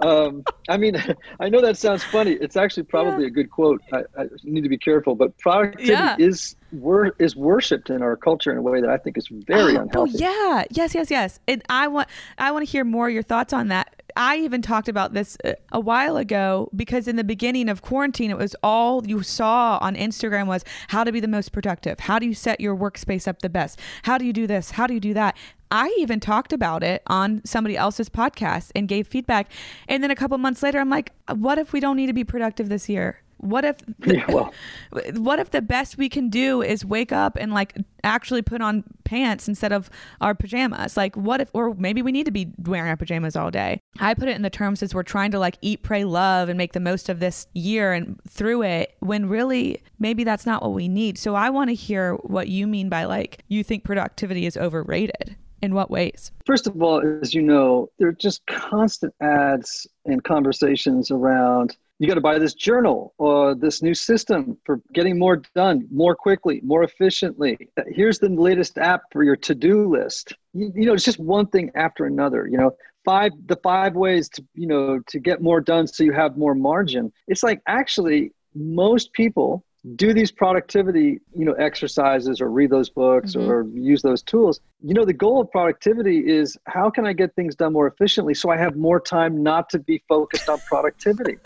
Um, 0.01 0.45
I 0.69 0.77
mean, 0.77 0.97
I 1.41 1.49
know 1.49 1.61
that 1.61 1.77
sounds 1.77 2.05
funny. 2.05 2.33
It's 2.33 2.57
actually 2.57 2.85
probably 2.85 3.25
yeah. 3.25 3.29
a 3.29 3.31
good 3.31 3.51
quote. 3.51 3.83
I, 3.93 3.99
I, 4.19 4.27
need 4.45 4.63
to 4.63 4.69
be 4.69 4.79
careful, 4.79 5.15
but 5.15 5.37
productivity 5.39 5.93
yeah. 5.93 6.17
is 6.19 6.57
wor- 6.73 7.15
is 7.19 7.37
worshipped 7.37 7.91
in 7.91 8.03
our 8.03 8.17
culture 8.17 8.53
in 8.53 8.59
a 8.59 8.63
way 8.63 8.81
that 8.81 8.91
I 8.91 8.99
think 8.99 9.19
is 9.19 9.29
very 9.31 9.77
oh, 9.77 9.83
unhealthy. 9.83 10.13
Oh 10.15 10.19
yeah, 10.19 10.65
yes, 10.71 10.95
yes, 10.95 11.11
yes. 11.11 11.41
And 11.49 11.63
I 11.69 11.89
want 11.89 12.09
I 12.39 12.51
want 12.51 12.67
to 12.67 12.71
hear 12.71 12.85
more 12.85 13.11
your 13.11 13.23
thoughts 13.23 13.53
on 13.53 13.69
that. 13.69 13.95
I 14.17 14.39
even 14.39 14.63
talked 14.63 14.89
about 14.89 15.13
this 15.13 15.37
uh, 15.45 15.53
a 15.71 15.79
while 15.79 16.17
ago 16.17 16.71
because 16.75 17.07
in 17.07 17.17
the 17.17 17.25
beginning 17.25 17.69
of 17.69 17.83
quarantine, 17.83 18.31
it 18.31 18.39
was 18.39 18.57
all 18.63 19.07
you 19.07 19.23
saw 19.23 19.79
on 19.81 19.95
Instagram 19.95 20.47
was 20.47 20.65
how 20.89 21.05
to 21.05 21.13
be 21.13 21.21
the 21.21 21.29
most 21.29 21.53
productive. 21.53 22.01
How 22.01 22.19
do 22.19 22.27
you 22.27 22.35
set 22.35 22.61
your 22.61 22.77
workspace 22.77 23.29
up 23.29 23.41
the 23.43 23.49
best? 23.49 23.79
How 24.03 24.19
do 24.19 24.25
you 24.25 24.33
do 24.33 24.47
this? 24.47 24.73
How 24.73 24.87
do 24.87 24.95
you 24.95 25.01
do 25.01 25.15
that? 25.15 25.37
I 25.71 25.95
even 25.99 26.21
talked 26.21 26.53
about 26.53 26.83
it 26.83 27.03
on 27.07 27.43
somebody 27.45 27.77
else's 27.77 28.09
podcast 28.09 28.71
and 28.75 28.89
gave 28.89 29.07
feedback. 29.07 29.51
And 29.89 30.03
then 30.03 30.11
a 30.11 30.17
couple 30.17 30.39
months 30.39 30.63
later, 30.63 30.79
I'm 30.79 30.91
like, 30.91 31.13
what 31.35 31.59
if 31.59 31.73
we 31.73 31.81
don't 31.81 31.97
need 31.97 32.07
to 32.07 32.13
be 32.13 32.25
productive 32.25 32.69
this 32.69 32.89
year? 32.89 33.21
What 33.39 33.65
if 33.65 33.79
the, 33.99 34.17
yeah, 34.17 34.25
well. 34.29 34.53
what 35.15 35.39
if 35.39 35.51
the 35.51 35.63
best 35.63 35.97
we 35.97 36.09
can 36.09 36.29
do 36.29 36.61
is 36.61 36.85
wake 36.85 37.13
up 37.13 37.37
and 37.41 37.53
like 37.55 37.77
actually 38.03 38.43
put 38.43 38.61
on 38.61 38.83
pants 39.05 39.47
instead 39.47 39.73
of 39.73 39.89
our 40.21 40.35
pajamas? 40.35 40.97
Like 40.97 41.17
what 41.17 41.41
if 41.41 41.49
or 41.53 41.75
maybe 41.75 42.03
we 42.03 42.11
need 42.11 42.27
to 42.27 42.33
be 42.33 42.53
wearing 42.59 42.89
our 42.89 42.97
pajamas 42.97 43.37
all 43.37 43.51
day. 43.51 43.81
I 44.01 44.15
put 44.15 44.29
it 44.29 44.35
in 44.35 44.43
the 44.43 44.51
terms 44.51 44.83
as 44.83 44.93
we're 44.93 45.05
trying 45.05 45.31
to 45.31 45.39
like 45.39 45.57
eat, 45.63 45.83
pray, 45.83 46.05
love 46.05 46.49
and 46.49 46.59
make 46.59 46.73
the 46.73 46.81
most 46.81 47.09
of 47.09 47.21
this 47.21 47.47
year 47.55 47.93
and 47.93 48.21
through 48.29 48.63
it 48.63 48.97
when 49.01 49.29
really 49.29 49.83
maybe 50.01 50.25
that's 50.25 50.45
not 50.45 50.63
what 50.63 50.73
we 50.73 50.89
need. 50.89 51.17
So 51.17 51.37
I 51.37 51.51
want 51.51 51.71
to 51.71 51.75
hear 51.75 52.15
what 52.15 52.49
you 52.49 52.67
mean 52.67 52.89
by 52.89 53.05
like 53.05 53.45
you 53.47 53.63
think 53.63 53.85
productivity 53.85 54.47
is 54.47 54.57
overrated. 54.57 55.37
In 55.61 55.75
what 55.75 55.91
ways? 55.91 56.31
First 56.47 56.67
of 56.67 56.81
all, 56.81 57.03
as 57.21 57.35
you 57.35 57.43
know, 57.43 57.91
there 57.99 58.09
are 58.09 58.13
just 58.13 58.47
constant 58.47 59.13
ads 59.21 59.87
and 60.05 60.23
conversations 60.23 61.11
around 61.11 61.77
you 61.99 62.07
got 62.07 62.15
to 62.15 62.21
buy 62.21 62.39
this 62.39 62.55
journal 62.55 63.13
or 63.19 63.55
this 63.55 63.83
new 63.83 63.95
system 63.95 64.57
for 64.65 64.81
getting 64.95 65.19
more 65.19 65.43
done 65.57 65.87
more 65.91 66.15
quickly, 66.15 66.61
more 66.63 66.85
efficiently. 66.85 67.59
Here's 67.89 68.21
the 68.21 68.29
latest 68.29 68.79
app 68.79 69.03
for 69.11 69.25
your 69.25 69.35
to-do 69.35 69.89
list. 69.89 70.33
You, 70.55 70.73
you 70.75 70.87
know, 70.87 70.95
it's 70.95 71.05
just 71.05 71.19
one 71.19 71.47
thing 71.47 71.73
after 71.75 72.07
another. 72.07 72.47
You 72.47 72.59
know, 72.59 72.77
five 73.05 73.33
the 73.47 73.57
five 73.57 73.97
ways 73.97 74.29
to 74.31 74.45
you 74.55 74.69
know 74.69 75.01
to 75.09 75.19
get 75.19 75.43
more 75.43 75.61
done 75.61 75.87
so 75.87 76.05
you 76.05 76.13
have 76.13 76.37
more 76.37 76.55
margin. 76.55 77.13
It's 77.27 77.43
like 77.43 77.61
actually 77.67 78.33
most 78.55 79.13
people 79.13 79.65
do 79.95 80.13
these 80.13 80.33
productivity 80.33 81.21
you 81.37 81.45
know 81.45 81.53
exercises 81.53 82.41
or 82.41 82.51
read 82.51 82.71
those 82.71 82.91
books 82.91 83.35
mm-hmm. 83.35 83.49
or 83.49 83.65
use 83.69 84.03
those 84.03 84.23
tools 84.23 84.61
you 84.83 84.93
know 84.93 85.05
the 85.05 85.13
goal 85.13 85.41
of 85.41 85.51
productivity 85.51 86.19
is 86.19 86.57
how 86.67 86.91
can 86.91 87.07
i 87.07 87.13
get 87.13 87.35
things 87.37 87.55
done 87.55 87.73
more 87.73 87.87
efficiently 87.87 88.35
so 88.35 88.51
i 88.51 88.57
have 88.57 88.77
more 88.77 89.01
time 89.01 89.41
not 89.43 89.71
to 89.71 89.79
be 89.79 90.03
focused 90.09 90.49
on 90.49 90.59
productivity 90.69 91.37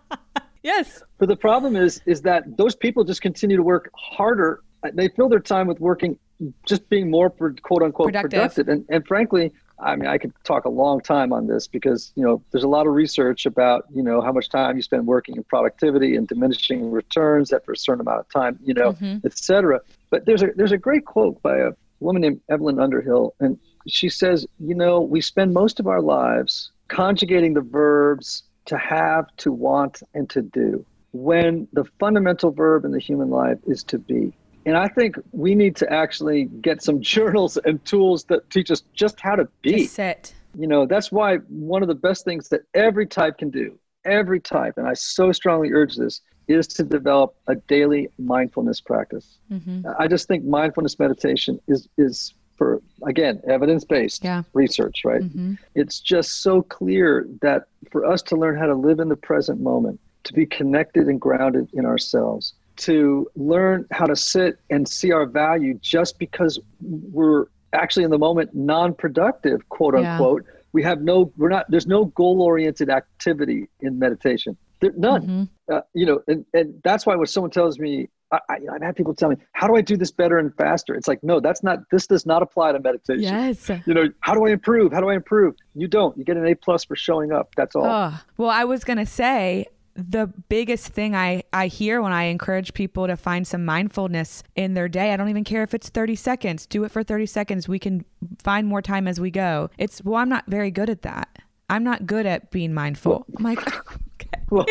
yes 0.62 1.02
but 1.18 1.28
the 1.28 1.36
problem 1.36 1.74
is 1.74 2.02
is 2.04 2.20
that 2.20 2.44
those 2.58 2.76
people 2.76 3.02
just 3.02 3.22
continue 3.22 3.56
to 3.56 3.62
work 3.62 3.90
harder 3.94 4.62
they 4.92 5.08
fill 5.08 5.28
their 5.28 5.40
time 5.40 5.66
with 5.66 5.80
working 5.80 6.18
just 6.66 6.86
being 6.90 7.10
more 7.10 7.30
quote 7.30 7.82
unquote 7.82 8.08
productive, 8.08 8.30
productive. 8.30 8.68
And, 8.68 8.84
and 8.90 9.06
frankly 9.06 9.52
I 9.82 9.96
mean, 9.96 10.08
I 10.08 10.18
could 10.18 10.32
talk 10.44 10.64
a 10.64 10.68
long 10.68 11.00
time 11.00 11.32
on 11.32 11.46
this 11.46 11.66
because 11.66 12.12
you 12.14 12.22
know 12.22 12.42
there's 12.50 12.64
a 12.64 12.68
lot 12.68 12.86
of 12.86 12.92
research 12.92 13.46
about 13.46 13.84
you 13.94 14.02
know 14.02 14.20
how 14.20 14.32
much 14.32 14.48
time 14.48 14.76
you 14.76 14.82
spend 14.82 15.06
working 15.06 15.36
in 15.36 15.44
productivity 15.44 16.16
and 16.16 16.28
diminishing 16.28 16.90
returns 16.90 17.52
after 17.52 17.72
a 17.72 17.76
certain 17.76 18.00
amount 18.00 18.20
of 18.20 18.28
time, 18.28 18.58
you 18.62 18.74
know, 18.74 18.92
mm-hmm. 18.92 19.18
et 19.24 19.36
cetera. 19.36 19.80
But 20.10 20.26
there's 20.26 20.42
a 20.42 20.48
there's 20.56 20.72
a 20.72 20.78
great 20.78 21.04
quote 21.06 21.40
by 21.42 21.58
a 21.58 21.70
woman 22.00 22.22
named 22.22 22.40
Evelyn 22.48 22.78
Underhill, 22.78 23.34
and 23.40 23.58
she 23.86 24.08
says, 24.08 24.46
you 24.58 24.74
know, 24.74 25.00
we 25.00 25.20
spend 25.20 25.54
most 25.54 25.80
of 25.80 25.86
our 25.86 26.00
lives 26.00 26.70
conjugating 26.88 27.54
the 27.54 27.60
verbs 27.60 28.42
to 28.66 28.76
have, 28.76 29.24
to 29.38 29.52
want, 29.52 30.02
and 30.14 30.28
to 30.30 30.42
do, 30.42 30.84
when 31.12 31.66
the 31.72 31.84
fundamental 31.98 32.50
verb 32.50 32.84
in 32.84 32.92
the 32.92 33.00
human 33.00 33.30
life 33.30 33.58
is 33.66 33.82
to 33.84 33.98
be. 33.98 34.32
And 34.70 34.78
I 34.78 34.86
think 34.86 35.16
we 35.32 35.56
need 35.56 35.74
to 35.76 35.92
actually 35.92 36.44
get 36.44 36.80
some 36.80 37.00
journals 37.14 37.56
and 37.64 37.84
tools 37.84 38.22
that 38.24 38.48
teach 38.50 38.70
us 38.70 38.84
just 38.94 39.20
how 39.20 39.34
to 39.34 39.48
be. 39.62 39.82
Just 39.82 39.94
sit. 39.94 40.32
You 40.56 40.68
know, 40.68 40.86
that's 40.86 41.10
why 41.10 41.38
one 41.48 41.82
of 41.82 41.88
the 41.88 41.94
best 41.96 42.24
things 42.24 42.48
that 42.50 42.60
every 42.72 43.06
type 43.06 43.38
can 43.38 43.50
do, 43.50 43.76
every 44.04 44.38
type, 44.38 44.74
and 44.76 44.86
I 44.86 44.94
so 44.94 45.32
strongly 45.32 45.72
urge 45.72 45.96
this, 45.96 46.20
is 46.46 46.68
to 46.68 46.84
develop 46.84 47.34
a 47.48 47.56
daily 47.56 48.10
mindfulness 48.18 48.80
practice. 48.80 49.38
Mm-hmm. 49.52 49.88
I 49.98 50.06
just 50.06 50.28
think 50.28 50.44
mindfulness 50.44 50.98
meditation 51.00 51.60
is 51.66 51.88
is 51.98 52.34
for 52.56 52.80
again 53.04 53.40
evidence-based 53.48 54.22
yeah. 54.22 54.42
research, 54.52 55.02
right? 55.04 55.22
Mm-hmm. 55.22 55.54
It's 55.74 55.98
just 55.98 56.42
so 56.42 56.62
clear 56.62 57.26
that 57.42 57.64
for 57.90 58.06
us 58.06 58.22
to 58.22 58.36
learn 58.36 58.56
how 58.56 58.66
to 58.66 58.74
live 58.74 59.00
in 59.00 59.08
the 59.08 59.16
present 59.16 59.60
moment, 59.60 59.98
to 60.24 60.32
be 60.32 60.46
connected 60.46 61.08
and 61.08 61.20
grounded 61.20 61.70
in 61.72 61.86
ourselves, 61.86 62.54
to 62.76 63.28
learn 63.36 63.86
how 63.90 64.06
to 64.06 64.16
sit 64.16 64.58
and 64.70 64.88
see 64.88 65.12
our 65.12 65.26
value 65.26 65.74
just 65.80 66.18
because 66.18 66.58
we're 66.80 67.46
actually 67.72 68.04
in 68.04 68.10
the 68.10 68.18
moment 68.18 68.50
non-productive 68.54 69.68
quote 69.68 69.94
unquote 69.94 70.44
yeah. 70.44 70.60
we 70.72 70.82
have 70.82 71.02
no 71.02 71.32
we're 71.36 71.48
not 71.48 71.66
there's 71.68 71.86
no 71.86 72.06
goal-oriented 72.06 72.90
activity 72.90 73.68
in 73.80 73.98
meditation 73.98 74.56
there, 74.80 74.92
none 74.96 75.22
mm-hmm. 75.22 75.74
uh, 75.74 75.80
you 75.94 76.04
know 76.04 76.20
and, 76.26 76.44
and 76.52 76.74
that's 76.82 77.06
why 77.06 77.14
when 77.14 77.26
someone 77.26 77.50
tells 77.50 77.78
me 77.78 78.08
I, 78.32 78.58
have 78.72 78.82
had 78.82 78.96
people 78.96 79.14
tell 79.14 79.28
me, 79.28 79.36
"How 79.52 79.66
do 79.66 79.74
I 79.74 79.80
do 79.80 79.96
this 79.96 80.12
better 80.12 80.38
and 80.38 80.54
faster?" 80.54 80.94
It's 80.94 81.08
like, 81.08 81.22
no, 81.24 81.40
that's 81.40 81.62
not. 81.62 81.80
This 81.90 82.06
does 82.06 82.26
not 82.26 82.42
apply 82.42 82.72
to 82.72 82.78
meditation. 82.78 83.22
Yes. 83.22 83.68
You 83.86 83.94
know, 83.94 84.08
how 84.20 84.34
do 84.34 84.46
I 84.46 84.50
improve? 84.50 84.92
How 84.92 85.00
do 85.00 85.08
I 85.08 85.14
improve? 85.14 85.56
You 85.74 85.88
don't. 85.88 86.16
You 86.16 86.24
get 86.24 86.36
an 86.36 86.46
A 86.46 86.54
plus 86.54 86.84
for 86.84 86.94
showing 86.94 87.32
up. 87.32 87.52
That's 87.56 87.74
all. 87.74 87.84
Oh, 87.84 88.20
well, 88.36 88.50
I 88.50 88.64
was 88.64 88.84
gonna 88.84 89.06
say, 89.06 89.66
the 89.94 90.26
biggest 90.48 90.88
thing 90.88 91.14
I, 91.14 91.42
I 91.52 91.66
hear 91.66 92.00
when 92.00 92.12
I 92.12 92.24
encourage 92.24 92.74
people 92.74 93.06
to 93.06 93.16
find 93.16 93.46
some 93.46 93.64
mindfulness 93.64 94.42
in 94.54 94.74
their 94.74 94.88
day, 94.88 95.12
I 95.12 95.16
don't 95.16 95.28
even 95.28 95.44
care 95.44 95.62
if 95.62 95.74
it's 95.74 95.88
30 95.88 96.14
seconds, 96.16 96.66
do 96.66 96.84
it 96.84 96.90
for 96.90 97.02
30 97.02 97.26
seconds. 97.26 97.68
We 97.68 97.78
can 97.78 98.04
find 98.42 98.66
more 98.66 98.82
time 98.82 99.06
as 99.06 99.20
we 99.20 99.30
go. 99.30 99.70
It's, 99.78 100.02
well, 100.04 100.16
I'm 100.16 100.28
not 100.28 100.44
very 100.46 100.70
good 100.70 100.90
at 100.90 101.02
that. 101.02 101.28
I'm 101.68 101.84
not 101.84 102.06
good 102.06 102.26
at 102.26 102.50
being 102.50 102.74
mindful. 102.74 103.26
I'm 103.36 103.44
like, 103.44 103.58
okay. 104.14 104.42
Well, 104.50 104.66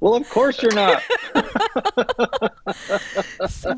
well, 0.00 0.14
of 0.14 0.28
course 0.30 0.62
you're 0.62 0.74
not. 0.74 1.02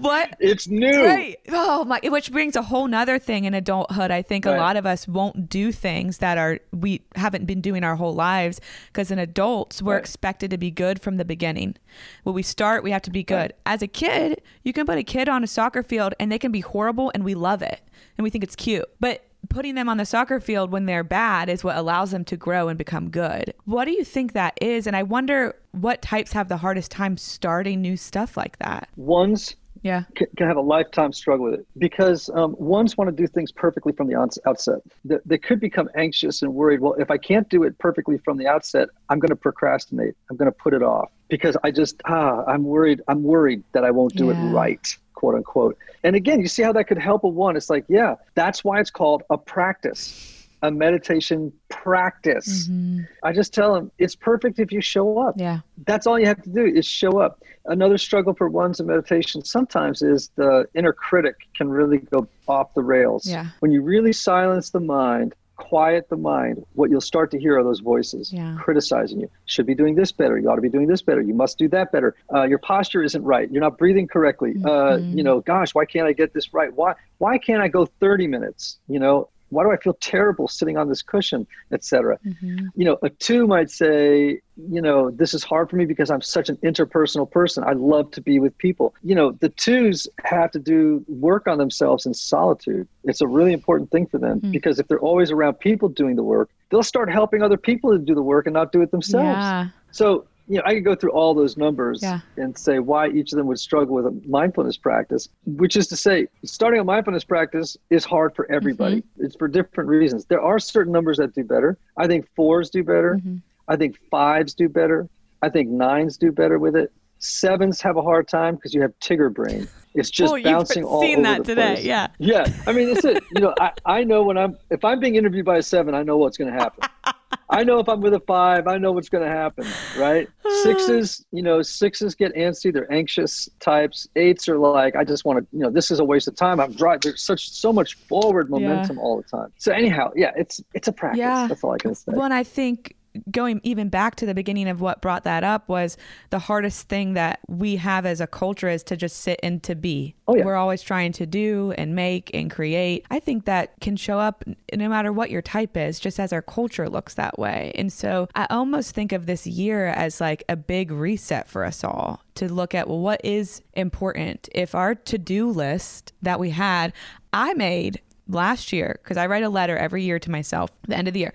what? 0.00 0.37
It's 0.38 0.68
new. 0.68 1.04
Right. 1.04 1.38
Oh 1.48 1.85
my 1.85 2.00
which 2.04 2.30
brings 2.30 2.56
a 2.56 2.62
whole 2.62 2.87
nother 2.87 3.18
thing 3.18 3.44
in 3.44 3.54
adulthood. 3.54 4.11
I 4.11 4.22
think 4.22 4.44
right. 4.44 4.56
a 4.56 4.61
lot 4.61 4.76
of 4.76 4.87
us 4.87 5.08
won't 5.08 5.48
do 5.48 5.72
things 5.72 6.18
that 6.18 6.38
are 6.38 6.61
we 6.72 7.02
haven't 7.16 7.46
been 7.46 7.61
doing 7.61 7.82
our 7.85 7.96
whole 7.96 8.14
lives 8.14 8.61
because 8.87 9.11
in 9.11 9.18
adults 9.18 9.82
we're 9.82 9.94
right. 9.94 10.00
expected 10.00 10.50
to 10.52 10.58
be 10.58 10.70
good 10.70 11.00
from 11.02 11.16
the 11.16 11.24
beginning. 11.24 11.76
When 12.22 12.35
we 12.35 12.42
start, 12.42 12.85
we 12.85 12.92
have 12.92 13.02
to 13.02 13.11
be 13.11 13.24
good. 13.24 13.35
Right. 13.35 13.54
As 13.66 13.82
a 13.82 13.88
kid, 13.88 14.42
you 14.62 14.72
can 14.72 14.87
put 14.87 14.98
a 14.98 15.04
kid 15.04 15.28
on 15.28 15.42
a 15.42 15.48
soccer 15.48 15.82
field 15.82 16.14
and 16.20 16.30
they 16.30 16.38
can 16.38 16.52
be 16.52 16.61
horrible 16.61 17.11
and 17.14 17.24
we 17.24 17.35
love 17.35 17.62
it 17.62 17.80
and 18.16 18.22
we 18.22 18.30
think 18.30 18.44
it's 18.44 18.56
cute. 18.56 18.88
But 19.00 19.24
putting 19.48 19.74
them 19.74 19.88
on 19.88 19.96
the 19.96 20.05
soccer 20.05 20.40
field 20.40 20.70
when 20.70 20.87
they're 20.87 21.05
bad 21.05 21.48
is 21.48 21.64
what 21.64 21.76
allows 21.76 22.11
them 22.11 22.24
to 22.26 22.37
grow 22.37 22.68
and 22.68 22.78
become 22.78 23.11
good. 23.11 23.55
What 23.64 23.85
do 23.85 23.92
you 23.92 24.05
think 24.05 24.33
that 24.33 24.57
is? 24.61 24.87
And 24.87 24.96
I 24.96 25.02
wonder 25.02 25.57
what 25.72 26.02
types 26.02 26.33
have 26.33 26.48
the 26.48 26.57
hardest 26.57 26.90
time 26.90 27.16
starting 27.16 27.81
new 27.81 27.96
stuff 27.96 28.37
like 28.37 28.59
that. 28.59 28.88
Ones 28.96 29.57
yeah 29.83 30.05
can, 30.14 30.28
have 30.46 30.57
a 30.57 30.61
lifetime 30.61 31.12
struggle 31.12 31.46
with 31.46 31.55
it 31.61 31.66
because 31.76 32.31
um, 32.35 32.55
ones 32.59 32.96
want 32.96 33.09
to 33.09 33.16
do 33.16 33.26
things 33.26 33.50
perfectly 33.52 33.92
from 33.92 34.07
the 34.07 34.14
outset 34.46 34.78
they, 35.05 35.16
they 35.26 35.38
could 35.38 35.61
become 35.61 35.88
anxious 35.96 36.42
and 36.42 36.55
worried 36.55 36.81
well 36.81 36.94
if 36.94 37.11
i 37.11 37.18
can't 37.18 37.48
do 37.48 37.64
it 37.64 37.76
perfectly 37.78 38.18
from 38.18 38.37
the 38.37 38.46
outset 38.46 38.88
i'm 39.09 39.18
going 39.18 39.28
to 39.28 39.37
procrastinate 39.37 40.14
i'm 40.31 40.37
going 40.37 40.50
to 40.50 40.57
put 40.57 40.72
it 40.72 40.83
off 40.83 41.11
because 41.28 41.57
i 41.64 41.70
just 41.70 42.00
ah 42.07 42.44
i'm 42.46 42.64
worried 42.64 43.00
i'm 43.09 43.22
worried 43.22 43.62
that 43.72 43.85
i 43.85 43.90
won't 43.90 44.14
do 44.14 44.26
yeah. 44.26 44.33
it 44.33 44.52
right 44.52 44.96
quote 45.22 45.37
unquote. 45.37 45.78
And 46.02 46.16
again, 46.16 46.40
you 46.40 46.48
see 46.48 46.64
how 46.64 46.72
that 46.72 46.88
could 46.88 46.98
help 46.98 47.22
a 47.22 47.28
one. 47.28 47.56
It's 47.56 47.70
like, 47.70 47.85
yeah, 47.88 48.16
that's 48.35 48.64
why 48.64 48.80
it's 48.80 48.90
called 48.90 49.22
a 49.30 49.38
practice, 49.38 50.48
a 50.62 50.70
meditation 50.72 51.52
practice. 51.68 52.66
Mm-hmm. 52.66 53.02
I 53.22 53.32
just 53.32 53.54
tell 53.54 53.72
them 53.72 53.92
it's 53.98 54.16
perfect 54.16 54.58
if 54.58 54.72
you 54.72 54.80
show 54.80 55.18
up. 55.18 55.37
Yeah. 55.38 55.61
That's 55.87 56.08
all 56.08 56.18
you 56.18 56.26
have 56.26 56.42
to 56.42 56.50
do 56.50 56.66
is 56.66 56.85
show 56.85 57.20
up. 57.20 57.40
Another 57.66 57.98
struggle 57.98 58.35
for 58.35 58.48
ones 58.48 58.80
in 58.80 58.87
meditation 58.87 59.44
sometimes 59.44 60.02
is 60.02 60.32
the 60.35 60.66
inner 60.74 60.92
critic 60.92 61.37
can 61.54 61.68
really 61.68 61.98
go 61.98 62.26
off 62.48 62.74
the 62.74 62.82
rails. 62.82 63.24
Yeah. 63.24 63.46
When 63.61 63.70
you 63.70 63.80
really 63.80 64.12
silence 64.12 64.70
the 64.70 64.80
mind, 64.80 65.37
quiet 65.56 66.08
the 66.08 66.16
mind, 66.16 66.64
what 66.74 66.90
you'll 66.90 67.00
start 67.00 67.30
to 67.30 67.38
hear 67.38 67.58
are 67.58 67.64
those 67.64 67.80
voices 67.80 68.32
yeah. 68.32 68.56
criticizing 68.58 69.20
you. 69.20 69.30
Should 69.46 69.66
be 69.66 69.74
doing 69.74 69.94
this 69.94 70.12
better. 70.12 70.38
You 70.38 70.48
ought 70.50 70.56
to 70.56 70.62
be 70.62 70.68
doing 70.68 70.86
this 70.86 71.02
better. 71.02 71.20
You 71.20 71.34
must 71.34 71.58
do 71.58 71.68
that 71.68 71.92
better. 71.92 72.14
Uh, 72.32 72.44
your 72.44 72.58
posture 72.58 73.02
isn't 73.02 73.22
right. 73.22 73.50
You're 73.50 73.62
not 73.62 73.78
breathing 73.78 74.06
correctly. 74.06 74.54
Mm-hmm. 74.54 74.66
Uh, 74.66 74.96
you 75.14 75.22
know, 75.22 75.40
gosh, 75.40 75.74
why 75.74 75.84
can't 75.84 76.06
I 76.06 76.12
get 76.12 76.34
this 76.34 76.52
right? 76.52 76.72
Why 76.74 76.94
why 77.18 77.38
can't 77.38 77.62
I 77.62 77.68
go 77.68 77.86
30 77.86 78.26
minutes? 78.26 78.78
You 78.88 78.98
know, 78.98 79.28
why 79.52 79.62
do 79.62 79.70
I 79.70 79.76
feel 79.76 79.94
terrible 80.00 80.48
sitting 80.48 80.78
on 80.78 80.88
this 80.88 81.02
cushion, 81.02 81.46
etc. 81.72 82.18
Mm-hmm. 82.26 82.68
You 82.74 82.84
know, 82.86 82.98
a 83.02 83.10
two 83.10 83.46
might 83.46 83.70
say, 83.70 84.40
you 84.56 84.80
know, 84.80 85.10
this 85.10 85.34
is 85.34 85.44
hard 85.44 85.68
for 85.68 85.76
me 85.76 85.84
because 85.84 86.10
I'm 86.10 86.22
such 86.22 86.48
an 86.48 86.56
interpersonal 86.58 87.30
person. 87.30 87.62
I 87.62 87.72
love 87.72 88.10
to 88.12 88.22
be 88.22 88.40
with 88.40 88.56
people. 88.56 88.94
You 89.02 89.14
know, 89.14 89.32
the 89.32 89.50
twos 89.50 90.08
have 90.24 90.50
to 90.52 90.58
do 90.58 91.04
work 91.06 91.46
on 91.46 91.59
themselves 91.59 92.07
in 92.07 92.14
solitude. 92.14 92.88
It's 93.05 93.20
a 93.20 93.26
really 93.26 93.53
important 93.53 93.90
thing 93.90 94.07
for 94.07 94.16
them 94.16 94.40
mm. 94.40 94.53
because 94.53 94.78
if 94.78 94.88
they're 94.88 94.98
always 94.98 95.30
around 95.30 95.55
people 95.61 95.90
doing 95.90 96.16
the 96.16 96.24
work, 96.24 96.48
they'll 96.70 96.82
start 96.82 97.11
helping 97.11 97.42
other 97.42 97.59
people 97.59 97.92
to 97.92 97.98
do 97.98 98.14
the 98.14 98.22
work 98.22 98.46
and 98.46 98.55
not 98.55 98.72
do 98.72 98.80
it 98.80 98.90
themselves. 98.90 99.26
Yeah. 99.26 99.68
So 99.90 100.26
you 100.53 100.59
know, 100.59 100.64
I 100.66 100.74
could 100.74 100.84
go 100.84 100.94
through 100.94 101.12
all 101.12 101.32
those 101.32 101.57
numbers 101.57 102.00
yeah. 102.03 102.20
and 102.36 102.57
say 102.59 102.78
why 102.78 103.09
each 103.09 103.32
of 103.32 103.38
them 103.38 103.46
would 103.46 103.59
struggle 103.59 103.94
with 103.94 104.05
a 104.05 104.20
mindfulness 104.28 104.76
practice, 104.76 105.30
which 105.46 105.78
is 105.78 105.86
to 105.86 105.96
say, 105.96 106.26
starting 106.44 106.78
a 106.78 106.84
mindfulness 106.84 107.24
practice 107.24 107.74
is 107.88 108.05
hard 108.05 108.36
for 108.36 108.53
everybody. 108.53 108.96
Mm-hmm. 108.96 109.24
It's 109.24 109.34
for 109.34 109.48
different 109.48 109.88
reasons. 109.88 110.26
There 110.26 110.42
are 110.42 110.59
certain 110.59 110.92
numbers 110.92 111.16
that 111.16 111.34
do 111.34 111.42
better. 111.42 111.78
I 111.96 112.07
think 112.07 112.28
fours 112.36 112.68
do 112.68 112.84
better. 112.84 113.14
Mm-hmm. 113.14 113.36
I 113.66 113.76
think 113.76 113.96
fives 114.11 114.53
do 114.53 114.68
better. 114.68 115.09
I 115.40 115.48
think 115.48 115.70
nines 115.70 116.18
do 116.18 116.30
better 116.30 116.59
with 116.59 116.76
it. 116.76 116.92
Sevens 117.18 117.80
have 117.80 117.96
a 117.96 118.03
hard 118.03 118.28
time 118.28 118.57
because 118.57 118.74
you 118.74 118.82
have 118.82 118.92
Tigger 119.00 119.32
brain. 119.32 119.66
It's 119.95 120.11
just 120.11 120.32
oh, 120.32 120.43
bouncing 120.43 120.84
all 120.84 121.01
seen 121.01 121.18
over 121.18 121.22
that 121.22 121.38
the 121.38 121.45
today. 121.45 121.74
Place. 121.74 121.84
Yeah. 121.84 122.09
Yeah. 122.18 122.53
I 122.66 122.72
mean, 122.72 122.88
it's 122.88 123.05
it. 123.05 123.22
You 123.34 123.43
know, 123.43 123.55
I, 123.61 123.72
I 123.84 124.05
know 124.05 124.22
when 124.22 124.38
I'm 124.38 124.57
if 124.70 124.84
I'm 124.84 125.01
being 125.01 125.16
interviewed 125.16 125.45
by 125.45 125.59
a 125.59 125.62
seven, 125.62 125.95
I 125.95 126.03
know 126.03 126.16
what's 126.16 126.36
going 126.36 126.53
to 126.53 126.59
happen. 126.59 126.88
I 127.51 127.64
know 127.64 127.78
if 127.78 127.88
I'm 127.88 128.01
with 128.01 128.14
a 128.14 128.20
five, 128.20 128.66
I 128.66 128.78
know 128.78 128.93
what's 128.93 129.11
going 129.11 129.24
to 129.24 129.30
happen, 129.30 129.66
right? 129.99 130.26
Sixes, 130.62 131.24
you 131.32 131.43
know, 131.43 131.61
sixes 131.61 132.14
get 132.14 132.34
antsy. 132.34 132.72
They're 132.72 132.90
anxious 132.90 133.49
types. 133.61 134.09
Eights 134.16 134.49
are 134.49 134.57
like, 134.59 134.97
I 134.97 135.05
just 135.05 135.26
want 135.26 135.40
to, 135.40 135.47
you 135.57 135.62
know, 135.62 135.70
this 135.70 135.90
is 135.90 136.01
a 136.01 136.05
waste 136.05 136.28
of 136.28 136.34
time. 136.34 136.61
I'm 136.61 136.72
dry. 136.72 136.97
There's 136.97 137.20
such 137.20 137.51
so 137.51 137.70
much 137.70 137.95
forward 137.95 138.49
momentum 138.49 138.97
yeah. 138.97 139.03
all 139.03 139.18
the 139.18 139.22
time. 139.24 139.53
So 139.59 139.70
anyhow, 139.72 140.12
yeah, 140.16 140.32
it's 140.34 140.62
it's 140.72 140.88
a 140.88 140.93
practice. 140.93 141.18
Yeah. 141.18 141.47
That's 141.47 141.62
all 141.62 141.72
I 141.72 141.78
can 141.78 141.95
say. 141.95 142.12
Well, 142.12 142.32
I 142.32 142.43
think 142.43 142.97
going 143.30 143.60
even 143.62 143.88
back 143.88 144.16
to 144.16 144.26
the 144.26 144.34
beginning 144.34 144.68
of 144.68 144.80
what 144.80 145.02
brought 145.02 145.24
that 145.24 145.44
up 145.44 145.68
was 145.68 145.96
the 146.30 146.38
hardest 146.38 146.88
thing 146.88 147.14
that 147.14 147.40
we 147.48 147.76
have 147.76 148.06
as 148.06 148.20
a 148.20 148.26
culture 148.26 148.68
is 148.68 148.82
to 148.84 148.96
just 148.96 149.18
sit 149.18 149.38
and 149.42 149.62
to 149.62 149.74
be. 149.74 150.14
Oh, 150.26 150.36
yeah. 150.36 150.44
We're 150.44 150.56
always 150.56 150.82
trying 150.82 151.12
to 151.12 151.26
do 151.26 151.72
and 151.76 151.94
make 151.94 152.30
and 152.32 152.50
create. 152.50 153.04
I 153.10 153.20
think 153.20 153.44
that 153.44 153.72
can 153.80 153.96
show 153.96 154.18
up 154.18 154.44
no 154.74 154.88
matter 154.88 155.12
what 155.12 155.30
your 155.30 155.42
type 155.42 155.76
is, 155.76 156.00
just 156.00 156.18
as 156.18 156.32
our 156.32 156.42
culture 156.42 156.88
looks 156.88 157.14
that 157.14 157.38
way. 157.38 157.72
And 157.74 157.92
so 157.92 158.28
I 158.34 158.46
almost 158.50 158.94
think 158.94 159.12
of 159.12 159.26
this 159.26 159.46
year 159.46 159.88
as 159.88 160.20
like 160.20 160.44
a 160.48 160.56
big 160.56 160.90
reset 160.90 161.48
for 161.48 161.64
us 161.64 161.84
all 161.84 162.22
to 162.36 162.52
look 162.52 162.74
at 162.74 162.88
well, 162.88 163.00
what 163.00 163.20
is 163.24 163.62
important. 163.74 164.48
If 164.54 164.74
our 164.74 164.94
to 164.94 165.18
do 165.18 165.50
list 165.50 166.12
that 166.22 166.40
we 166.40 166.50
had, 166.50 166.92
I 167.32 167.54
made 167.54 168.00
last 168.28 168.72
year, 168.72 168.98
because 169.02 169.16
I 169.16 169.26
write 169.26 169.42
a 169.42 169.48
letter 169.48 169.76
every 169.76 170.02
year 170.02 170.18
to 170.18 170.30
myself, 170.30 170.70
the 170.86 170.96
end 170.96 171.08
of 171.08 171.14
the 171.14 171.20
year. 171.20 171.34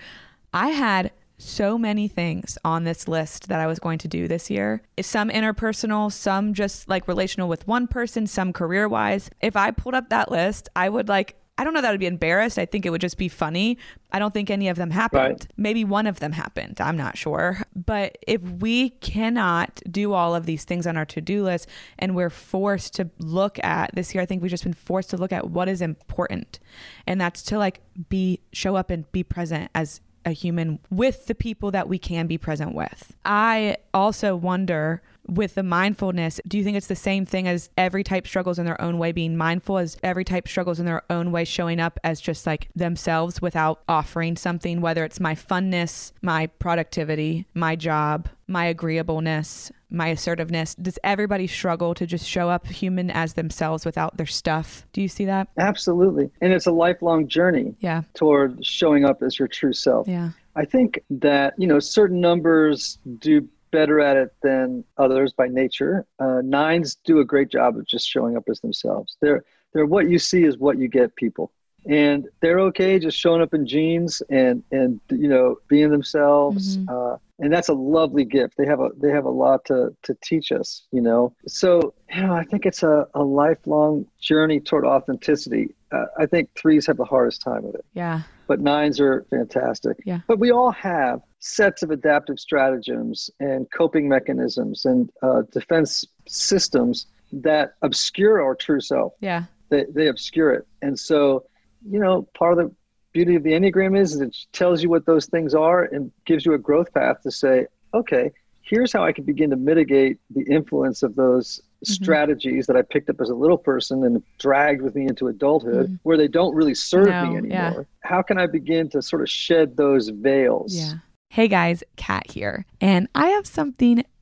I 0.54 0.70
had 0.70 1.12
so 1.38 1.78
many 1.78 2.08
things 2.08 2.58
on 2.66 2.84
this 2.84 3.08
list 3.08 3.48
that 3.48 3.60
I 3.60 3.68
was 3.68 3.80
going 3.80 4.00
to 4.00 4.08
do 4.08 4.28
this 4.28 4.50
year. 4.50 4.82
Some 5.00 5.30
interpersonal, 5.30 6.12
some 6.12 6.54
just 6.54 6.90
like 6.90 7.08
relational 7.08 7.48
with 7.48 7.68
one 7.68 7.88
person, 7.88 8.28
some 8.28 8.54
career 8.54 8.88
wise. 8.88 9.30
If 9.42 9.56
I 9.56 9.72
pulled 9.72 9.96
up 9.96 10.10
that 10.10 10.32
list, 10.32 10.70
I 10.76 10.90
would 10.90 11.08
like, 11.08 11.36
I 11.60 11.64
don't 11.64 11.74
know 11.74 11.82
that 11.82 11.88
I 11.88 11.92
would 11.92 12.00
be 12.00 12.08
embarrassed. 12.08 12.60
I 12.60 12.66
think 12.66 12.86
it 12.86 12.92
would 12.92 13.02
just 13.02 13.18
be 13.18 13.30
funny. 13.30 13.78
I 14.12 14.20
don't 14.20 14.34
think 14.34 14.50
any 14.50 14.68
of 14.68 14.78
them 14.78 14.92
happened. 14.92 15.22
Right. 15.22 15.48
Maybe 15.58 15.84
one 15.84 16.06
of 16.06 16.20
them 16.20 16.32
happened. 16.32 16.80
I'm 16.80 16.98
not 16.98 17.18
sure. 17.18 17.62
But 17.76 18.18
if 18.28 18.42
we 18.42 18.92
cannot 18.92 19.82
do 19.90 20.14
all 20.14 20.36
of 20.36 20.46
these 20.46 20.66
things 20.66 20.86
on 20.86 20.98
our 20.98 21.06
to 21.06 21.22
do 21.22 21.44
list 21.44 21.68
and 21.98 22.16
we're 22.16 22.30
forced 22.30 22.94
to 22.96 23.10
look 23.20 23.64
at 23.64 23.92
this 23.96 24.14
year, 24.14 24.22
I 24.22 24.26
think 24.26 24.42
we've 24.42 24.52
just 24.52 24.64
been 24.64 24.74
forced 24.74 25.10
to 25.12 25.18
look 25.18 25.32
at 25.32 25.50
what 25.50 25.68
is 25.68 25.82
important. 25.82 26.60
And 27.08 27.20
that's 27.20 27.42
to 27.44 27.58
like 27.58 27.82
be, 28.10 28.40
show 28.54 28.76
up 28.76 28.92
and 28.92 29.12
be 29.12 29.24
present 29.24 29.72
as 29.74 30.02
a 30.28 30.32
human 30.32 30.80
with 30.90 31.26
the 31.28 31.36
people 31.36 31.72
that 31.72 31.88
we 31.88 31.98
can 31.98 32.28
be 32.28 32.38
present 32.38 32.76
with. 32.76 33.16
I 33.26 33.78
also 33.94 34.36
wonder 34.36 35.02
with 35.28 35.56
the 35.56 35.64
mindfulness, 35.64 36.40
do 36.48 36.58
you 36.58 36.64
think 36.64 36.78
it's 36.78 36.88
the 36.88 36.96
same 36.96 37.26
thing 37.26 37.48
as 37.48 37.70
every 37.78 38.04
type 38.04 38.28
struggles 38.28 38.60
in 38.60 38.66
their 38.66 38.80
own 38.82 38.98
way 38.98 39.12
being 39.12 39.38
mindful, 39.38 39.78
as 39.78 39.98
every 40.04 40.24
type 40.24 40.48
struggles 40.48 40.80
in 40.80 40.86
their 40.86 41.04
own 41.10 41.32
way 41.32 41.46
showing 41.46 41.80
up 41.80 42.00
as 42.04 42.22
just 42.22 42.46
like 42.46 42.70
themselves 42.76 43.42
without 43.42 43.82
offering 43.88 44.36
something, 44.38 44.82
whether 44.82 45.04
it's 45.04 45.20
my 45.20 45.36
funness, 45.36 46.12
my 46.22 46.48
productivity, 46.48 47.46
my 47.54 47.76
job, 47.76 48.30
my 48.48 48.66
agreeableness, 48.66 49.72
my 49.90 50.08
assertiveness? 50.08 50.76
Does 50.76 51.00
everybody 51.04 51.48
struggle 51.48 51.94
to 51.96 52.06
just 52.06 52.28
show 52.28 52.50
up 52.50 52.68
human 52.68 53.12
as 53.12 53.34
themselves 53.34 53.86
without 53.86 54.18
their 54.18 54.26
stuff? 54.26 54.86
Do 54.94 55.02
you 55.02 55.08
see 55.08 55.26
that? 55.26 55.50
Absolutely. 55.58 56.30
And 56.42 56.54
it's 56.54 56.68
a 56.68 56.72
lifelong 56.72 57.28
journey 57.28 57.76
yeah. 57.80 58.04
toward 58.14 58.66
showing 58.66 59.06
up 59.06 59.22
as 59.22 59.40
your 59.40 59.48
true 59.48 59.74
self. 59.74 60.08
Yeah. 60.08 60.32
I 60.56 60.66
think 60.66 61.04
that, 61.10 61.54
you 61.58 61.68
know, 61.68 61.80
certain 61.80 62.20
numbers 62.20 62.98
do 63.20 63.48
better 63.78 64.00
at 64.10 64.18
it 64.18 64.32
than 64.42 64.84
others 64.98 65.34
by 65.34 65.48
nature. 65.48 65.94
Uh, 66.18 66.42
nines 66.44 66.96
do 67.10 67.20
a 67.20 67.26
great 67.34 67.50
job 67.58 67.78
of 67.78 67.86
just 67.86 68.10
showing 68.10 68.36
up 68.36 68.46
as 68.50 68.60
themselves. 68.60 69.18
They're, 69.22 69.44
they're 69.72 69.86
what 69.86 70.10
you 70.10 70.18
see 70.18 70.44
is 70.50 70.58
what 70.58 70.80
you 70.80 70.88
get 70.88 71.16
people. 71.16 71.52
And 71.86 72.28
they're 72.42 72.60
okay 72.70 72.98
just 72.98 73.20
showing 73.24 73.44
up 73.44 73.54
in 73.54 73.68
jeans 73.68 74.24
and, 74.32 74.64
and 74.72 75.00
you 75.12 75.30
know, 75.34 75.58
being 75.68 75.92
themselves. 75.92 76.78
Mm-hmm. 76.78 76.96
Uh, 76.96 77.18
and 77.40 77.54
that's 77.54 77.70
a 77.70 77.74
lovely 77.74 78.26
gift. 78.26 78.56
They 78.58 78.66
have 78.66 78.80
a 78.80 78.90
they 78.98 79.12
have 79.12 79.26
a 79.26 79.30
lot 79.30 79.66
to 79.66 79.96
to 80.04 80.18
teach 80.24 80.52
us, 80.52 80.88
you 80.92 81.02
know. 81.02 81.34
So 81.48 81.94
you 82.14 82.22
know, 82.22 82.34
I 82.34 82.44
think 82.44 82.66
it's 82.66 82.84
a, 82.84 83.08
a 83.14 83.24
lifelong 83.24 84.06
journey 84.20 84.60
toward 84.60 84.86
authenticity. 84.86 85.76
Uh, 85.92 86.06
I 86.20 86.26
think 86.26 86.50
threes 86.56 86.86
have 86.88 86.98
the 86.98 87.06
hardest 87.06 87.42
time 87.42 87.64
with 87.64 87.76
it. 87.76 87.86
Yeah. 87.94 88.24
But 88.48 88.60
nines 88.62 89.00
are 89.00 89.26
fantastic. 89.30 89.98
Yeah. 90.06 90.22
But 90.28 90.40
we 90.40 90.52
all 90.52 90.72
have 90.72 91.22
sets 91.40 91.84
of 91.84 91.92
adaptive 91.92 92.40
stratagems 92.40 93.30
and 93.40 93.68
coping 93.72 94.08
mechanisms 94.08 94.86
and 94.86 95.10
uh, 95.22 95.44
defense 95.52 96.06
systems 96.28 97.08
that 97.32 97.74
obscure 97.82 98.42
our 98.42 98.56
true 98.56 98.82
self. 98.82 99.14
Yeah. 99.20 99.44
They, 99.70 99.86
they 99.94 100.08
obscure 100.08 100.54
it. 100.54 100.66
And 100.82 100.98
so, 100.98 101.46
you 101.90 102.00
know, 102.00 102.28
part 102.38 102.58
of 102.58 102.58
the 102.58 102.76
beauty 103.18 103.36
of 103.36 103.42
the 103.42 103.50
Enneagram 103.50 104.00
is, 104.00 104.14
is 104.14 104.22
it 104.22 104.38
tells 104.54 104.84
you 104.84 104.90
what 104.90 105.08
those 105.08 105.26
things 105.26 105.56
are 105.56 105.86
and 105.86 106.12
gives 106.26 106.46
you 106.46 106.54
a 106.54 106.58
growth 106.60 106.94
path 106.94 107.20
to 107.24 107.32
say, 107.32 107.66
okay, 107.96 108.30
here's 108.62 108.94
how 108.94 109.04
I 109.04 109.12
can 109.12 109.24
begin 109.24 109.50
to 109.50 109.56
mitigate 109.56 110.20
the 110.30 110.44
influence 110.44 111.02
of 111.02 111.16
those 111.16 111.60
mm-hmm. 111.60 111.94
strategies 111.94 112.68
that 112.68 112.76
I 112.76 112.84
picked 112.84 113.10
up 113.10 113.20
as 113.20 113.32
a 113.32 113.34
little 113.34 113.58
person 113.58 114.04
and 114.04 114.22
dragged 114.38 114.84
with 114.84 114.94
me 114.94 115.08
into 115.08 115.30
adulthood 115.30 115.88
mm-hmm. 115.88 115.96
where 116.04 116.16
they 116.16 116.28
don't 116.28 116.54
really 116.54 116.76
serve 116.76 117.08
no, 117.08 117.26
me 117.26 117.38
anymore. 117.38 117.50
Yeah. 117.50 117.84
How 118.02 118.22
can 118.22 118.38
I 118.38 118.46
begin 118.46 118.88
to 118.92 119.02
sort 119.02 119.24
of 119.24 119.30
shed 119.32 119.76
those 119.78 120.10
veils? 120.10 120.76
Yeah. 120.76 120.94
Hey 121.32 121.48
guys, 121.48 121.84
Kat 121.96 122.30
here. 122.30 122.68
And 122.80 123.08
I 123.16 123.30
have 123.30 123.48
something 123.48 124.04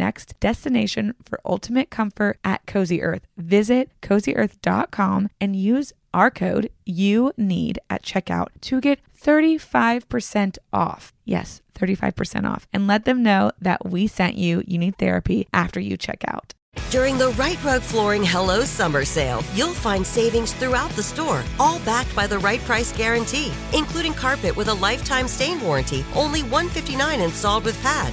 next 0.00 0.38
destination 0.40 1.14
for 1.24 1.38
ultimate 1.44 1.90
comfort 1.90 2.38
at 2.42 2.66
Cozy 2.66 3.02
Earth. 3.02 3.26
Visit 3.36 3.90
cozyearth.com 4.00 5.28
and 5.40 5.54
use 5.54 5.92
our 6.12 6.30
code 6.30 6.70
you 6.84 7.32
need 7.36 7.78
at 7.88 8.02
checkout 8.02 8.48
to 8.62 8.80
get 8.80 8.98
35% 9.16 10.58
off. 10.72 11.12
Yes, 11.24 11.60
35% 11.78 12.50
off. 12.50 12.66
And 12.72 12.86
let 12.86 13.04
them 13.04 13.22
know 13.22 13.52
that 13.60 13.84
we 13.84 14.06
sent 14.06 14.36
you 14.36 14.64
You 14.66 14.78
Need 14.78 14.96
Therapy 14.96 15.46
after 15.52 15.78
you 15.78 15.96
check 15.96 16.24
out. 16.26 16.54
During 16.90 17.18
the 17.18 17.30
Rite 17.30 17.62
Rug 17.64 17.82
Flooring 17.82 18.24
Hello 18.24 18.64
Summer 18.64 19.04
Sale, 19.04 19.42
you'll 19.54 19.74
find 19.74 20.06
savings 20.06 20.52
throughout 20.54 20.90
the 20.92 21.02
store, 21.02 21.42
all 21.58 21.78
backed 21.80 22.14
by 22.16 22.26
the 22.26 22.38
right 22.38 22.60
price 22.60 22.92
guarantee, 22.96 23.52
including 23.74 24.14
carpet 24.14 24.56
with 24.56 24.68
a 24.68 24.74
lifetime 24.74 25.28
stain 25.28 25.60
warranty, 25.60 26.04
only 26.14 26.42
159 26.42 27.20
installed 27.20 27.64
with 27.64 27.80
pad 27.82 28.12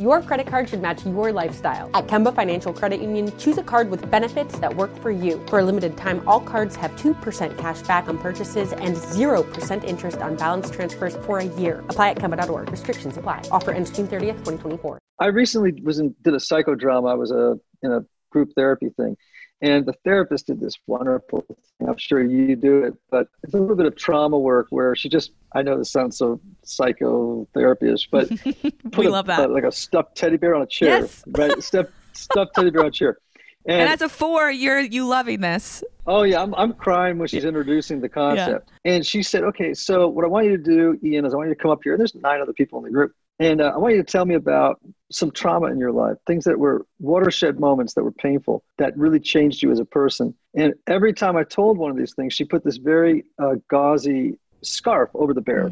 Your 0.00 0.22
credit 0.22 0.46
card 0.46 0.70
should 0.70 0.80
match 0.80 1.04
your 1.04 1.32
lifestyle. 1.32 1.90
At 1.92 2.06
Kemba 2.06 2.34
Financial 2.34 2.72
Credit 2.72 3.02
Union, 3.02 3.30
choose 3.36 3.58
a 3.58 3.62
card 3.62 3.90
with 3.90 4.10
benefits 4.10 4.58
that 4.58 4.74
work 4.74 4.90
for 5.02 5.10
you. 5.10 5.44
For 5.48 5.58
a 5.58 5.64
limited 5.64 5.98
time, 5.98 6.26
all 6.26 6.40
cards 6.40 6.74
have 6.76 6.92
2% 6.92 7.58
cash 7.58 7.82
back 7.82 8.08
on 8.08 8.16
purchases 8.16 8.72
and 8.72 8.96
0% 8.96 9.84
interest 9.84 10.16
on 10.22 10.36
balance 10.36 10.70
transfers 10.70 11.16
for 11.16 11.40
a 11.40 11.44
year. 11.44 11.84
Apply 11.90 12.08
at 12.08 12.16
Kemba.org. 12.16 12.70
Restrictions 12.70 13.18
apply. 13.18 13.42
Offer 13.50 13.72
ends 13.72 13.90
June 13.90 14.08
30th, 14.08 14.38
2024. 14.46 14.98
I 15.18 15.26
recently 15.26 15.78
was 15.82 15.98
in, 15.98 16.14
did 16.22 16.32
a 16.32 16.38
psychodrama. 16.38 17.10
I 17.10 17.14
was 17.14 17.30
a, 17.30 17.60
in 17.82 17.92
a 17.92 18.00
group 18.30 18.54
therapy 18.56 18.88
thing. 18.96 19.14
And 19.60 19.84
the 19.84 19.92
therapist 20.04 20.46
did 20.46 20.58
this 20.58 20.76
wonderful 20.86 21.44
thing. 21.78 21.86
I'm 21.86 21.98
sure 21.98 22.22
you 22.22 22.56
do 22.56 22.82
it, 22.84 22.94
but 23.10 23.28
it's 23.42 23.52
a 23.52 23.58
little 23.58 23.76
bit 23.76 23.84
of 23.84 23.94
trauma 23.94 24.38
work 24.38 24.68
where 24.70 24.96
she 24.96 25.10
just, 25.10 25.32
I 25.54 25.60
know 25.60 25.76
this 25.76 25.92
sounds 25.92 26.16
so 26.16 26.40
psychotherapy-ish, 26.64 28.08
but 28.10 28.28
put 28.92 28.96
we 28.98 29.06
a, 29.06 29.10
love 29.10 29.26
that. 29.26 29.50
a- 29.50 29.52
like 29.52 29.64
a 29.64 29.72
stuffed 29.72 30.16
teddy 30.16 30.36
bear 30.36 30.54
on 30.54 30.62
a 30.62 30.66
chair, 30.66 31.00
Yes. 31.00 31.24
right? 31.28 31.62
Stuffed, 31.62 31.92
stuffed 32.12 32.54
teddy 32.54 32.70
bear 32.70 32.82
on 32.82 32.88
a 32.88 32.90
chair. 32.90 33.18
And 33.64 33.88
as 33.88 34.02
a 34.02 34.08
four, 34.08 34.50
you're 34.50 34.80
you 34.80 35.06
loving 35.06 35.40
this. 35.40 35.84
Oh 36.04 36.24
yeah, 36.24 36.42
I'm 36.42 36.52
I'm 36.56 36.72
crying 36.72 37.18
when 37.18 37.28
she's 37.28 37.44
introducing 37.44 38.00
the 38.00 38.08
concept. 38.08 38.70
And 38.84 39.06
she 39.06 39.22
said, 39.22 39.44
"Okay, 39.44 39.72
so 39.72 40.08
what 40.08 40.24
I 40.24 40.28
want 40.28 40.46
you 40.46 40.56
to 40.56 40.62
do, 40.62 40.98
Ian, 41.04 41.24
is 41.24 41.32
I 41.32 41.36
want 41.36 41.48
you 41.48 41.54
to 41.54 41.60
come 41.62 41.70
up 41.70 41.78
here. 41.84 41.96
There's 41.96 42.12
nine 42.16 42.40
other 42.40 42.52
people 42.52 42.80
in 42.80 42.84
the 42.86 42.90
group, 42.90 43.14
and 43.38 43.60
uh, 43.60 43.70
I 43.72 43.78
want 43.78 43.94
you 43.94 44.02
to 44.02 44.10
tell 44.10 44.24
me 44.24 44.34
about 44.34 44.80
some 45.12 45.30
trauma 45.30 45.66
in 45.68 45.78
your 45.78 45.92
life, 45.92 46.16
things 46.26 46.42
that 46.42 46.58
were 46.58 46.86
watershed 46.98 47.60
moments 47.60 47.94
that 47.94 48.02
were 48.02 48.10
painful, 48.10 48.64
that 48.78 48.98
really 48.98 49.20
changed 49.20 49.62
you 49.62 49.70
as 49.70 49.78
a 49.78 49.84
person." 49.84 50.34
And 50.56 50.74
every 50.88 51.12
time 51.12 51.36
I 51.36 51.44
told 51.44 51.78
one 51.78 51.92
of 51.92 51.96
these 51.96 52.14
things, 52.14 52.34
she 52.34 52.44
put 52.44 52.64
this 52.64 52.78
very 52.78 53.26
uh, 53.38 53.54
gauzy 53.70 54.40
scarf 54.62 55.10
over 55.14 55.32
the 55.32 55.40
bear. 55.40 55.70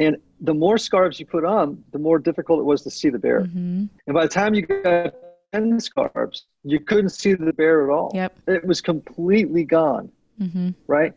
And 0.00 0.16
the 0.40 0.54
more 0.54 0.78
scarves 0.78 1.20
you 1.20 1.26
put 1.26 1.44
on, 1.44 1.82
the 1.92 1.98
more 1.98 2.18
difficult 2.18 2.60
it 2.60 2.64
was 2.64 2.82
to 2.82 2.90
see 2.90 3.08
the 3.08 3.18
bear. 3.18 3.42
Mm-hmm. 3.42 3.84
And 4.06 4.14
by 4.14 4.22
the 4.22 4.28
time 4.28 4.54
you 4.54 4.62
got 4.62 5.14
10 5.52 5.80
scarves, 5.80 6.46
you 6.64 6.80
couldn't 6.80 7.10
see 7.10 7.34
the 7.34 7.52
bear 7.52 7.84
at 7.84 7.94
all. 7.94 8.10
Yep. 8.14 8.38
It 8.48 8.66
was 8.66 8.80
completely 8.80 9.64
gone. 9.64 10.10
Mm-hmm. 10.40 10.70
Right. 10.86 11.12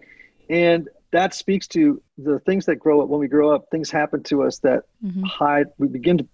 And 0.50 0.88
that 1.12 1.34
speaks 1.34 1.68
to 1.70 2.02
the 2.18 2.40
things 2.40 2.66
that 2.66 2.76
grow 2.76 3.02
up 3.02 3.10
when 3.10 3.20
we 3.20 3.28
grow 3.28 3.54
up, 3.54 3.66
things 3.72 3.90
happen 3.90 4.24
to 4.24 4.44
us 4.44 4.60
that 4.60 4.84
mm-hmm. 5.04 5.24
hide, 5.24 5.68
we 5.78 5.88
begin 5.88 6.18
to 6.20 6.28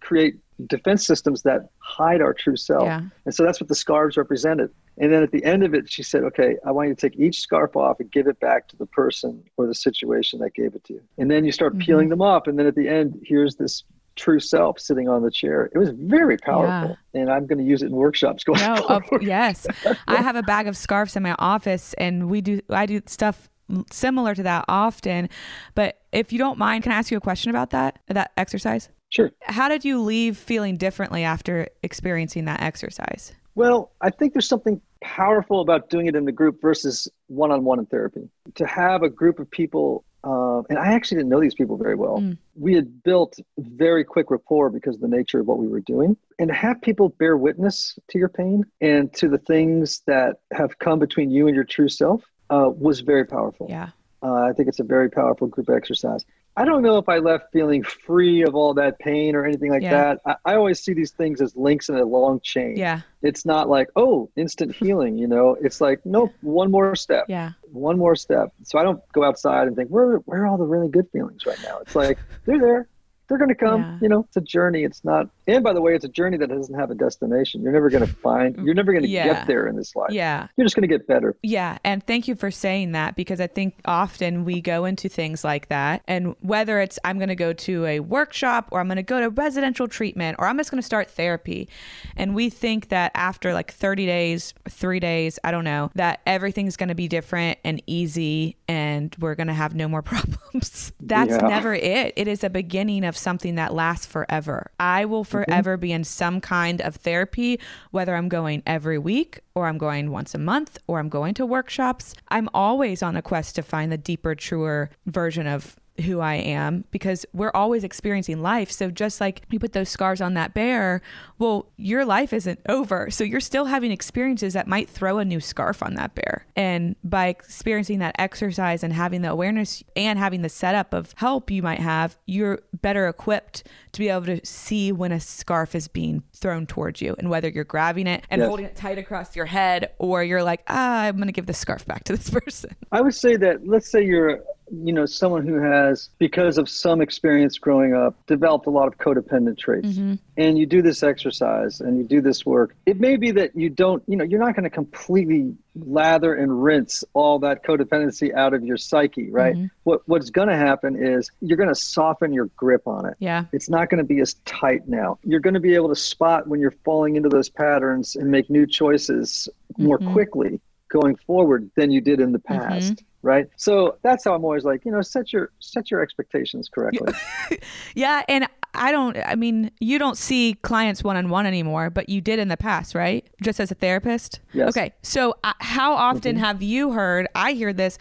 create 0.00 0.36
defense 0.66 1.06
systems 1.06 1.42
that 1.42 1.68
hide 1.78 2.20
our 2.20 2.34
true 2.34 2.56
self. 2.56 2.84
Yeah. 2.84 3.02
And 3.24 3.34
so 3.34 3.44
that's 3.44 3.60
what 3.60 3.68
the 3.68 3.74
scarves 3.74 4.16
represented. 4.16 4.70
And 5.00 5.12
then 5.12 5.22
at 5.22 5.30
the 5.30 5.44
end 5.44 5.62
of 5.62 5.74
it, 5.74 5.88
she 5.90 6.02
said, 6.02 6.24
okay, 6.24 6.56
I 6.66 6.72
want 6.72 6.88
you 6.88 6.94
to 6.94 7.00
take 7.00 7.18
each 7.18 7.40
scarf 7.40 7.76
off 7.76 8.00
and 8.00 8.10
give 8.10 8.26
it 8.26 8.40
back 8.40 8.66
to 8.68 8.76
the 8.76 8.86
person 8.86 9.44
or 9.56 9.66
the 9.66 9.74
situation 9.74 10.40
that 10.40 10.54
gave 10.54 10.74
it 10.74 10.82
to 10.84 10.94
you. 10.94 11.02
And 11.18 11.30
then 11.30 11.44
you 11.44 11.52
start 11.52 11.74
Mm-hmm. 11.74 11.80
peeling 11.86 12.08
them 12.08 12.20
off. 12.22 12.46
And 12.48 12.58
then 12.58 12.66
at 12.66 12.74
the 12.74 12.88
end, 12.88 13.20
here's 13.24 13.54
this 13.56 13.84
true 14.16 14.40
self 14.40 14.80
sitting 14.80 15.08
on 15.08 15.22
the 15.22 15.30
chair. 15.30 15.70
It 15.72 15.78
was 15.78 15.90
very 15.90 16.36
powerful. 16.38 16.96
And 17.14 17.30
I'm 17.30 17.46
going 17.46 17.58
to 17.58 17.64
use 17.64 17.82
it 17.82 17.86
in 17.86 17.92
workshops 17.92 18.42
going 18.42 18.58
No, 18.58 18.74
of, 18.88 19.04
forward. 19.04 19.22
yes. 19.22 19.64
I 20.08 20.16
have 20.16 20.34
a 20.34 20.42
bag 20.42 20.66
of 20.66 20.76
scarves 20.76 21.14
in 21.14 21.22
my 21.22 21.36
office, 21.38 21.94
and 21.94 22.28
we 22.28 22.40
do. 22.40 22.60
I 22.70 22.86
do 22.86 23.00
stuff 23.06 23.48
similar 23.92 24.34
to 24.34 24.42
that 24.42 24.64
often. 24.66 25.28
But 25.76 26.00
if 26.10 26.32
you 26.32 26.38
don't 26.40 26.58
mind, 26.58 26.82
can 26.82 26.90
I 26.90 26.96
ask 26.96 27.12
you 27.12 27.16
a 27.18 27.20
question 27.20 27.50
about 27.50 27.70
that 27.70 28.00
that 28.08 28.32
exercise? 28.36 28.88
Sure. 29.10 29.30
How 29.42 29.68
did 29.68 29.84
you 29.84 30.02
leave 30.02 30.36
feeling 30.36 30.76
differently 30.76 31.24
after 31.24 31.68
experiencing 31.82 32.44
that 32.44 32.60
exercise? 32.60 33.32
Well, 33.54 33.90
I 34.00 34.10
think 34.10 34.34
there's 34.34 34.48
something 34.48 34.80
powerful 35.00 35.60
about 35.60 35.90
doing 35.90 36.06
it 36.06 36.14
in 36.14 36.24
the 36.24 36.32
group 36.32 36.60
versus 36.60 37.08
one 37.26 37.50
on 37.50 37.64
one 37.64 37.78
in 37.78 37.86
therapy. 37.86 38.28
To 38.54 38.66
have 38.66 39.02
a 39.02 39.08
group 39.08 39.38
of 39.38 39.50
people, 39.50 40.04
uh, 40.24 40.58
and 40.68 40.78
I 40.78 40.92
actually 40.92 41.18
didn't 41.18 41.30
know 41.30 41.40
these 41.40 41.54
people 41.54 41.76
very 41.76 41.94
well. 41.94 42.22
We 42.54 42.74
had 42.74 43.02
built 43.02 43.38
very 43.58 44.04
quick 44.04 44.30
rapport 44.30 44.70
because 44.70 44.96
of 44.96 45.00
the 45.00 45.08
nature 45.08 45.40
of 45.40 45.46
what 45.46 45.58
we 45.58 45.66
were 45.66 45.80
doing. 45.80 46.16
And 46.38 46.48
to 46.48 46.54
have 46.54 46.80
people 46.82 47.08
bear 47.08 47.36
witness 47.36 47.98
to 48.08 48.18
your 48.18 48.28
pain 48.28 48.64
and 48.80 49.12
to 49.14 49.28
the 49.28 49.38
things 49.38 50.02
that 50.06 50.40
have 50.52 50.78
come 50.78 50.98
between 50.98 51.30
you 51.30 51.46
and 51.46 51.54
your 51.54 51.64
true 51.64 51.88
self 51.88 52.22
uh, 52.50 52.70
was 52.76 53.00
very 53.00 53.24
powerful. 53.24 53.66
Yeah. 53.68 53.90
Uh, 54.22 54.42
I 54.42 54.52
think 54.52 54.68
it's 54.68 54.80
a 54.80 54.84
very 54.84 55.10
powerful 55.10 55.46
group 55.46 55.70
exercise. 55.70 56.24
I 56.56 56.64
don't 56.64 56.82
know 56.82 56.98
if 56.98 57.08
I 57.08 57.18
left 57.18 57.52
feeling 57.52 57.84
free 57.84 58.42
of 58.42 58.56
all 58.56 58.74
that 58.74 58.98
pain 58.98 59.36
or 59.36 59.44
anything 59.44 59.70
like 59.70 59.82
Yeah. 59.82 59.90
that. 59.90 60.20
I, 60.26 60.52
I 60.52 60.54
always 60.56 60.80
see 60.80 60.92
these 60.92 61.12
things 61.12 61.40
as 61.40 61.54
links 61.54 61.88
in 61.88 61.94
a 61.94 62.04
long 62.04 62.40
chain. 62.40 62.76
Yeah. 62.76 63.02
It's 63.22 63.46
not 63.46 63.68
like, 63.68 63.88
oh, 63.94 64.28
instant 64.36 64.74
healing, 64.74 65.18
you 65.18 65.28
know? 65.28 65.56
It's 65.60 65.80
like, 65.80 66.04
nope, 66.04 66.32
one 66.40 66.70
more 66.72 66.96
step. 66.96 67.26
Yeah. 67.28 67.52
One 67.70 67.96
more 67.96 68.16
step. 68.16 68.52
So 68.64 68.78
I 68.78 68.82
don't 68.82 69.00
go 69.12 69.22
outside 69.22 69.68
and 69.68 69.76
think, 69.76 69.88
where, 69.90 70.16
where 70.18 70.42
are 70.42 70.46
all 70.48 70.58
the 70.58 70.64
really 70.64 70.88
good 70.88 71.08
feelings 71.12 71.46
right 71.46 71.58
now? 71.62 71.78
It's 71.78 71.94
like, 71.94 72.18
they're 72.44 72.58
there. 72.58 72.88
They're 73.28 73.38
going 73.38 73.48
to 73.50 73.54
come. 73.54 73.82
Yeah. 73.82 73.98
You 74.02 74.08
know, 74.08 74.20
it's 74.28 74.36
a 74.36 74.40
journey. 74.40 74.84
It's 74.84 75.04
not, 75.04 75.28
and 75.46 75.62
by 75.62 75.72
the 75.72 75.80
way, 75.82 75.94
it's 75.94 76.04
a 76.04 76.08
journey 76.08 76.36
that 76.38 76.48
doesn't 76.48 76.74
have 76.74 76.90
a 76.90 76.94
destination. 76.94 77.62
You're 77.62 77.72
never 77.72 77.90
going 77.90 78.06
to 78.06 78.12
find, 78.12 78.56
you're 78.64 78.74
never 78.74 78.92
going 78.92 79.02
to 79.04 79.08
Yeah. 79.08 79.26
get 79.26 79.46
there 79.46 79.66
in 79.66 79.76
this 79.76 79.94
life. 79.94 80.10
Yeah. 80.12 80.48
You're 80.56 80.64
just 80.64 80.74
going 80.76 80.88
to 80.88 80.94
get 80.94 81.06
better. 81.06 81.36
Yeah, 81.42 81.78
and 81.84 82.04
thank 82.06 82.26
you 82.28 82.34
for 82.34 82.50
saying 82.50 82.92
that 82.92 83.16
because 83.16 83.40
I 83.40 83.46
think 83.46 83.74
often 83.84 84.44
we 84.44 84.60
go 84.60 84.84
into 84.86 85.08
things 85.08 85.44
like 85.44 85.68
that, 85.68 86.02
and 86.08 86.34
whether 86.40 86.80
it's 86.80 86.98
I'm 87.04 87.18
going 87.18 87.28
to 87.28 87.34
go 87.36 87.52
to 87.52 87.84
a 87.86 88.00
workshop 88.00 88.68
or 88.72 88.80
I'm 88.80 88.88
going 88.88 88.96
to 88.96 89.02
go 89.02 89.20
to 89.20 89.28
residential 89.30 89.88
treatment 89.88 90.36
or 90.38 90.46
I'm 90.46 90.56
just 90.56 90.70
going 90.70 90.80
to 90.80 90.86
start 90.86 91.10
therapy, 91.10 91.68
and 92.16 92.34
we 92.34 92.48
think 92.50 92.88
that 92.88 93.12
after 93.14 93.52
like 93.52 93.70
30 93.72 94.06
days, 94.06 94.54
three 94.68 95.00
days, 95.00 95.38
I 95.44 95.50
don't 95.50 95.64
know, 95.64 95.90
that 95.96 96.20
everything's 96.26 96.76
going 96.76 96.88
to 96.88 96.94
be 96.94 97.08
different 97.08 97.58
and 97.64 97.82
easy 97.86 98.56
and 98.68 99.14
we're 99.18 99.34
going 99.34 99.46
to 99.48 99.52
have 99.54 99.74
no 99.74 99.88
more 99.88 100.02
problems. 100.02 100.92
That's 101.00 101.30
Yeah. 101.30 101.48
never 101.48 101.74
it. 101.74 102.12
It 102.16 102.28
is 102.28 102.42
a 102.44 102.50
beginning 102.50 103.04
of 103.04 103.16
something 103.18 103.56
that 103.56 103.74
lasts 103.74 104.06
forever. 104.06 104.70
I 104.78 105.04
will 105.04 105.24
mm-hmm. 105.24 105.44
forever 105.44 105.76
be 105.76 105.92
in 105.92 106.04
some 106.04 106.40
kind 106.40 106.80
of 106.80 106.96
therapy, 106.96 107.60
whether 107.90 108.14
I'm 108.14 108.28
going 108.28 108.62
every 108.66 108.98
week 108.98 109.40
or 109.54 109.66
I'm 109.66 109.78
going 109.78 110.10
once 110.10 110.34
a 110.34 110.38
month 110.38 110.78
or 110.86 110.98
I'm 110.98 111.08
going 111.08 111.34
to 111.34 111.46
workshops. 111.46 112.14
I'm 112.28 112.48
always 112.54 113.02
on 113.02 113.16
a 113.16 113.22
quest 113.22 113.56
to 113.56 113.62
find 113.62 113.92
the 113.92 113.98
deeper, 113.98 114.34
truer 114.34 114.90
version 115.06 115.46
of 115.46 115.76
who 116.00 116.20
I 116.20 116.34
am 116.34 116.84
because 116.90 117.26
we're 117.32 117.50
always 117.54 117.84
experiencing 117.84 118.40
life. 118.40 118.70
So 118.70 118.90
just 118.90 119.20
like 119.20 119.42
you 119.50 119.58
put 119.58 119.72
those 119.72 119.88
scars 119.88 120.20
on 120.20 120.34
that 120.34 120.54
bear, 120.54 121.02
well, 121.38 121.70
your 121.76 122.04
life 122.04 122.32
isn't 122.32 122.60
over. 122.68 123.10
So 123.10 123.24
you're 123.24 123.40
still 123.40 123.66
having 123.66 123.90
experiences 123.90 124.52
that 124.54 124.66
might 124.66 124.88
throw 124.88 125.18
a 125.18 125.24
new 125.24 125.40
scarf 125.40 125.82
on 125.82 125.94
that 125.94 126.14
bear. 126.14 126.46
And 126.56 126.96
by 127.04 127.26
experiencing 127.28 127.98
that 128.00 128.14
exercise 128.18 128.82
and 128.84 128.92
having 128.92 129.22
the 129.22 129.30
awareness 129.30 129.82
and 129.96 130.18
having 130.18 130.42
the 130.42 130.48
setup 130.48 130.92
of 130.94 131.14
help 131.16 131.50
you 131.50 131.62
might 131.62 131.80
have, 131.80 132.16
you're 132.26 132.60
better 132.80 133.08
equipped 133.08 133.64
to 133.92 133.98
be 134.00 134.08
able 134.08 134.26
to 134.26 134.44
see 134.44 134.92
when 134.92 135.12
a 135.12 135.20
scarf 135.20 135.74
is 135.74 135.88
being 135.88 136.22
thrown 136.34 136.66
towards 136.66 137.00
you 137.00 137.16
and 137.18 137.30
whether 137.30 137.48
you're 137.48 137.64
grabbing 137.64 138.06
it 138.06 138.24
and 138.30 138.40
Yes. 138.40 138.46
holding 138.48 138.66
it 138.66 138.76
tight 138.76 138.98
across 138.98 139.34
your 139.34 139.46
head 139.46 139.90
or 139.98 140.22
you're 140.22 140.42
like, 140.42 140.62
ah, 140.68 141.02
I'm 141.02 141.16
going 141.16 141.26
to 141.26 141.32
give 141.32 141.46
the 141.46 141.54
scarf 141.54 141.84
back 141.86 142.04
to 142.04 142.16
this 142.16 142.30
person. 142.44 142.76
I 142.92 143.00
would 143.00 143.14
say 143.14 143.36
that 143.36 143.66
let's 143.66 143.90
say 143.90 144.04
you're 144.04 144.40
you 144.70 144.92
know 144.92 145.06
someone 145.06 145.46
who 145.46 145.60
has 145.60 146.10
because 146.18 146.58
of 146.58 146.68
some 146.68 147.00
experience 147.00 147.58
growing 147.58 147.94
up 147.94 148.14
developed 148.26 148.66
a 148.66 148.70
lot 148.70 148.86
of 148.88 148.98
codependent 148.98 149.58
traits. 149.58 149.88
Mm-hmm. 149.88 150.14
And 150.36 150.58
you 150.58 150.66
do 150.66 150.82
this 150.82 151.02
exercise 151.02 151.80
and 151.80 151.98
you 151.98 152.04
do 152.04 152.20
this 152.20 152.46
work. 152.46 152.74
It 152.86 153.00
may 153.00 153.16
be 153.16 153.30
that 153.32 153.56
you 153.56 153.70
don't 153.70 154.02
you 154.06 154.16
know 154.16 154.24
you're 154.24 154.40
not 154.40 154.54
going 154.54 154.64
to 154.64 154.70
completely 154.70 155.54
lather 155.74 156.34
and 156.34 156.62
rinse 156.62 157.04
all 157.12 157.38
that 157.38 157.64
codependency 157.64 158.34
out 158.34 158.54
of 158.54 158.64
your 158.64 158.76
psyche 158.76 159.30
right? 159.30 159.54
Mm-hmm. 159.54 159.66
What 159.84 160.02
what's 160.06 160.30
going 160.30 160.48
to 160.48 160.56
happen 160.56 160.96
is 160.96 161.30
you're 161.40 161.56
going 161.56 161.68
to 161.68 161.74
soften 161.74 162.32
your 162.32 162.46
grip 162.56 162.86
on 162.86 163.06
it. 163.06 163.16
Yeah. 163.18 163.44
it's 163.52 163.68
not 163.68 163.90
going 163.90 163.98
to 163.98 164.04
be 164.04 164.20
as 164.20 164.34
tight 164.44 164.88
now. 164.88 165.18
You're 165.24 165.40
going 165.40 165.54
to 165.54 165.60
be 165.60 165.74
able 165.74 165.88
to 165.88 165.96
spot 165.96 166.46
when 166.46 166.60
you're 166.60 166.74
falling 166.84 167.16
into 167.16 167.28
those 167.28 167.48
patterns 167.48 168.16
and 168.16 168.30
make 168.30 168.50
new 168.50 168.66
choices 168.66 169.48
more 169.76 169.98
mm-hmm. 169.98 170.12
quickly 170.12 170.60
going 170.88 171.16
forward 171.16 171.70
than 171.76 171.90
you 171.90 172.00
did 172.00 172.20
in 172.20 172.32
the 172.32 172.38
past. 172.38 173.02
Right. 173.28 173.46
So 173.56 173.98
that's 174.00 174.24
how 174.24 174.34
I'm 174.34 174.42
always 174.42 174.64
like, 174.64 174.86
you 174.86 174.90
know, 174.90 175.02
set 175.02 175.34
your 175.34 175.50
set 175.58 175.90
your 175.90 176.00
expectations 176.00 176.70
correctly. 176.70 177.12
Yeah, 177.94 178.22
and 178.26 178.46
I 178.72 178.90
don't 178.90 179.18
I 179.18 179.34
mean, 179.34 179.70
you 179.80 179.98
don't 179.98 180.16
see 180.16 180.54
clients 180.62 181.04
one-on-one 181.04 181.44
anymore, 181.44 181.90
but 181.90 182.08
you 182.08 182.22
did 182.22 182.38
in 182.38 182.48
the 182.48 182.56
past, 182.56 182.94
right? 182.94 183.28
Just 183.42 183.60
as 183.60 183.70
a 183.70 183.74
therapist? 183.74 184.40
Yes. 184.54 184.70
Okay. 184.70 184.94
So, 185.02 185.34
uh, 185.44 185.52
how 185.58 185.92
often 185.92 186.36
have 186.36 186.62
you 186.62 186.92
heard 186.92 187.28
I 187.34 187.52
hear 187.52 187.74
this, 187.74 187.98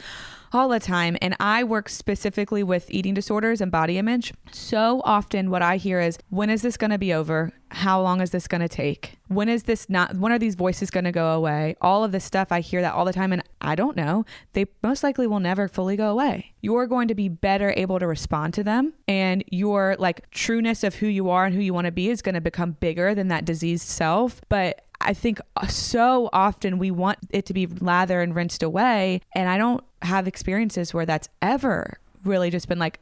all 0.54 0.70
the 0.70 0.80
time. 0.80 1.18
And 1.22 1.36
I 1.40 1.64
work 1.64 1.90
specifically 1.90 2.64
with 2.64 2.90
eating 2.90 3.14
disorders 3.14 3.62
and 3.62 3.72
body 3.72 3.98
image. 3.98 4.34
So 4.52 5.02
often, 5.04 5.50
what 5.50 5.62
I 5.62 5.78
hear 5.78 6.00
is, 6.00 6.18
when 6.30 6.50
is 6.50 6.62
this 6.62 6.78
going 6.78 6.92
to 6.92 6.98
be 6.98 7.14
over? 7.14 7.52
How 7.70 8.02
long 8.02 8.22
is 8.22 8.32
this 8.32 8.48
going 8.48 8.62
to 8.62 8.70
take? 8.70 9.18
When 9.28 9.50
is 9.50 9.64
this 9.64 9.90
not, 9.90 10.16
when 10.16 10.32
are 10.32 10.40
these 10.40 10.56
voices 10.56 10.90
going 10.90 11.04
to 11.04 11.12
go 11.12 11.34
away? 11.34 11.76
All 11.82 12.06
of 12.06 12.14
this 12.14 12.24
stuff, 12.24 12.50
I 12.50 12.62
hear 12.62 12.82
that 12.82 12.94
all 12.94 13.04
the 13.04 13.12
time. 13.12 13.34
And 13.34 13.44
I 13.60 13.76
don't 13.76 13.98
know. 13.98 14.26
They 14.54 14.68
most 14.82 15.04
likely 15.04 15.28
will 15.28 15.42
never 15.42 15.68
fully 15.68 15.98
go 15.98 16.10
away. 16.10 16.54
You're 16.62 16.88
going 16.88 17.10
to 17.10 17.16
be 17.16 17.28
better 17.28 17.74
able 17.76 18.00
to 18.00 18.08
respond 18.08 18.54
to 18.54 18.64
them. 18.64 18.94
And 19.08 19.44
your 19.52 19.98
like 20.00 20.30
trueness 20.32 20.84
of 20.84 20.96
who 20.96 21.08
you 21.08 21.30
are 21.30 21.46
and 21.46 21.54
who 21.54 21.62
you 21.62 21.74
want 21.74 21.86
to 21.86 21.92
be 21.92 22.10
is 22.10 22.22
going 22.22 22.36
to 22.36 22.42
become 22.42 22.72
bigger 22.72 23.14
than 23.14 23.28
that 23.28 23.44
diseased 23.44 23.88
self. 23.88 24.40
But 24.48 24.86
I 25.02 25.14
think 25.14 25.40
so 25.70 26.30
often 26.34 26.80
we 26.80 26.92
want 26.92 27.20
it 27.30 27.46
to 27.48 27.54
be 27.54 27.68
lathered 27.68 28.24
and 28.24 28.36
rinsed 28.36 28.64
away. 28.64 29.22
And 29.36 29.50
I 29.50 29.58
don't 29.58 29.84
have 30.02 30.28
experiences 30.28 30.94
where 30.94 31.06
that's 31.06 31.30
ever 31.42 32.00
really 32.24 32.50
just 32.50 32.68
been 32.68 32.80
like 32.80 33.00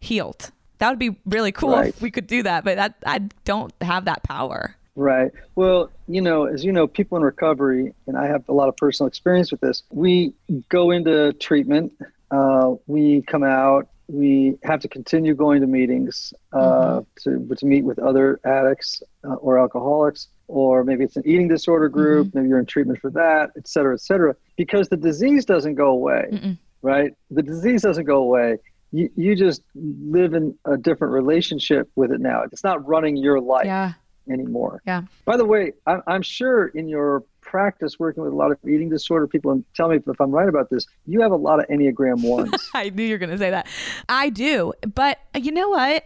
healed. 0.00 0.50
That 0.78 0.90
would 0.90 0.98
be 0.98 1.16
really 1.24 1.52
cool 1.52 1.70
Right. 1.70 1.88
if 1.88 2.02
we 2.02 2.10
could 2.10 2.26
do 2.26 2.42
that, 2.42 2.64
but 2.64 2.76
that 2.76 2.94
I 3.06 3.20
don't 3.44 3.72
have 3.80 4.04
that 4.04 4.22
power. 4.22 4.76
Right. 4.94 5.30
Well, 5.54 5.90
you 6.08 6.20
know, 6.20 6.46
as 6.46 6.64
you 6.64 6.72
know, 6.72 6.86
people 6.86 7.16
in 7.16 7.22
recovery, 7.22 7.94
and 8.06 8.16
I 8.16 8.26
have 8.26 8.48
a 8.48 8.52
lot 8.52 8.68
of 8.68 8.76
personal 8.76 9.08
experience 9.08 9.50
with 9.50 9.60
this, 9.60 9.82
we 9.90 10.32
go 10.68 10.90
into 10.90 11.32
treatment, 11.34 11.92
uh, 12.30 12.74
we 12.86 13.22
come 13.22 13.42
out, 13.42 13.88
we 14.08 14.56
have 14.62 14.80
to 14.80 14.88
continue 14.88 15.34
going 15.34 15.60
to 15.60 15.66
meetings 15.66 16.32
uh, 16.52 17.02
to, 17.22 17.46
to 17.56 17.66
meet 17.66 17.84
with 17.84 17.98
other 17.98 18.40
addicts 18.44 19.02
uh, 19.24 19.34
or 19.34 19.58
alcoholics, 19.58 20.28
or 20.48 20.84
maybe 20.84 21.04
it's 21.04 21.16
an 21.16 21.22
eating 21.26 21.48
disorder 21.48 21.88
group, 21.88 22.28
mm-hmm. 22.28 22.38
maybe 22.38 22.48
you're 22.48 22.58
in 22.58 22.66
treatment 22.66 23.00
for 23.00 23.10
that, 23.10 23.50
et 23.56 23.66
cetera, 23.66 23.94
et 23.94 24.00
cetera, 24.00 24.34
because 24.56 24.88
the 24.88 24.96
disease 24.96 25.44
doesn't 25.44 25.74
go 25.74 25.88
away, 25.88 26.56
right? 26.82 27.12
The 27.30 27.42
disease 27.42 27.82
doesn't 27.82 28.04
go 28.04 28.18
away. 28.18 28.58
You, 28.92 29.10
you 29.16 29.34
just 29.34 29.62
live 29.74 30.34
in 30.34 30.56
a 30.64 30.76
different 30.76 31.12
relationship 31.12 31.90
with 31.96 32.12
it 32.12 32.20
now. 32.20 32.42
It's 32.42 32.62
not 32.62 32.86
running 32.86 33.16
your 33.16 33.40
life 33.40 33.66
Yeah. 33.66 33.94
anymore. 34.30 34.80
Yeah. 34.86 35.02
By 35.24 35.36
the 35.36 35.44
way, 35.44 35.72
I'm, 35.86 36.02
I'm 36.06 36.22
sure 36.22 36.68
in 36.68 36.88
your 36.88 37.24
practice 37.46 37.98
working 37.98 38.22
with 38.22 38.32
a 38.32 38.36
lot 38.36 38.50
of 38.50 38.58
eating 38.64 38.90
disorder 38.90 39.26
people, 39.26 39.52
and 39.52 39.64
tell 39.74 39.88
me 39.88 39.96
if 39.96 40.20
I'm 40.20 40.30
right 40.30 40.48
about 40.48 40.68
this, 40.68 40.86
you 41.06 41.20
have 41.22 41.30
a 41.30 41.36
lot 41.36 41.60
of 41.60 41.66
Enneagram 41.68 42.22
ones. 42.22 42.70
I 42.74 42.90
knew 42.90 43.04
you 43.04 43.14
were 43.14 43.18
going 43.18 43.30
to 43.30 43.38
say 43.38 43.50
that. 43.50 43.66
I 44.08 44.30
do. 44.30 44.72
But 44.94 45.18
you 45.34 45.52
know 45.52 45.70
what? 45.70 46.04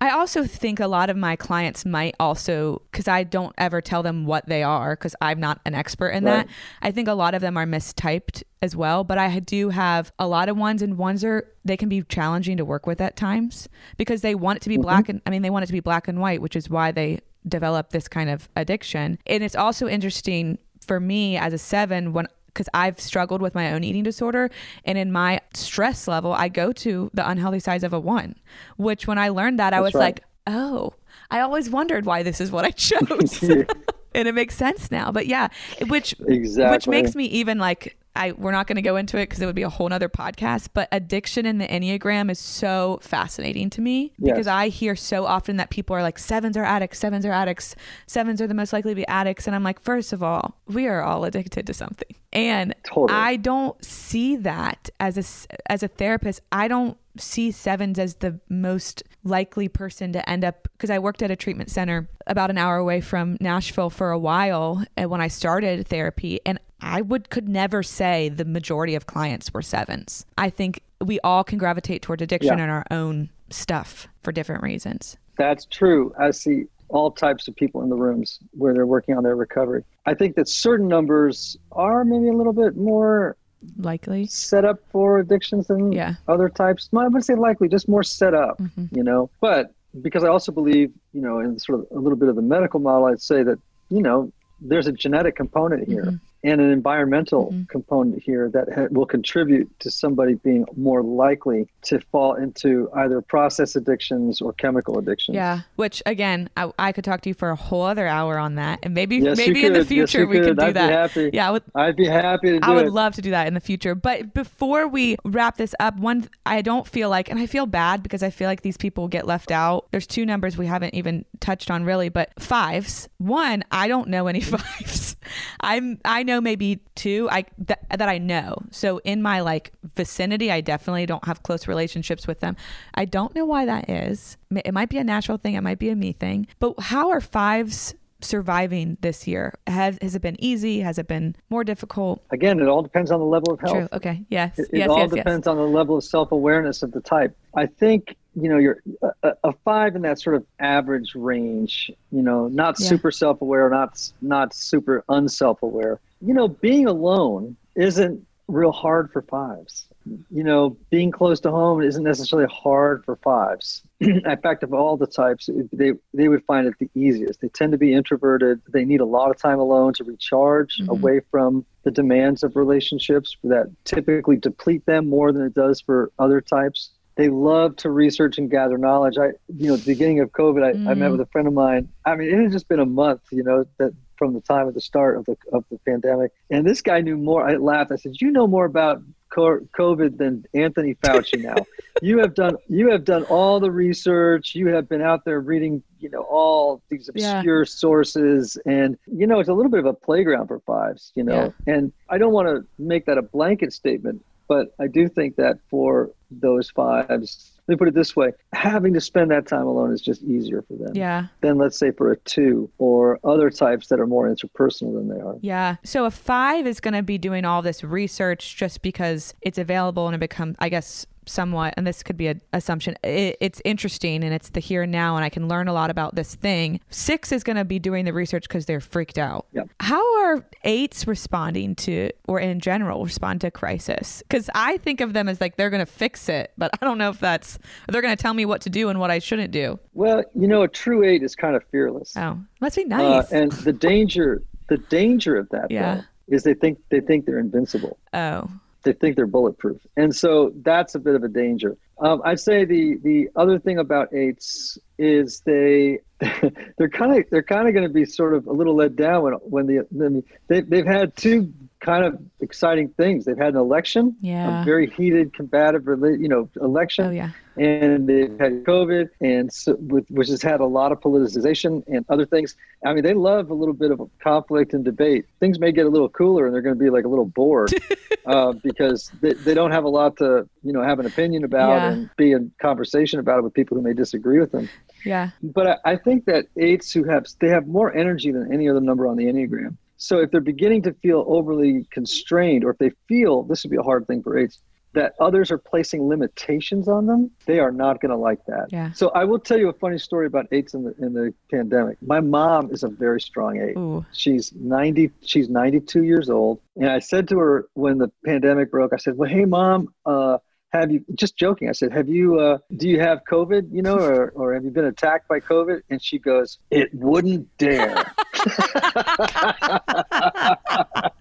I 0.00 0.10
also 0.10 0.44
think 0.44 0.78
a 0.78 0.86
lot 0.86 1.10
of 1.10 1.16
my 1.16 1.34
clients 1.34 1.84
might 1.84 2.14
also, 2.20 2.82
because 2.92 3.08
I 3.08 3.24
don't 3.24 3.54
ever 3.58 3.80
tell 3.80 4.02
them 4.02 4.26
what 4.26 4.46
they 4.46 4.62
are, 4.62 4.94
because 4.94 5.16
I'm 5.20 5.40
not 5.40 5.60
an 5.64 5.74
expert 5.74 6.10
in 6.10 6.24
that. 6.24 6.46
I 6.82 6.90
think 6.90 7.08
a 7.08 7.14
lot 7.14 7.34
of 7.34 7.40
them 7.40 7.56
are 7.56 7.66
mistyped 7.66 8.42
as 8.60 8.76
well. 8.76 9.02
But 9.02 9.18
I 9.18 9.40
do 9.40 9.70
have 9.70 10.12
a 10.18 10.26
lot 10.26 10.48
of 10.48 10.56
ones, 10.56 10.82
and 10.82 10.98
ones 10.98 11.24
are, 11.24 11.48
they 11.64 11.76
can 11.76 11.88
be 11.88 12.02
challenging 12.02 12.58
to 12.58 12.64
work 12.64 12.86
with 12.86 13.00
at 13.00 13.16
times 13.16 13.68
because 13.96 14.20
they 14.20 14.34
want 14.34 14.58
it 14.58 14.62
to 14.62 14.68
be 14.68 14.76
mm-hmm. 14.76 14.82
black 14.82 15.08
and, 15.08 15.20
I 15.26 15.30
mean, 15.30 15.42
they 15.42 15.50
want 15.50 15.64
it 15.64 15.66
to 15.66 15.72
be 15.72 15.80
black 15.80 16.06
and 16.06 16.20
white, 16.20 16.42
which 16.42 16.54
is 16.54 16.68
why 16.68 16.92
they 16.92 17.20
develop 17.48 17.90
this 17.90 18.08
kind 18.08 18.30
of 18.30 18.48
addiction. 18.56 19.18
And 19.26 19.42
it's 19.42 19.56
also 19.56 19.88
interesting 19.88 20.58
for 20.84 21.00
me 21.00 21.36
as 21.36 21.52
a 21.52 21.58
seven 21.58 22.12
when 22.12 22.26
because 22.52 22.68
I've 22.74 23.00
struggled 23.00 23.40
with 23.40 23.54
my 23.54 23.72
own 23.72 23.82
eating 23.82 24.02
disorder. 24.02 24.50
And 24.84 24.98
in 24.98 25.10
my 25.10 25.40
stress 25.54 26.06
level, 26.06 26.32
I 26.32 26.48
go 26.48 26.72
to 26.72 27.10
the 27.14 27.26
unhealthy 27.26 27.60
size 27.60 27.82
of 27.82 27.92
a 27.92 28.00
one, 28.00 28.36
which 28.76 29.06
when 29.06 29.18
I 29.18 29.30
learned 29.30 29.58
that, 29.58 29.72
I 29.72 29.80
was 29.80 29.94
right. 29.94 30.00
like, 30.00 30.24
oh, 30.46 30.92
I 31.30 31.40
always 31.40 31.70
wondered 31.70 32.04
why 32.04 32.22
this 32.22 32.40
is 32.40 32.50
what 32.50 32.64
I 32.64 32.70
chose. 32.70 33.42
and 34.14 34.28
it 34.28 34.34
makes 34.34 34.54
sense 34.54 34.90
now. 34.90 35.10
But 35.10 35.26
yeah, 35.26 35.48
which 35.88 36.14
which 36.20 36.86
makes 36.86 37.14
me 37.14 37.24
even 37.26 37.58
like 37.58 37.96
I 38.14 38.32
we're 38.32 38.52
not 38.52 38.66
going 38.66 38.76
to 38.76 38.82
go 38.82 38.96
into 38.96 39.16
it 39.16 39.28
because 39.28 39.40
it 39.40 39.46
would 39.46 39.54
be 39.54 39.62
a 39.62 39.70
whole 39.70 39.88
nother 39.88 40.08
podcast. 40.08 40.68
But 40.74 40.88
addiction 40.92 41.46
in 41.46 41.58
the 41.58 41.66
enneagram 41.66 42.30
is 42.30 42.38
so 42.38 42.98
fascinating 43.02 43.70
to 43.70 43.80
me 43.80 44.12
because 44.18 44.46
I 44.46 44.68
hear 44.68 44.94
so 44.96 45.24
often 45.24 45.56
that 45.56 45.70
people 45.70 45.96
are 45.96 46.02
like 46.02 46.18
sevens 46.18 46.56
are 46.56 46.64
addicts, 46.64 46.98
sevens 46.98 47.24
are 47.24 47.32
addicts, 47.32 47.74
sevens 48.06 48.40
are 48.40 48.46
the 48.46 48.54
most 48.54 48.72
likely 48.72 48.92
to 48.92 48.96
be 48.96 49.06
addicts, 49.08 49.46
and 49.46 49.56
I'm 49.56 49.64
like, 49.64 49.80
first 49.80 50.12
of 50.12 50.22
all, 50.22 50.58
we 50.66 50.86
are 50.86 51.02
all 51.02 51.24
addicted 51.24 51.66
to 51.66 51.74
something, 51.74 52.14
and 52.32 52.74
Totally. 52.84 53.18
I 53.18 53.36
don't 53.36 53.82
see 53.84 54.36
that 54.36 54.90
as 55.00 55.16
a 55.16 55.70
as 55.70 55.82
a 55.82 55.88
therapist. 55.88 56.40
I 56.50 56.68
don't 56.68 56.98
see 57.18 57.50
sevens 57.50 57.98
as 57.98 58.16
the 58.16 58.40
most 58.48 59.02
likely 59.24 59.68
person 59.68 60.12
to 60.12 60.28
end 60.28 60.44
up 60.44 60.68
because 60.72 60.90
I 60.90 60.98
worked 60.98 61.22
at 61.22 61.30
a 61.30 61.36
treatment 61.36 61.70
center 61.70 62.08
about 62.26 62.50
an 62.50 62.58
hour 62.58 62.76
away 62.76 63.00
from 63.00 63.36
Nashville 63.40 63.90
for 63.90 64.10
a 64.10 64.18
while 64.18 64.84
and 64.96 65.10
when 65.10 65.20
I 65.20 65.28
started 65.28 65.86
therapy 65.86 66.40
and 66.46 66.58
I 66.82 67.00
would 67.00 67.30
could 67.30 67.48
never 67.48 67.82
say 67.82 68.28
the 68.28 68.44
majority 68.44 68.94
of 68.94 69.06
clients 69.06 69.54
were 69.54 69.62
sevens. 69.62 70.26
I 70.36 70.50
think 70.50 70.80
we 71.00 71.20
all 71.20 71.44
can 71.44 71.58
gravitate 71.58 72.02
toward 72.02 72.20
addiction 72.20 72.58
Yeah. 72.58 72.64
in 72.64 72.70
our 72.70 72.84
own 72.90 73.30
stuff 73.50 74.08
for 74.22 74.32
different 74.32 74.62
reasons. 74.62 75.16
That's 75.38 75.64
true. 75.66 76.12
I 76.18 76.30
see 76.32 76.64
all 76.88 77.10
types 77.10 77.48
of 77.48 77.56
people 77.56 77.82
in 77.82 77.88
the 77.88 77.96
rooms 77.96 78.38
where 78.52 78.74
they're 78.74 78.86
working 78.86 79.16
on 79.16 79.22
their 79.22 79.36
recovery. 79.36 79.84
I 80.04 80.14
think 80.14 80.36
that 80.36 80.48
certain 80.48 80.88
numbers 80.88 81.56
are 81.72 82.04
maybe 82.04 82.28
a 82.28 82.32
little 82.32 82.52
bit 82.52 82.76
more 82.76 83.36
Likely. 83.78 84.26
set 84.26 84.64
up 84.64 84.80
for 84.90 85.20
addictions 85.20 85.68
than 85.68 85.92
Yeah. 85.92 86.14
other 86.28 86.48
types. 86.48 86.88
I 86.92 87.04
wouldn't 87.04 87.24
say 87.24 87.34
likely, 87.34 87.68
just 87.68 87.88
more 87.88 88.02
set 88.02 88.34
up, 88.34 88.58
Mm-hmm. 88.58 88.86
you 88.94 89.04
know. 89.04 89.30
But 89.40 89.72
because 90.02 90.24
I 90.24 90.28
also 90.28 90.52
believe, 90.52 90.92
you 91.12 91.22
know, 91.22 91.38
in 91.38 91.58
sort 91.58 91.80
of 91.80 91.86
a 91.96 91.98
little 92.00 92.18
bit 92.18 92.28
of 92.28 92.36
the 92.36 92.42
medical 92.42 92.80
model, 92.80 93.06
I'd 93.06 93.22
say 93.22 93.42
that, 93.42 93.58
you 93.88 94.02
know, 94.02 94.30
there's 94.60 94.86
a 94.86 94.92
genetic 94.92 95.34
component 95.36 95.88
here 95.88 96.04
Mm-hmm. 96.04 96.16
And 96.44 96.60
an 96.60 96.70
environmental 96.70 97.46
mm-hmm. 97.46 97.64
component 97.64 98.22
here 98.22 98.50
that 98.50 98.72
ha- 98.72 98.88
will 98.90 99.06
contribute 99.06 99.70
to 99.80 99.90
somebody 99.90 100.34
being 100.34 100.64
more 100.76 101.02
likely 101.02 101.68
to 101.82 102.00
fall 102.00 102.34
into 102.34 102.90
either 102.96 103.20
process 103.20 103.76
addictions 103.76 104.40
or 104.40 104.52
chemical 104.54 104.98
addictions. 104.98 105.36
Yeah, 105.36 105.60
which 105.76 106.02
again, 106.06 106.50
I, 106.56 106.70
I 106.78 106.92
could 106.92 107.04
talk 107.04 107.20
to 107.22 107.30
you 107.30 107.34
for 107.34 107.50
a 107.50 107.56
whole 107.56 107.82
other 107.82 108.06
hour 108.06 108.38
on 108.38 108.56
that, 108.56 108.80
and 108.82 108.94
maybe 108.94 109.16
Yes, 109.18 109.36
maybe 109.36 109.64
in 109.64 109.72
the 109.72 109.80
could. 109.80 109.90
Yes, 109.90 110.10
future 110.12 110.26
we 110.26 110.38
could 110.38 110.48
could. 110.48 110.58
do 110.58 110.64
I'd 110.64 110.68
be 110.68 110.72
that. 110.74 110.90
happy. 110.90 111.30
Yeah, 111.32 111.48
I 111.48 111.50
would, 111.52 111.62
I'd 111.74 111.96
be 111.96 112.06
happy 112.06 112.50
to 112.50 112.60
do 112.60 112.66
I 112.70 112.74
would 112.74 112.86
it. 112.86 112.92
love 112.92 113.14
to 113.14 113.22
do 113.22 113.30
that 113.30 113.46
in 113.46 113.54
the 113.54 113.60
future. 113.60 113.94
But 113.94 114.34
before 114.34 114.88
we 114.88 115.16
wrap 115.24 115.56
this 115.56 115.74
up, 115.78 115.96
one 115.98 116.28
I 116.44 116.62
don't 116.62 116.86
feel 116.86 117.08
like, 117.08 117.30
and 117.30 117.38
I 117.38 117.46
feel 117.46 117.66
bad 117.66 118.02
because 118.02 118.22
I 118.22 118.30
feel 118.30 118.48
like 118.48 118.62
these 118.62 118.76
people 118.76 119.08
get 119.08 119.26
left 119.26 119.50
out. 119.50 119.86
There's 119.90 120.06
two 120.06 120.26
numbers 120.26 120.56
we 120.56 120.66
haven't 120.66 120.94
even 120.94 121.24
touched 121.40 121.70
on 121.70 121.84
really, 121.84 122.08
but 122.08 122.30
fives. 122.40 123.08
One, 123.18 123.62
I 123.70 123.88
don't 123.88 124.08
know 124.08 124.26
any 124.26 124.40
fives. 124.40 125.16
I'm 125.60 125.98
I 126.04 126.22
know 126.22 126.31
maybe 126.40 126.80
two. 126.94 127.28
I 127.30 127.44
that, 127.58 127.86
that 127.90 128.08
I 128.08 128.18
know. 128.18 128.56
So 128.70 128.98
in 129.04 129.22
my 129.22 129.40
like 129.40 129.72
vicinity, 129.94 130.50
I 130.50 130.60
definitely 130.60 131.06
don't 131.06 131.24
have 131.24 131.42
close 131.42 131.66
relationships 131.66 132.26
with 132.26 132.40
them. 132.40 132.56
I 132.94 133.04
don't 133.04 133.34
know 133.34 133.44
why 133.44 133.66
that 133.66 133.90
is. 133.90 134.36
It 134.50 134.74
might 134.74 134.88
be 134.88 134.98
a 134.98 135.04
natural 135.04 135.38
thing. 135.38 135.54
It 135.54 135.62
might 135.62 135.78
be 135.78 135.90
a 135.90 135.96
me 135.96 136.12
thing. 136.12 136.46
But 136.58 136.78
how 136.78 137.10
are 137.10 137.20
fives? 137.20 137.94
surviving 138.24 138.96
this 139.00 139.26
year 139.26 139.52
has 139.66 139.98
has 140.00 140.14
it 140.14 140.22
been 140.22 140.36
easy 140.38 140.78
has 140.78 140.96
it 140.96 141.08
been 141.08 141.34
more 141.50 141.64
difficult 141.64 142.22
Again, 142.30 142.60
it 142.60 142.68
all 142.68 142.82
depends 142.82 143.10
on 143.10 143.20
the 143.20 143.26
level 143.26 143.52
of 143.52 143.60
health. 143.60 143.72
True. 143.72 143.88
Okay. 143.92 144.24
Yes. 144.30 144.58
It, 144.58 144.68
it 144.72 144.78
yes. 144.78 144.88
all 144.88 145.00
yes. 145.00 145.10
depends 145.10 145.46
on 145.46 145.56
the 145.56 145.66
level 145.66 145.96
of 145.98 146.04
self-awareness 146.04 146.82
of 146.82 146.92
the 146.92 147.00
type. 147.00 147.36
I 147.54 147.66
think 147.66 148.16
you 148.34 148.48
know 148.48 148.58
you're 148.58 148.82
a, 149.22 149.32
a- 149.44 149.52
five 149.64 149.94
in 149.96 150.02
that 150.02 150.20
sort 150.20 150.36
of 150.36 150.44
average 150.58 151.14
range. 151.14 151.90
You 152.10 152.22
know, 152.22 152.48
not 152.48 152.78
Yeah. 152.78 152.88
super 152.88 153.10
self-aware, 153.10 153.68
not 153.70 154.10
not 154.20 154.54
super 154.54 155.04
unself-aware. 155.08 156.00
You 156.20 156.34
know, 156.34 156.48
being 156.48 156.86
alone 156.86 157.56
isn't 157.74 158.26
real 158.48 158.72
hard 158.72 159.10
for 159.12 159.22
fives. 159.22 159.86
You 160.30 160.42
know, 160.42 160.76
being 160.90 161.12
close 161.12 161.38
to 161.40 161.50
home 161.50 161.80
isn't 161.80 162.02
necessarily 162.02 162.48
hard 162.52 163.04
for 163.04 163.16
fives. 163.16 163.82
in 164.00 164.22
fact, 164.42 164.64
of 164.64 164.74
all 164.74 164.96
the 164.96 165.06
types, 165.06 165.48
they 165.72 165.92
they 166.12 166.28
would 166.28 166.44
find 166.44 166.66
it 166.66 166.74
the 166.80 166.90
easiest. 166.94 167.40
They 167.40 167.48
tend 167.48 167.72
to 167.72 167.78
be 167.78 167.92
introverted. 167.94 168.60
They 168.68 168.84
need 168.84 169.00
a 169.00 169.04
lot 169.04 169.30
of 169.30 169.36
time 169.36 169.60
alone 169.60 169.92
to 169.94 170.04
recharge 170.04 170.78
mm-hmm. 170.78 170.90
away 170.90 171.20
from 171.30 171.64
the 171.84 171.90
demands 171.90 172.42
of 172.42 172.56
relationships 172.56 173.36
that 173.44 173.70
typically 173.84 174.36
deplete 174.36 174.84
them 174.86 175.08
more 175.08 175.32
than 175.32 175.42
it 175.42 175.54
does 175.54 175.80
for 175.80 176.10
other 176.18 176.40
types. 176.40 176.90
They 177.16 177.28
love 177.28 177.76
to 177.76 177.90
research 177.90 178.38
and 178.38 178.50
gather 178.50 178.78
knowledge. 178.78 179.18
I, 179.18 179.28
you 179.48 179.68
know, 179.68 179.74
at 179.74 179.80
the 179.80 179.92
beginning 179.92 180.20
of 180.20 180.30
COVID, 180.32 180.64
I, 180.64 180.70
I 180.90 180.94
met 180.94 181.08
mm. 181.08 181.12
with 181.12 181.20
a 181.20 181.26
friend 181.26 181.46
of 181.46 181.54
mine. 181.54 181.88
I 182.06 182.14
mean, 182.16 182.28
it 182.32 182.42
had 182.42 182.52
just 182.52 182.68
been 182.68 182.80
a 182.80 182.86
month, 182.86 183.20
you 183.30 183.42
know, 183.42 183.64
that 183.78 183.92
from 184.16 184.34
the 184.34 184.40
time 184.40 184.68
of 184.68 184.74
the 184.74 184.80
start 184.80 185.16
of 185.16 185.24
the 185.24 185.36
of 185.52 185.64
the 185.70 185.78
pandemic, 185.78 186.32
and 186.50 186.66
this 186.66 186.80
guy 186.80 187.00
knew 187.00 187.16
more. 187.16 187.48
I 187.48 187.56
laughed. 187.56 187.92
I 187.92 187.96
said, 187.96 188.20
"You 188.20 188.30
know 188.30 188.46
more 188.46 188.64
about 188.64 189.02
COVID 189.36 190.18
than 190.18 190.44
Anthony 190.54 190.94
Fauci 190.94 191.42
now. 191.42 191.56
you 192.02 192.18
have 192.18 192.34
done 192.34 192.56
you 192.68 192.90
have 192.90 193.04
done 193.04 193.24
all 193.24 193.60
the 193.60 193.70
research. 193.70 194.54
You 194.54 194.68
have 194.68 194.88
been 194.88 195.02
out 195.02 195.24
there 195.24 195.40
reading, 195.40 195.82
you 195.98 196.10
know, 196.10 196.22
all 196.22 196.82
these 196.90 197.10
Yeah. 197.14 197.38
obscure 197.38 197.64
sources, 197.64 198.58
and 198.66 198.98
you 199.06 199.26
know, 199.26 199.40
it's 199.40 199.48
a 199.48 199.54
little 199.54 199.70
bit 199.70 199.80
of 199.80 199.86
a 199.86 199.94
playground 199.94 200.48
for 200.48 200.60
fives, 200.60 201.12
you 201.14 201.24
know. 201.24 201.52
And 201.66 201.92
I 202.08 202.18
don't 202.18 202.32
want 202.32 202.48
to 202.48 202.66
make 202.78 203.06
that 203.06 203.18
a 203.18 203.22
blanket 203.22 203.72
statement, 203.72 204.24
but 204.48 204.74
I 204.80 204.86
do 204.86 205.08
think 205.08 205.36
that 205.36 205.58
for 205.70 206.10
those 206.30 206.70
fives, 206.70 207.48
let 207.68 207.74
me 207.74 207.76
put 207.76 207.88
it 207.88 207.94
this 207.94 208.16
way 208.16 208.32
having 208.52 208.92
to 208.94 209.00
spend 209.00 209.30
that 209.30 209.46
time 209.46 209.66
alone 209.66 209.92
is 209.92 210.00
just 210.00 210.22
easier 210.22 210.62
for 210.62 210.74
them 210.74 210.92
Yeah. 210.94 211.26
than 211.42 211.58
let's 211.58 211.78
say 211.78 211.90
for 211.92 212.10
a 212.10 212.16
two 212.18 212.70
or 212.78 213.18
other 213.24 213.50
types 213.50 213.86
that 213.88 214.00
are 214.00 214.06
more 214.06 214.28
interpersonal 214.28 214.94
than 214.94 215.08
they 215.08 215.20
are 215.20 215.36
Yeah. 215.40 215.76
So 215.84 216.04
a 216.04 216.10
five 216.10 216.66
is 216.66 216.80
going 216.80 216.94
to 216.94 217.02
be 217.02 217.18
doing 217.18 217.44
all 217.44 217.62
this 217.62 217.84
research 217.84 218.56
just 218.56 218.82
because 218.82 219.34
it's 219.42 219.58
available 219.58 220.06
and 220.06 220.14
it 220.14 220.18
becomes, 220.18 220.56
I 220.58 220.68
guess, 220.70 221.06
somewhat, 221.26 221.74
and 221.76 221.86
this 221.86 222.02
could 222.02 222.16
be 222.16 222.26
an 222.28 222.40
assumption, 222.52 222.96
it, 223.02 223.36
it's 223.40 223.60
interesting 223.64 224.22
and 224.24 224.32
it's 224.34 224.50
the 224.50 224.60
here 224.60 224.82
and 224.82 224.92
now, 224.92 225.16
and 225.16 225.24
I 225.24 225.28
can 225.28 225.48
learn 225.48 225.68
a 225.68 225.72
lot 225.72 225.90
about 225.90 226.14
this 226.14 226.34
thing. 226.34 226.80
Six 226.90 227.32
is 227.32 227.42
going 227.44 227.56
to 227.56 227.64
be 227.64 227.78
doing 227.78 228.04
the 228.04 228.12
research 228.12 228.48
because 228.48 228.66
they're 228.66 228.80
freaked 228.80 229.18
out. 229.18 229.46
Yep. 229.52 229.68
How 229.80 230.22
are 230.24 230.44
eights 230.64 231.06
responding 231.06 231.74
to, 231.76 232.10
or 232.28 232.40
in 232.40 232.60
general, 232.60 233.04
respond 233.04 233.40
to 233.42 233.50
crisis? 233.50 234.22
Because 234.28 234.48
I 234.54 234.76
think 234.78 235.00
of 235.00 235.12
them 235.12 235.28
as 235.28 235.40
like 235.40 235.56
they're 235.56 235.70
going 235.70 235.84
to 235.84 235.86
fix 235.92 236.28
it, 236.28 236.52
but 236.58 236.70
I 236.80 236.84
don't 236.84 236.98
know 236.98 237.10
if 237.10 237.20
that's, 237.20 237.58
they're 237.88 238.02
going 238.02 238.16
to 238.16 238.22
tell 238.22 238.34
me 238.34 238.44
what 238.44 238.60
to 238.62 238.70
do 238.70 238.88
and 238.88 238.98
what 238.98 239.10
I 239.10 239.18
shouldn't 239.18 239.52
do. 239.52 239.78
well 239.94 240.22
you 240.34 240.48
know 240.48 240.62
a 240.62 240.68
true 240.68 241.04
eight 241.04 241.22
is 241.22 241.34
kind 241.36 241.54
of 241.56 241.62
fearless 241.70 242.16
Oh, 242.16 242.38
must 242.60 242.76
be 242.76 242.84
Uh, 242.84 242.96
nice. 242.96 243.30
and 243.32 243.52
the 243.52 243.72
danger 243.72 244.42
the 244.68 244.78
danger 244.78 245.36
of 245.36 245.48
that 245.50 245.66
Yeah. 245.70 245.96
though, 245.96 246.02
is 246.36 246.42
they 246.44 246.54
think 246.54 246.78
they 246.90 247.00
think 247.00 247.26
they're 247.26 247.38
invincible 247.38 247.98
oh, 248.14 248.48
they 248.82 248.92
think 248.92 249.16
they're 249.16 249.26
bulletproof. 249.26 249.80
And 249.96 250.14
so 250.14 250.52
that's 250.62 250.94
a 250.94 250.98
bit 250.98 251.14
of 251.14 251.22
a 251.22 251.28
danger. 251.28 251.76
Um, 252.02 252.20
i'd 252.24 252.40
say 252.40 252.64
the 252.64 252.96
the 253.02 253.28
other 253.36 253.58
thing 253.60 253.78
about 253.78 254.12
eights 254.12 254.76
is 254.98 255.40
they 255.46 256.00
they're 256.76 256.88
kind 256.88 257.16
of 257.16 257.24
they're 257.30 257.42
kind 257.42 257.68
of 257.68 257.74
going 257.74 257.86
to 257.86 257.92
be 257.92 258.04
sort 258.04 258.34
of 258.34 258.46
a 258.46 258.52
little 258.52 258.74
let 258.74 258.96
down 258.96 259.22
when 259.22 259.34
when 259.34 259.66
the 259.66 259.86
when 259.90 260.24
they, 260.48 260.60
they've 260.62 260.86
had 260.86 261.16
two 261.16 261.52
kind 261.82 262.04
of 262.04 262.18
exciting 262.40 262.88
things 262.96 263.24
they've 263.24 263.36
had 263.36 263.54
an 263.54 263.60
election 263.60 264.16
Yeah. 264.20 264.62
a 264.62 264.64
very 264.64 264.88
heated 264.88 265.34
combative 265.34 265.84
you 266.20 266.28
know 266.28 266.48
election 266.60 267.06
oh 267.06 267.10
yeah. 267.10 267.30
and 267.56 268.08
they've 268.08 268.38
had 268.38 268.64
COVID, 268.64 269.08
and 269.20 269.52
so, 269.52 269.74
with, 269.74 270.06
which 270.10 270.28
has 270.28 270.40
had 270.40 270.60
a 270.60 270.64
lot 270.64 270.90
of 270.92 271.00
politicization 271.00 271.82
and 271.86 272.04
other 272.08 272.24
things. 272.24 272.56
I 272.86 272.94
mean, 272.94 273.02
they 273.02 273.12
love 273.14 273.50
a 273.50 273.54
little 273.54 273.74
bit 273.74 273.90
of 273.90 274.00
conflict 274.22 274.72
and 274.72 274.82
debate. 274.84 275.26
Things 275.38 275.58
may 275.58 275.70
get 275.72 275.84
a 275.84 275.90
little 275.90 276.08
cooler, 276.08 276.46
and 276.46 276.54
they're 276.54 276.62
going 276.62 276.74
to 276.78 276.82
be 276.82 276.88
like 276.88 277.04
a 277.04 277.08
little 277.08 277.26
bored 277.26 277.70
uh, 278.26 278.52
because 278.52 279.10
they, 279.20 279.34
they 279.34 279.52
don't 279.54 279.70
have 279.72 279.84
a 279.84 279.88
lot 279.88 280.16
to, 280.18 280.48
you 280.62 280.72
know, 280.72 280.82
have 280.82 280.98
an 280.98 281.04
opinion 281.06 281.44
about 281.44 281.70
Yeah. 281.76 281.90
and 281.90 282.10
be 282.16 282.32
in 282.32 282.50
conversation 282.60 283.20
about 283.20 283.38
it 283.40 283.42
with 283.42 283.52
people 283.54 283.76
who 283.76 283.82
may 283.82 283.92
disagree 283.92 284.40
with 284.40 284.52
them. 284.52 284.68
Yeah. 285.04 285.30
But 285.42 285.66
I, 285.66 285.76
I 285.92 285.96
think 285.96 286.24
that 286.26 286.46
eights 286.56 286.90
who 286.92 287.04
have 287.04 287.26
they 287.40 287.48
have 287.48 287.66
more 287.66 287.94
energy 287.94 288.30
than 288.32 288.50
any 288.52 288.68
other 288.70 288.80
number 288.80 289.06
on 289.06 289.16
the 289.16 289.24
enneagram. 289.26 289.76
So 290.02 290.18
if 290.18 290.32
they're 290.32 290.40
beginning 290.40 290.82
to 290.82 290.92
feel 290.94 291.24
overly 291.28 291.86
constrained, 291.90 292.64
or 292.64 292.70
if 292.70 292.78
they 292.78 292.90
feel 293.06 293.44
this 293.44 293.62
would 293.62 293.70
be 293.70 293.76
a 293.76 293.82
hard 293.82 294.08
thing 294.08 294.20
for 294.20 294.36
eights 294.36 294.60
that 294.94 295.14
others 295.20 295.52
are 295.52 295.58
placing 295.58 296.06
limitations 296.08 296.88
on 296.88 297.06
them, 297.06 297.30
they 297.46 297.60
are 297.60 297.70
not 297.70 298.00
going 298.00 298.10
to 298.10 298.16
like 298.16 298.44
that. 298.46 298.66
Yeah. 298.70 298.90
So 298.92 299.10
I 299.10 299.24
will 299.24 299.38
tell 299.38 299.58
you 299.58 299.68
a 299.68 299.72
funny 299.72 299.98
story 299.98 300.26
about 300.26 300.46
eights 300.50 300.74
in 300.74 300.82
the 300.82 300.94
in 300.98 301.14
the 301.14 301.32
pandemic. 301.50 301.98
My 302.02 302.18
mom 302.18 302.72
is 302.72 302.82
a 302.82 302.88
very 302.88 303.20
strong 303.20 303.60
eight. 303.60 303.76
Ooh. 303.78 304.04
She's 304.12 304.52
90 304.52 305.12
she's 305.22 305.48
92 305.48 306.02
years 306.02 306.28
old 306.28 306.60
and 306.76 306.90
I 306.90 306.98
said 306.98 307.28
to 307.28 307.38
her 307.38 307.68
when 307.74 307.98
the 307.98 308.10
pandemic 308.26 308.72
broke 308.72 308.92
I 308.92 308.96
said, 308.96 309.16
"Well, 309.16 309.30
hey 309.30 309.44
mom, 309.44 309.94
uh 310.04 310.38
have 310.72 310.90
you 310.90 311.04
just 311.14 311.36
joking? 311.36 311.68
I 311.68 311.72
said, 311.72 311.92
"Have 311.92 312.08
you 312.08 312.38
uh 312.38 312.58
do 312.76 312.88
you 312.88 313.00
have 313.00 313.20
COVID, 313.30 313.70
you 313.70 313.82
know, 313.82 313.98
or 313.98 314.30
or 314.30 314.54
have 314.54 314.64
you 314.64 314.70
been 314.70 314.86
attacked 314.86 315.28
by 315.28 315.40
COVID?" 315.40 315.82
And 315.90 316.02
she 316.02 316.18
goes, 316.18 316.58
"It 316.70 316.94
wouldn't 316.94 317.46
dare." 317.58 318.14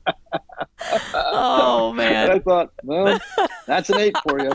Oh 1.14 1.90
And 1.90 1.98
man. 1.98 2.32
I 2.32 2.40
thought, 2.40 2.72
well, 2.84 3.20
that's 3.68 3.90
an 3.90 4.00
eight 4.00 4.16
for 4.28 4.40
you. 4.40 4.50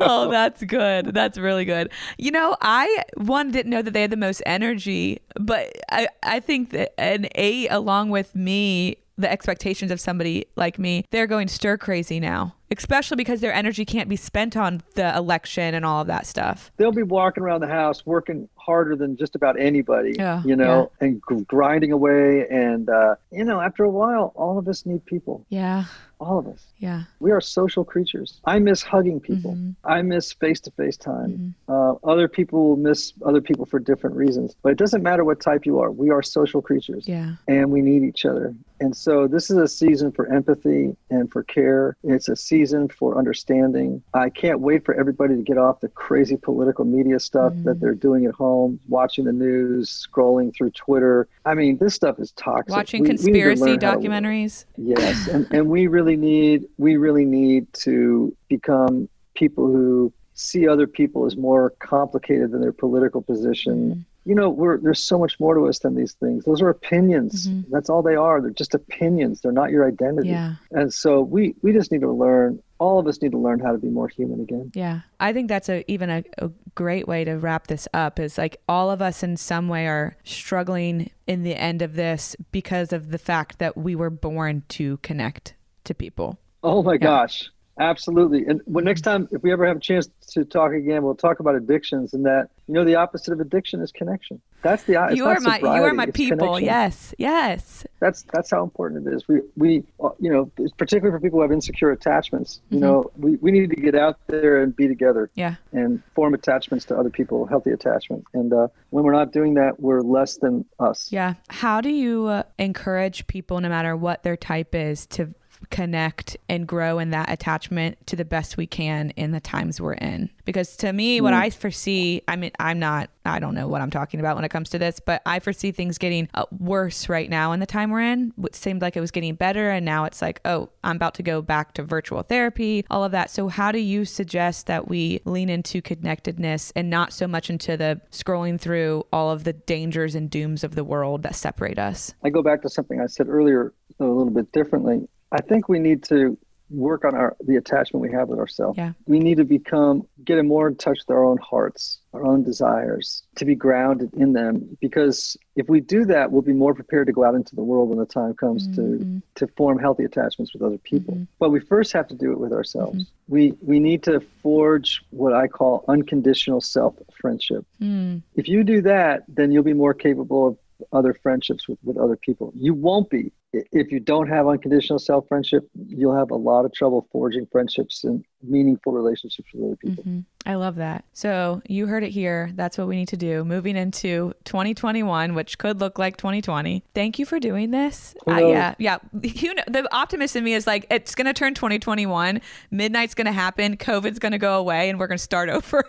oh, 0.00 0.30
that's 0.30 0.62
good. 0.64 1.06
That's 1.06 1.38
really 1.38 1.64
good. 1.64 1.90
You 2.18 2.30
know, 2.30 2.56
I 2.60 3.04
one 3.16 3.50
didn't 3.50 3.70
know 3.70 3.82
that 3.82 3.92
they 3.92 4.02
had 4.02 4.10
the 4.10 4.16
most 4.16 4.42
energy, 4.46 5.20
but 5.40 5.72
I 5.90 6.08
I 6.22 6.40
think 6.40 6.70
that 6.70 6.98
an 6.98 7.28
eight 7.34 7.68
along 7.70 8.10
with 8.10 8.34
me, 8.34 8.96
the 9.16 9.30
expectations 9.30 9.90
of 9.90 10.00
somebody 10.00 10.46
like 10.56 10.78
me, 10.78 11.04
they're 11.10 11.26
going 11.26 11.48
stir 11.48 11.76
crazy 11.76 12.20
now. 12.20 12.54
Especially 12.78 13.16
because 13.16 13.40
their 13.40 13.52
energy 13.52 13.84
can't 13.84 14.08
be 14.08 14.16
spent 14.16 14.56
on 14.56 14.82
the 14.94 15.14
election 15.16 15.74
and 15.74 15.84
all 15.84 16.00
of 16.00 16.06
that 16.06 16.26
stuff. 16.26 16.70
They'll 16.76 16.92
be 16.92 17.02
walking 17.02 17.42
around 17.42 17.60
the 17.60 17.68
house 17.68 18.04
working 18.06 18.48
harder 18.56 18.94
than 18.96 19.16
just 19.16 19.34
about 19.34 19.58
anybody, 19.60 20.14
Yeah, 20.16 20.42
you 20.44 20.54
know, 20.56 20.90
and 21.00 21.20
gr- 21.20 21.40
grinding 21.42 21.92
away. 21.92 22.46
And, 22.48 22.88
uh, 22.88 23.16
you 23.30 23.44
know, 23.44 23.60
after 23.60 23.82
a 23.84 23.90
while, 23.90 24.32
all 24.36 24.56
of 24.58 24.68
us 24.68 24.86
need 24.86 25.04
people. 25.04 25.44
Yeah. 25.48 25.84
All 26.20 26.38
of 26.38 26.46
us. 26.46 26.64
Yeah. 26.78 27.02
We 27.18 27.32
are 27.32 27.40
social 27.40 27.84
creatures. 27.84 28.40
I 28.44 28.60
miss 28.60 28.80
hugging 28.82 29.18
people. 29.18 29.54
Mm-hmm. 29.54 29.70
I 29.84 30.02
miss 30.02 30.32
face 30.32 30.60
to 30.60 30.70
face 30.70 30.96
time. 30.96 31.56
Uh, 31.68 31.94
other 32.04 32.28
people 32.28 32.68
will 32.68 32.76
miss 32.76 33.12
other 33.26 33.40
people 33.40 33.66
for 33.66 33.80
different 33.80 34.14
reasons. 34.14 34.54
But 34.62 34.70
it 34.70 34.78
doesn't 34.78 35.02
matter 35.02 35.24
what 35.24 35.40
type 35.40 35.66
you 35.66 35.80
are. 35.80 35.90
We 35.90 36.10
are 36.10 36.22
social 36.22 36.62
creatures 36.62 37.08
Yeah. 37.08 37.32
and 37.48 37.72
we 37.72 37.82
need 37.82 38.04
each 38.04 38.24
other. 38.24 38.54
And 38.78 38.96
so 38.96 39.26
this 39.26 39.50
is 39.50 39.56
a 39.56 39.66
season 39.66 40.12
for 40.12 40.26
empathy 40.32 40.96
and 41.10 41.30
for 41.32 41.42
care. 41.42 41.96
It's 42.04 42.28
a 42.28 42.36
season 42.36 42.61
for 42.88 43.18
understanding. 43.18 44.02
I 44.14 44.30
can't 44.30 44.60
wait 44.60 44.84
for 44.84 44.94
everybody 44.94 45.36
to 45.36 45.42
get 45.42 45.58
off 45.58 45.80
the 45.80 45.88
crazy 45.88 46.36
political 46.36 46.84
media 46.84 47.18
stuff 47.18 47.52
that 47.52 47.58
mm-hmm. 47.58 47.80
they're 47.80 47.94
doing 47.94 48.26
at 48.26 48.34
home, 48.34 48.78
watching 48.88 49.24
the 49.24 49.32
news, 49.32 50.06
scrolling 50.06 50.54
through 50.54 50.70
Twitter. 50.70 51.28
I 51.44 51.54
mean, 51.54 51.78
this 51.78 51.94
stuff 51.94 52.18
is 52.18 52.32
toxic. 52.32 52.70
Watching 52.70 53.02
We- 53.02 53.08
we 53.10 53.16
to 53.16 53.22
conspiracy 53.22 53.62
learn 53.62 53.80
how 53.80 53.94
to- 53.94 54.08
documentaries. 54.08 54.64
Yes, 54.76 55.28
and, 55.28 55.46
and 55.52 55.68
we 55.68 55.86
really 55.86 56.16
need 56.16 56.66
we 56.78 56.96
really 56.96 57.24
need 57.24 57.72
to 57.74 58.34
become 58.48 59.08
people 59.34 59.66
who 59.66 60.12
see 60.34 60.66
other 60.66 60.86
people 60.86 61.26
as 61.26 61.36
more 61.36 61.70
complicated 61.78 62.50
than 62.52 62.60
their 62.60 62.72
political 62.72 63.22
position. 63.22 63.90
Mm-hmm. 63.90 64.00
You 64.24 64.34
know, 64.34 64.50
we're 64.50 64.78
there's 64.78 65.02
so 65.02 65.18
much 65.18 65.38
more 65.40 65.54
to 65.54 65.66
us 65.68 65.80
than 65.80 65.94
these 65.94 66.12
things. 66.12 66.44
Those 66.44 66.62
are 66.62 66.68
opinions. 66.68 67.48
Mm-hmm. 67.48 67.72
That's 67.72 67.90
all 67.90 68.02
they 68.02 68.14
are. 68.14 68.40
They're 68.40 68.50
just 68.50 68.74
opinions. 68.74 69.40
They're 69.40 69.52
not 69.52 69.70
your 69.70 69.86
identity. 69.86 70.28
Yeah. 70.28 70.54
And 70.70 70.92
so 70.92 71.20
we 71.20 71.54
we 71.62 71.72
just 71.72 71.90
need 71.90 72.02
to 72.02 72.12
learn. 72.12 72.62
All 72.78 72.98
of 72.98 73.06
us 73.06 73.20
need 73.22 73.32
to 73.32 73.38
learn 73.38 73.60
how 73.60 73.72
to 73.72 73.78
be 73.78 73.88
more 73.88 74.08
human 74.08 74.40
again. 74.40 74.72
Yeah. 74.74 75.00
I 75.20 75.32
think 75.32 75.48
that's 75.48 75.68
a 75.68 75.84
even 75.90 76.10
a, 76.10 76.24
a 76.38 76.50
great 76.74 77.08
way 77.08 77.24
to 77.24 77.34
wrap 77.34 77.66
this 77.66 77.88
up 77.94 78.20
is 78.20 78.38
like 78.38 78.60
all 78.68 78.90
of 78.90 79.02
us 79.02 79.22
in 79.22 79.36
some 79.36 79.68
way 79.68 79.86
are 79.86 80.16
struggling 80.24 81.10
in 81.26 81.42
the 81.42 81.54
end 81.54 81.82
of 81.82 81.94
this 81.94 82.36
because 82.50 82.92
of 82.92 83.10
the 83.10 83.18
fact 83.18 83.58
that 83.58 83.76
we 83.76 83.94
were 83.94 84.10
born 84.10 84.62
to 84.68 84.98
connect 84.98 85.54
to 85.84 85.94
people. 85.94 86.38
Oh 86.62 86.82
my 86.82 86.96
gosh. 86.96 87.50
Absolutely. 87.78 88.44
And 88.46 88.60
when 88.66 88.84
next 88.84 89.00
time, 89.00 89.28
if 89.32 89.42
we 89.42 89.50
ever 89.52 89.66
have 89.66 89.78
a 89.78 89.80
chance 89.80 90.08
to 90.32 90.44
talk 90.44 90.72
again, 90.72 91.02
we'll 91.02 91.14
talk 91.14 91.40
about 91.40 91.54
addictions 91.54 92.12
and 92.12 92.26
that, 92.26 92.48
you 92.68 92.74
know, 92.74 92.84
the 92.84 92.96
opposite 92.96 93.32
of 93.32 93.40
addiction 93.40 93.80
is 93.80 93.90
connection. 93.90 94.40
That's 94.62 94.82
the, 94.84 94.92
you 95.14 95.26
are 95.26 95.40
my 95.40 95.58
you 95.58 95.66
are 95.66 95.94
my 95.94 96.06
people. 96.06 96.36
connection. 96.36 96.64
Yes. 96.66 97.14
Yes. 97.18 97.86
That's, 97.98 98.22
that's 98.32 98.50
how 98.50 98.62
important 98.62 99.06
it 99.06 99.14
is. 99.14 99.26
We, 99.26 99.40
we, 99.56 99.84
uh, 100.02 100.10
you 100.20 100.30
know, 100.30 100.50
particularly 100.76 101.16
for 101.16 101.20
people 101.20 101.38
who 101.38 101.42
have 101.42 101.52
insecure 101.52 101.90
attachments, 101.90 102.60
you 102.70 102.78
Mm-hmm. 102.78 102.86
know, 102.86 103.10
we, 103.16 103.36
we 103.36 103.50
need 103.50 103.70
to 103.70 103.76
get 103.76 103.94
out 103.94 104.18
there 104.26 104.62
and 104.62 104.74
be 104.76 104.86
together 104.86 105.30
Yeah. 105.34 105.54
and 105.72 106.02
form 106.14 106.34
attachments 106.34 106.84
to 106.86 106.96
other 106.96 107.10
people, 107.10 107.46
healthy 107.46 107.70
attachment. 107.70 108.24
And 108.34 108.52
uh, 108.52 108.68
when 108.90 109.04
we're 109.04 109.12
not 109.12 109.32
doing 109.32 109.54
that, 109.54 109.80
we're 109.80 110.00
less 110.02 110.36
than 110.36 110.64
us. 110.78 111.10
Yeah. 111.10 111.34
How 111.48 111.80
do 111.80 111.88
you 111.90 112.26
uh, 112.26 112.42
encourage 112.58 113.26
people, 113.26 113.60
no 113.60 113.68
matter 113.68 113.96
what 113.96 114.22
their 114.22 114.36
type 114.36 114.74
is, 114.74 115.06
to 115.06 115.34
connect 115.70 116.36
and 116.48 116.66
grow 116.66 116.98
in 116.98 117.10
that 117.10 117.30
attachment 117.30 118.06
to 118.06 118.16
the 118.16 118.24
best 118.24 118.56
we 118.56 118.66
can 118.66 119.10
in 119.10 119.32
the 119.32 119.40
times 119.40 119.80
we're 119.80 119.94
in? 119.94 120.30
Because 120.44 120.76
to 120.78 120.92
me, 120.92 121.20
what 121.20 121.34
I 121.34 121.50
foresee, 121.50 122.22
I 122.26 122.36
mean, 122.36 122.50
I'm 122.58 122.78
not, 122.78 123.10
I 123.24 123.38
don't 123.38 123.54
know 123.54 123.68
what 123.68 123.80
I'm 123.80 123.90
talking 123.90 124.18
about 124.18 124.34
when 124.34 124.44
it 124.44 124.48
comes 124.48 124.70
to 124.70 124.78
this, 124.78 124.98
but 124.98 125.22
I 125.24 125.38
foresee 125.38 125.70
things 125.70 125.98
getting 125.98 126.28
uh, 126.34 126.46
worse 126.58 127.08
right 127.08 127.30
now 127.30 127.52
in 127.52 127.60
the 127.60 127.66
time 127.66 127.90
we're 127.90 128.00
in. 128.00 128.32
It 128.42 128.56
seemed 128.56 128.82
like 128.82 128.96
it 128.96 129.00
was 129.00 129.12
getting 129.12 129.36
better, 129.36 129.70
and 129.70 129.84
now 129.84 130.04
it's 130.04 130.20
like, 130.20 130.40
oh, 130.44 130.70
I'm 130.82 130.96
about 130.96 131.14
to 131.14 131.22
go 131.22 131.42
back 131.42 131.74
to 131.74 131.84
virtual 131.84 132.22
therapy, 132.22 132.84
all 132.90 133.04
of 133.04 133.12
that. 133.12 133.30
So, 133.30 133.48
how 133.48 133.70
do 133.70 133.78
you 133.78 134.04
suggest 134.04 134.66
that 134.66 134.88
we 134.88 135.20
lean 135.24 135.48
into 135.48 135.80
connectedness 135.80 136.72
and 136.74 136.90
not 136.90 137.12
so 137.12 137.28
much 137.28 137.48
into 137.48 137.76
the 137.76 138.00
scrolling 138.10 138.60
through 138.60 139.04
all 139.12 139.30
of 139.30 139.44
the 139.44 139.52
dangers 139.52 140.14
and 140.14 140.28
dooms 140.28 140.64
of 140.64 140.74
the 140.74 140.84
world 140.84 141.22
that 141.22 141.36
separate 141.36 141.78
us? 141.78 142.14
I 142.24 142.30
go 142.30 142.42
back 142.42 142.62
to 142.62 142.68
something 142.68 143.00
I 143.00 143.06
said 143.06 143.28
earlier 143.28 143.72
a 144.00 144.04
little 144.04 144.32
bit 144.32 144.50
differently. 144.52 145.08
I 145.32 145.40
think 145.40 145.68
we 145.68 145.78
need 145.78 146.02
to 146.04 146.36
work 146.72 147.04
on 147.04 147.14
our 147.14 147.36
the 147.44 147.56
attachment 147.56 148.02
we 148.02 148.10
have 148.10 148.28
with 148.28 148.38
ourselves. 148.38 148.78
Yeah. 148.78 148.92
We 149.06 149.18
need 149.18 149.36
to 149.36 149.44
become 149.44 150.06
get 150.24 150.42
more 150.44 150.68
in 150.68 150.76
touch 150.76 150.98
with 151.06 151.14
our 151.14 151.24
own 151.24 151.38
hearts, 151.38 152.00
our 152.12 152.24
own 152.24 152.42
desires, 152.42 153.22
to 153.36 153.44
be 153.44 153.54
grounded 153.54 154.12
in 154.14 154.32
them. 154.32 154.76
Because 154.80 155.36
if 155.56 155.68
we 155.68 155.80
do 155.80 156.04
that, 156.06 156.32
we'll 156.32 156.42
be 156.42 156.52
more 156.52 156.74
prepared 156.74 157.06
to 157.08 157.12
go 157.12 157.24
out 157.24 157.34
into 157.34 157.54
the 157.54 157.62
world 157.62 157.88
when 157.90 157.98
the 157.98 158.06
time 158.06 158.34
comes 158.34 158.66
to 158.76 158.80
mm-hmm. 158.80 159.18
to 159.36 159.46
form 159.48 159.78
healthy 159.78 160.04
attachments 160.04 160.52
with 160.52 160.62
other 160.62 160.78
people. 160.78 161.14
Mm-hmm. 161.14 161.24
But 161.38 161.50
we 161.50 161.60
first 161.60 161.92
have 161.92 162.08
to 162.08 162.14
do 162.14 162.32
it 162.32 162.38
with 162.38 162.52
ourselves. 162.52 163.04
Mm-hmm. 163.04 163.32
We 163.32 163.54
we 163.60 163.78
need 163.78 164.02
to 164.04 164.20
forge 164.42 165.02
what 165.10 165.32
I 165.32 165.48
call 165.48 165.84
unconditional 165.88 166.60
self 166.60 166.94
friendship. 167.20 167.64
Mm. 167.80 168.22
If 168.34 168.48
you 168.48 168.64
do 168.64 168.82
that, 168.82 169.24
then 169.28 169.52
you'll 169.52 169.62
be 169.62 169.74
more 169.74 169.94
capable 169.94 170.48
of 170.48 170.56
other 170.92 171.14
friendships 171.22 171.68
with, 171.68 171.78
with 171.82 171.96
other 171.96 172.16
people. 172.16 172.52
You 172.56 172.74
won't 172.74 173.10
be 173.10 173.32
if 173.52 173.92
you 173.92 174.00
don't 174.00 174.28
have 174.28 174.48
unconditional 174.48 174.98
self 174.98 175.28
friendship, 175.28 175.68
you'll 175.74 176.16
have 176.16 176.30
a 176.30 176.36
lot 176.36 176.64
of 176.64 176.72
trouble 176.72 177.06
forging 177.12 177.46
friendships 177.46 178.02
and 178.04 178.24
meaningful 178.42 178.92
relationships 178.92 179.48
with 179.52 179.64
other 179.64 179.76
people. 179.76 180.04
Mm-hmm. 180.04 180.20
I 180.46 180.54
love 180.54 180.76
that. 180.76 181.04
So 181.12 181.60
you 181.68 181.86
heard 181.86 182.02
it 182.02 182.10
here. 182.10 182.50
That's 182.54 182.78
what 182.78 182.88
we 182.88 182.96
need 182.96 183.08
to 183.08 183.16
do 183.16 183.44
moving 183.44 183.76
into 183.76 184.32
2021, 184.44 185.34
which 185.34 185.58
could 185.58 185.80
look 185.80 185.98
like 185.98 186.16
2020. 186.16 186.82
Thank 186.94 187.18
you 187.18 187.26
for 187.26 187.38
doing 187.38 187.70
this. 187.70 188.14
Uh, 188.26 188.38
yeah, 188.38 188.74
yeah. 188.78 188.98
You 189.22 189.54
know, 189.54 189.62
the 189.66 189.92
optimist 189.94 190.36
in 190.36 190.44
me 190.44 190.54
is 190.54 190.66
like, 190.66 190.86
it's 190.90 191.14
going 191.14 191.26
to 191.26 191.32
turn 191.32 191.54
2021. 191.54 192.40
Midnight's 192.70 193.14
going 193.14 193.26
to 193.26 193.32
happen. 193.32 193.76
COVID's 193.76 194.18
going 194.18 194.32
to 194.32 194.38
go 194.38 194.58
away, 194.58 194.88
and 194.88 194.98
we're 194.98 195.08
going 195.08 195.18
to 195.18 195.22
start 195.22 195.48
over. 195.50 195.84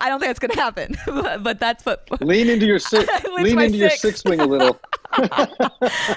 I 0.00 0.08
don't 0.08 0.20
think 0.20 0.30
it's 0.30 0.38
going 0.38 0.50
to 0.50 0.60
happen, 0.60 0.96
but, 1.06 1.42
but, 1.42 1.60
that's 1.60 1.84
what. 1.84 2.08
Lean 2.20 2.48
into 2.48 2.66
your 2.66 2.78
six. 2.78 3.10
lean 3.36 3.58
into 3.58 3.78
six. 3.78 4.02
your 4.02 4.12
six 4.12 4.24
wing 4.24 4.40
a 4.40 4.46
little. 4.46 4.80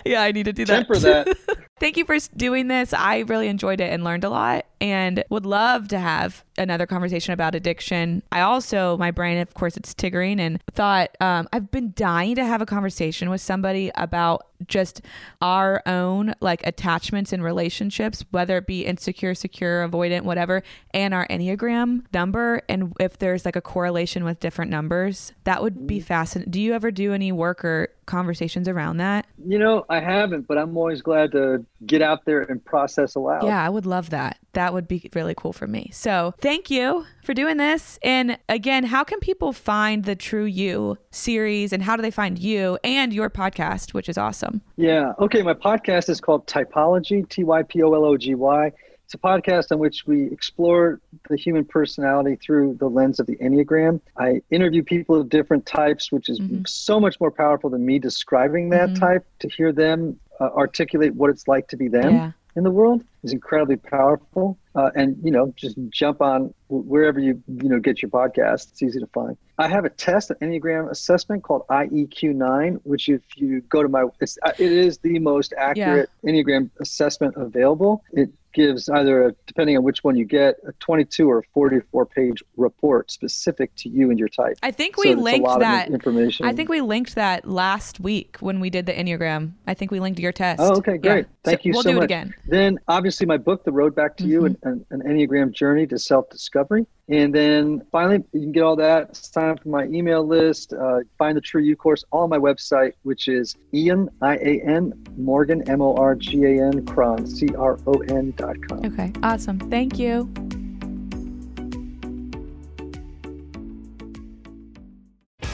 yeah, 0.05 0.21
I 0.23 0.31
need 0.31 0.43
to 0.43 0.53
do 0.53 0.65
that. 0.65 0.87
Temper 0.87 0.97
that. 0.97 1.37
Thank 1.79 1.97
you 1.97 2.05
for 2.05 2.17
doing 2.35 2.67
this. 2.67 2.93
I 2.93 3.19
really 3.19 3.47
enjoyed 3.47 3.81
it 3.81 3.91
and 3.91 4.03
learned 4.03 4.23
a 4.23 4.29
lot 4.29 4.65
and 4.81 5.23
would 5.29 5.45
love 5.45 5.87
to 5.89 5.99
have 5.99 6.43
another 6.57 6.85
conversation 6.85 7.33
about 7.33 7.55
addiction. 7.55 8.23
I 8.31 8.41
also, 8.41 8.97
my 8.97 9.11
brain, 9.11 9.37
of 9.39 9.53
course, 9.53 9.77
it's 9.77 9.93
tiggering 9.93 10.39
and 10.39 10.61
thought 10.71 11.15
um, 11.19 11.47
I've 11.53 11.71
been 11.71 11.93
dying 11.95 12.35
to 12.35 12.45
have 12.45 12.61
a 12.61 12.65
conversation 12.65 13.29
with 13.29 13.41
somebody 13.41 13.91
about 13.95 14.47
just 14.67 15.01
our 15.41 15.81
own 15.85 16.33
like 16.41 16.65
attachments 16.67 17.31
and 17.31 17.43
relationships, 17.43 18.25
whether 18.31 18.57
it 18.57 18.67
be 18.67 18.85
insecure, 18.85 19.33
secure, 19.33 19.87
avoidant, 19.87 20.23
whatever, 20.23 20.63
and 20.93 21.13
our 21.13 21.25
Enneagram 21.27 22.03
number. 22.13 22.61
And 22.67 22.93
if 22.99 23.17
there's 23.17 23.45
like 23.45 23.55
a 23.55 23.61
correlation 23.61 24.23
with 24.23 24.39
different 24.39 24.69
numbers, 24.69 25.31
that 25.45 25.63
would 25.63 25.87
be 25.87 25.99
fascinating. 25.99 26.51
Do 26.51 26.61
you 26.61 26.73
ever 26.73 26.91
do 26.91 27.13
any 27.13 27.31
work 27.31 27.63
or 27.63 27.89
conversations 28.05 28.67
around 28.67 28.97
that? 28.97 29.27
You 29.45 29.59
know, 29.59 29.85
I 29.89 29.99
haven't, 29.99 30.47
but 30.47 30.57
I'm 30.57 30.75
always 30.75 31.01
glad 31.01 31.31
to 31.31 31.65
get 31.85 32.01
out 32.01 32.25
there 32.25 32.41
and 32.41 32.63
process 32.63 33.15
aloud. 33.15 33.43
Yeah, 33.43 33.63
I 33.63 33.69
would 33.69 33.85
love 33.85 34.09
that. 34.09 34.39
That 34.53 34.68
would 34.73 34.87
be 34.87 35.09
really 35.13 35.33
cool 35.35 35.53
for 35.53 35.67
me. 35.67 35.89
So 35.93 36.33
thank 36.39 36.69
you 36.69 37.05
for 37.23 37.33
doing 37.33 37.57
this. 37.57 37.99
And 38.03 38.37
again, 38.47 38.83
how 38.83 39.03
can 39.03 39.19
people 39.19 39.53
find 39.53 40.05
the 40.05 40.15
True 40.15 40.45
You 40.45 40.97
series 41.11 41.73
and 41.73 41.83
how 41.83 41.95
do 41.95 42.01
they 42.01 42.11
find 42.11 42.37
you 42.37 42.77
and 42.83 43.13
your 43.13 43.29
podcast, 43.29 43.93
which 43.93 44.09
is 44.09 44.17
awesome? 44.17 44.61
Yeah. 44.77 45.13
Okay. 45.19 45.41
My 45.41 45.53
podcast 45.53 46.09
is 46.09 46.21
called 46.21 46.47
Typology, 46.47 47.27
T 47.29 47.43
Y 47.43 47.63
P 47.63 47.83
O 47.83 47.93
L 47.93 48.05
O 48.05 48.17
G 48.17 48.35
Y. 48.35 48.71
It's 49.05 49.15
a 49.15 49.17
podcast 49.17 49.71
in 49.71 49.79
which 49.79 50.05
we 50.05 50.31
explore 50.31 51.01
the 51.29 51.35
human 51.35 51.65
personality 51.65 52.35
through 52.35 52.75
the 52.75 52.87
lens 52.87 53.19
of 53.19 53.25
the 53.25 53.37
Enneagram. 53.37 53.99
I 54.17 54.43
interview 54.51 54.83
people 54.83 55.19
of 55.19 55.29
different 55.29 55.65
types, 55.65 56.11
which 56.11 56.29
is 56.29 56.39
mm-hmm. 56.39 56.61
so 56.67 56.99
much 56.99 57.19
more 57.19 57.31
powerful 57.31 57.71
than 57.71 57.83
me 57.83 57.97
describing 57.97 58.69
that 58.69 58.89
mm-hmm. 58.89 59.03
type 59.03 59.25
to 59.39 59.49
hear 59.49 59.71
them 59.71 60.19
uh, 60.39 60.49
articulate 60.55 61.15
what 61.15 61.31
it's 61.31 61.47
like 61.47 61.67
to 61.69 61.77
be 61.77 61.87
them. 61.87 62.13
Yeah 62.13 62.31
in 62.55 62.63
the 62.63 62.71
world 62.71 63.03
is 63.23 63.33
incredibly 63.33 63.77
powerful. 63.77 64.57
Uh, 64.75 64.91
and 64.95 65.17
you 65.23 65.31
know, 65.31 65.53
just 65.55 65.77
jump 65.89 66.21
on 66.21 66.53
wherever 66.69 67.19
you 67.19 67.41
you 67.47 67.69
know 67.69 67.79
get 67.79 68.01
your 68.01 68.11
podcast. 68.11 68.69
It's 68.71 68.81
easy 68.81 68.99
to 68.99 69.07
find. 69.07 69.37
I 69.57 69.67
have 69.67 69.83
a 69.83 69.89
test, 69.89 70.31
an 70.31 70.37
Enneagram 70.41 70.89
assessment 70.89 71.43
called 71.43 71.63
IEQ9, 71.67 72.79
which 72.83 73.09
if 73.09 73.21
you 73.35 73.59
go 73.61 73.83
to 73.83 73.89
my, 73.89 74.05
it's, 74.21 74.37
uh, 74.45 74.53
it 74.57 74.71
is 74.71 74.99
the 74.99 75.19
most 75.19 75.53
accurate 75.57 76.09
yeah. 76.23 76.31
Enneagram 76.31 76.69
assessment 76.79 77.35
available. 77.35 78.01
It 78.13 78.29
gives 78.53 78.89
either, 78.89 79.27
a, 79.27 79.35
depending 79.47 79.77
on 79.77 79.83
which 79.83 80.03
one 80.03 80.15
you 80.15 80.25
get, 80.25 80.55
a 80.67 80.71
22 80.73 81.29
or 81.29 81.43
44 81.53 82.05
page 82.05 82.43
report 82.57 83.11
specific 83.11 83.73
to 83.75 83.89
you 83.89 84.09
and 84.09 84.19
your 84.19 84.29
type. 84.29 84.57
I 84.63 84.71
think 84.71 84.97
we 84.97 85.13
so 85.13 85.19
linked 85.19 85.59
that 85.59 85.89
information. 85.89 86.45
I 86.45 86.53
think 86.53 86.69
we 86.69 86.81
linked 86.81 87.15
that 87.15 87.47
last 87.47 87.99
week 87.99 88.37
when 88.39 88.59
we 88.59 88.69
did 88.69 88.85
the 88.85 88.93
Enneagram. 88.93 89.53
I 89.67 89.73
think 89.73 89.91
we 89.91 89.99
linked 89.99 90.19
your 90.19 90.31
test. 90.31 90.59
Oh, 90.61 90.77
okay, 90.77 90.97
great. 90.97 91.25
Yeah. 91.25 91.33
Thank 91.43 91.59
so 91.59 91.65
you 91.65 91.73
we'll 91.73 91.83
so 91.83 91.89
do 91.91 91.95
much. 91.95 92.03
It 92.03 92.05
again. 92.05 92.33
Then 92.47 92.79
obviously 92.87 93.25
my 93.25 93.37
book, 93.37 93.63
The 93.63 93.71
Road 93.71 93.95
Back 93.95 94.17
to 94.17 94.23
mm-hmm. 94.23 94.31
You, 94.31 94.45
an, 94.45 94.85
an 94.89 95.01
Enneagram 95.01 95.51
Journey 95.51 95.87
to 95.87 95.99
Self 95.99 96.29
Discovery. 96.29 96.85
And 97.09 97.33
then 97.33 97.81
finally, 97.91 98.23
you 98.33 98.41
can 98.41 98.51
get 98.51 98.61
all 98.61 98.75
that. 98.75 99.15
Sign 99.15 99.49
up 99.49 99.63
for 99.63 99.69
my 99.69 99.85
email 99.85 100.25
list. 100.25 100.73
Uh, 100.73 100.99
find 101.17 101.35
the 101.35 101.41
True 101.41 101.61
You 101.61 101.75
course 101.75 102.03
on 102.11 102.29
my 102.29 102.37
website, 102.37 102.93
which 103.01 103.27
is 103.27 103.55
Ian 103.73 104.09
I 104.21 104.35
A 104.35 104.61
N 104.63 104.93
Morgan 105.17 105.67
M 105.67 105.81
O 105.81 105.95
R 105.95 106.13
G 106.13 106.45
A 106.45 106.67
N 106.67 106.85
Cron 106.85 107.25
C 107.25 107.47
R 107.57 107.79
O 107.87 107.93
N 107.93 108.33
dot 108.37 108.57
com. 108.67 108.85
Okay, 108.85 109.11
awesome. 109.23 109.59
Thank 109.71 109.97
you. 109.97 110.31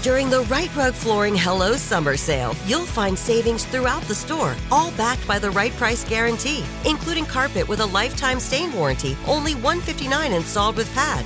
During 0.06 0.30
the 0.30 0.42
Rite 0.42 0.76
Rug 0.76 0.94
Flooring 0.94 1.36
Hello 1.36 1.76
Summer 1.78 2.16
Sale, 2.16 2.56
you'll 2.68 2.86
find 2.86 3.18
savings 3.18 3.66
throughout 3.66 4.04
the 4.04 4.14
store, 4.14 4.56
all 4.72 4.92
backed 4.92 5.28
by 5.28 5.40
the 5.40 5.50
right 5.50 5.72
price 5.72 6.08
guarantee, 6.08 6.64
including 6.86 7.26
carpet 7.26 7.68
with 7.68 7.80
a 7.80 7.86
lifetime 7.88 8.40
stain 8.40 8.72
warranty, 8.74 9.18
only 9.26 9.54
$159 9.54 10.36
installed 10.36 10.76
with 10.76 10.94
pad. 10.94 11.26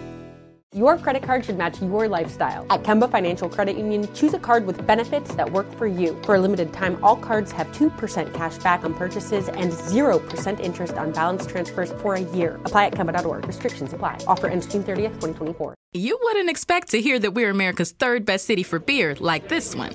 Your 0.73 0.97
credit 0.97 1.21
card 1.23 1.43
should 1.43 1.57
match 1.57 1.81
your 1.81 2.07
lifestyle. 2.07 2.65
At 2.69 2.83
Kemba 2.83 3.11
Financial 3.11 3.49
Credit 3.49 3.75
Union, 3.75 4.07
choose 4.13 4.33
a 4.33 4.39
card 4.39 4.65
with 4.65 4.87
benefits 4.87 5.35
that 5.35 5.51
work 5.51 5.69
for 5.75 5.85
you. 5.85 6.17
For 6.23 6.35
a 6.35 6.39
limited 6.39 6.71
time, 6.71 6.97
all 7.03 7.17
cards 7.17 7.51
have 7.51 7.67
2% 7.73 8.33
cash 8.33 8.57
back 8.59 8.85
on 8.85 8.93
purchases 8.93 9.49
and 9.49 9.73
0% 9.73 10.61
interest 10.61 10.93
on 10.93 11.11
balance 11.11 11.45
transfers 11.45 11.91
for 12.01 12.15
a 12.15 12.21
year. 12.21 12.55
Apply 12.63 12.85
at 12.85 12.93
Kemba.org. 12.93 13.45
Restrictions 13.47 13.91
apply. 13.91 14.23
Offer 14.27 14.47
ends 14.47 14.65
June 14.65 14.81
30th, 14.81 15.19
2024. 15.19 15.75
You 15.91 16.17
wouldn't 16.23 16.49
expect 16.49 16.87
to 16.91 17.01
hear 17.01 17.19
that 17.19 17.33
we're 17.33 17.49
America's 17.49 17.91
third 17.91 18.25
best 18.25 18.45
city 18.45 18.63
for 18.63 18.79
beer 18.79 19.17
like 19.19 19.49
this 19.49 19.75
one. 19.75 19.93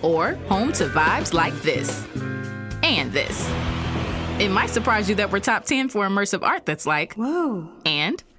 Or 0.00 0.36
home 0.48 0.72
to 0.72 0.86
vibes 0.86 1.34
like 1.34 1.52
this. 1.60 2.08
And 2.82 3.12
this. 3.12 3.46
It 4.40 4.48
might 4.50 4.70
surprise 4.70 5.10
you 5.10 5.16
that 5.16 5.30
we're 5.30 5.40
top 5.40 5.66
10 5.66 5.90
for 5.90 6.08
immersive 6.08 6.42
art 6.42 6.64
that's 6.64 6.86
like, 6.86 7.12
whoa. 7.12 7.68
And 7.84 8.24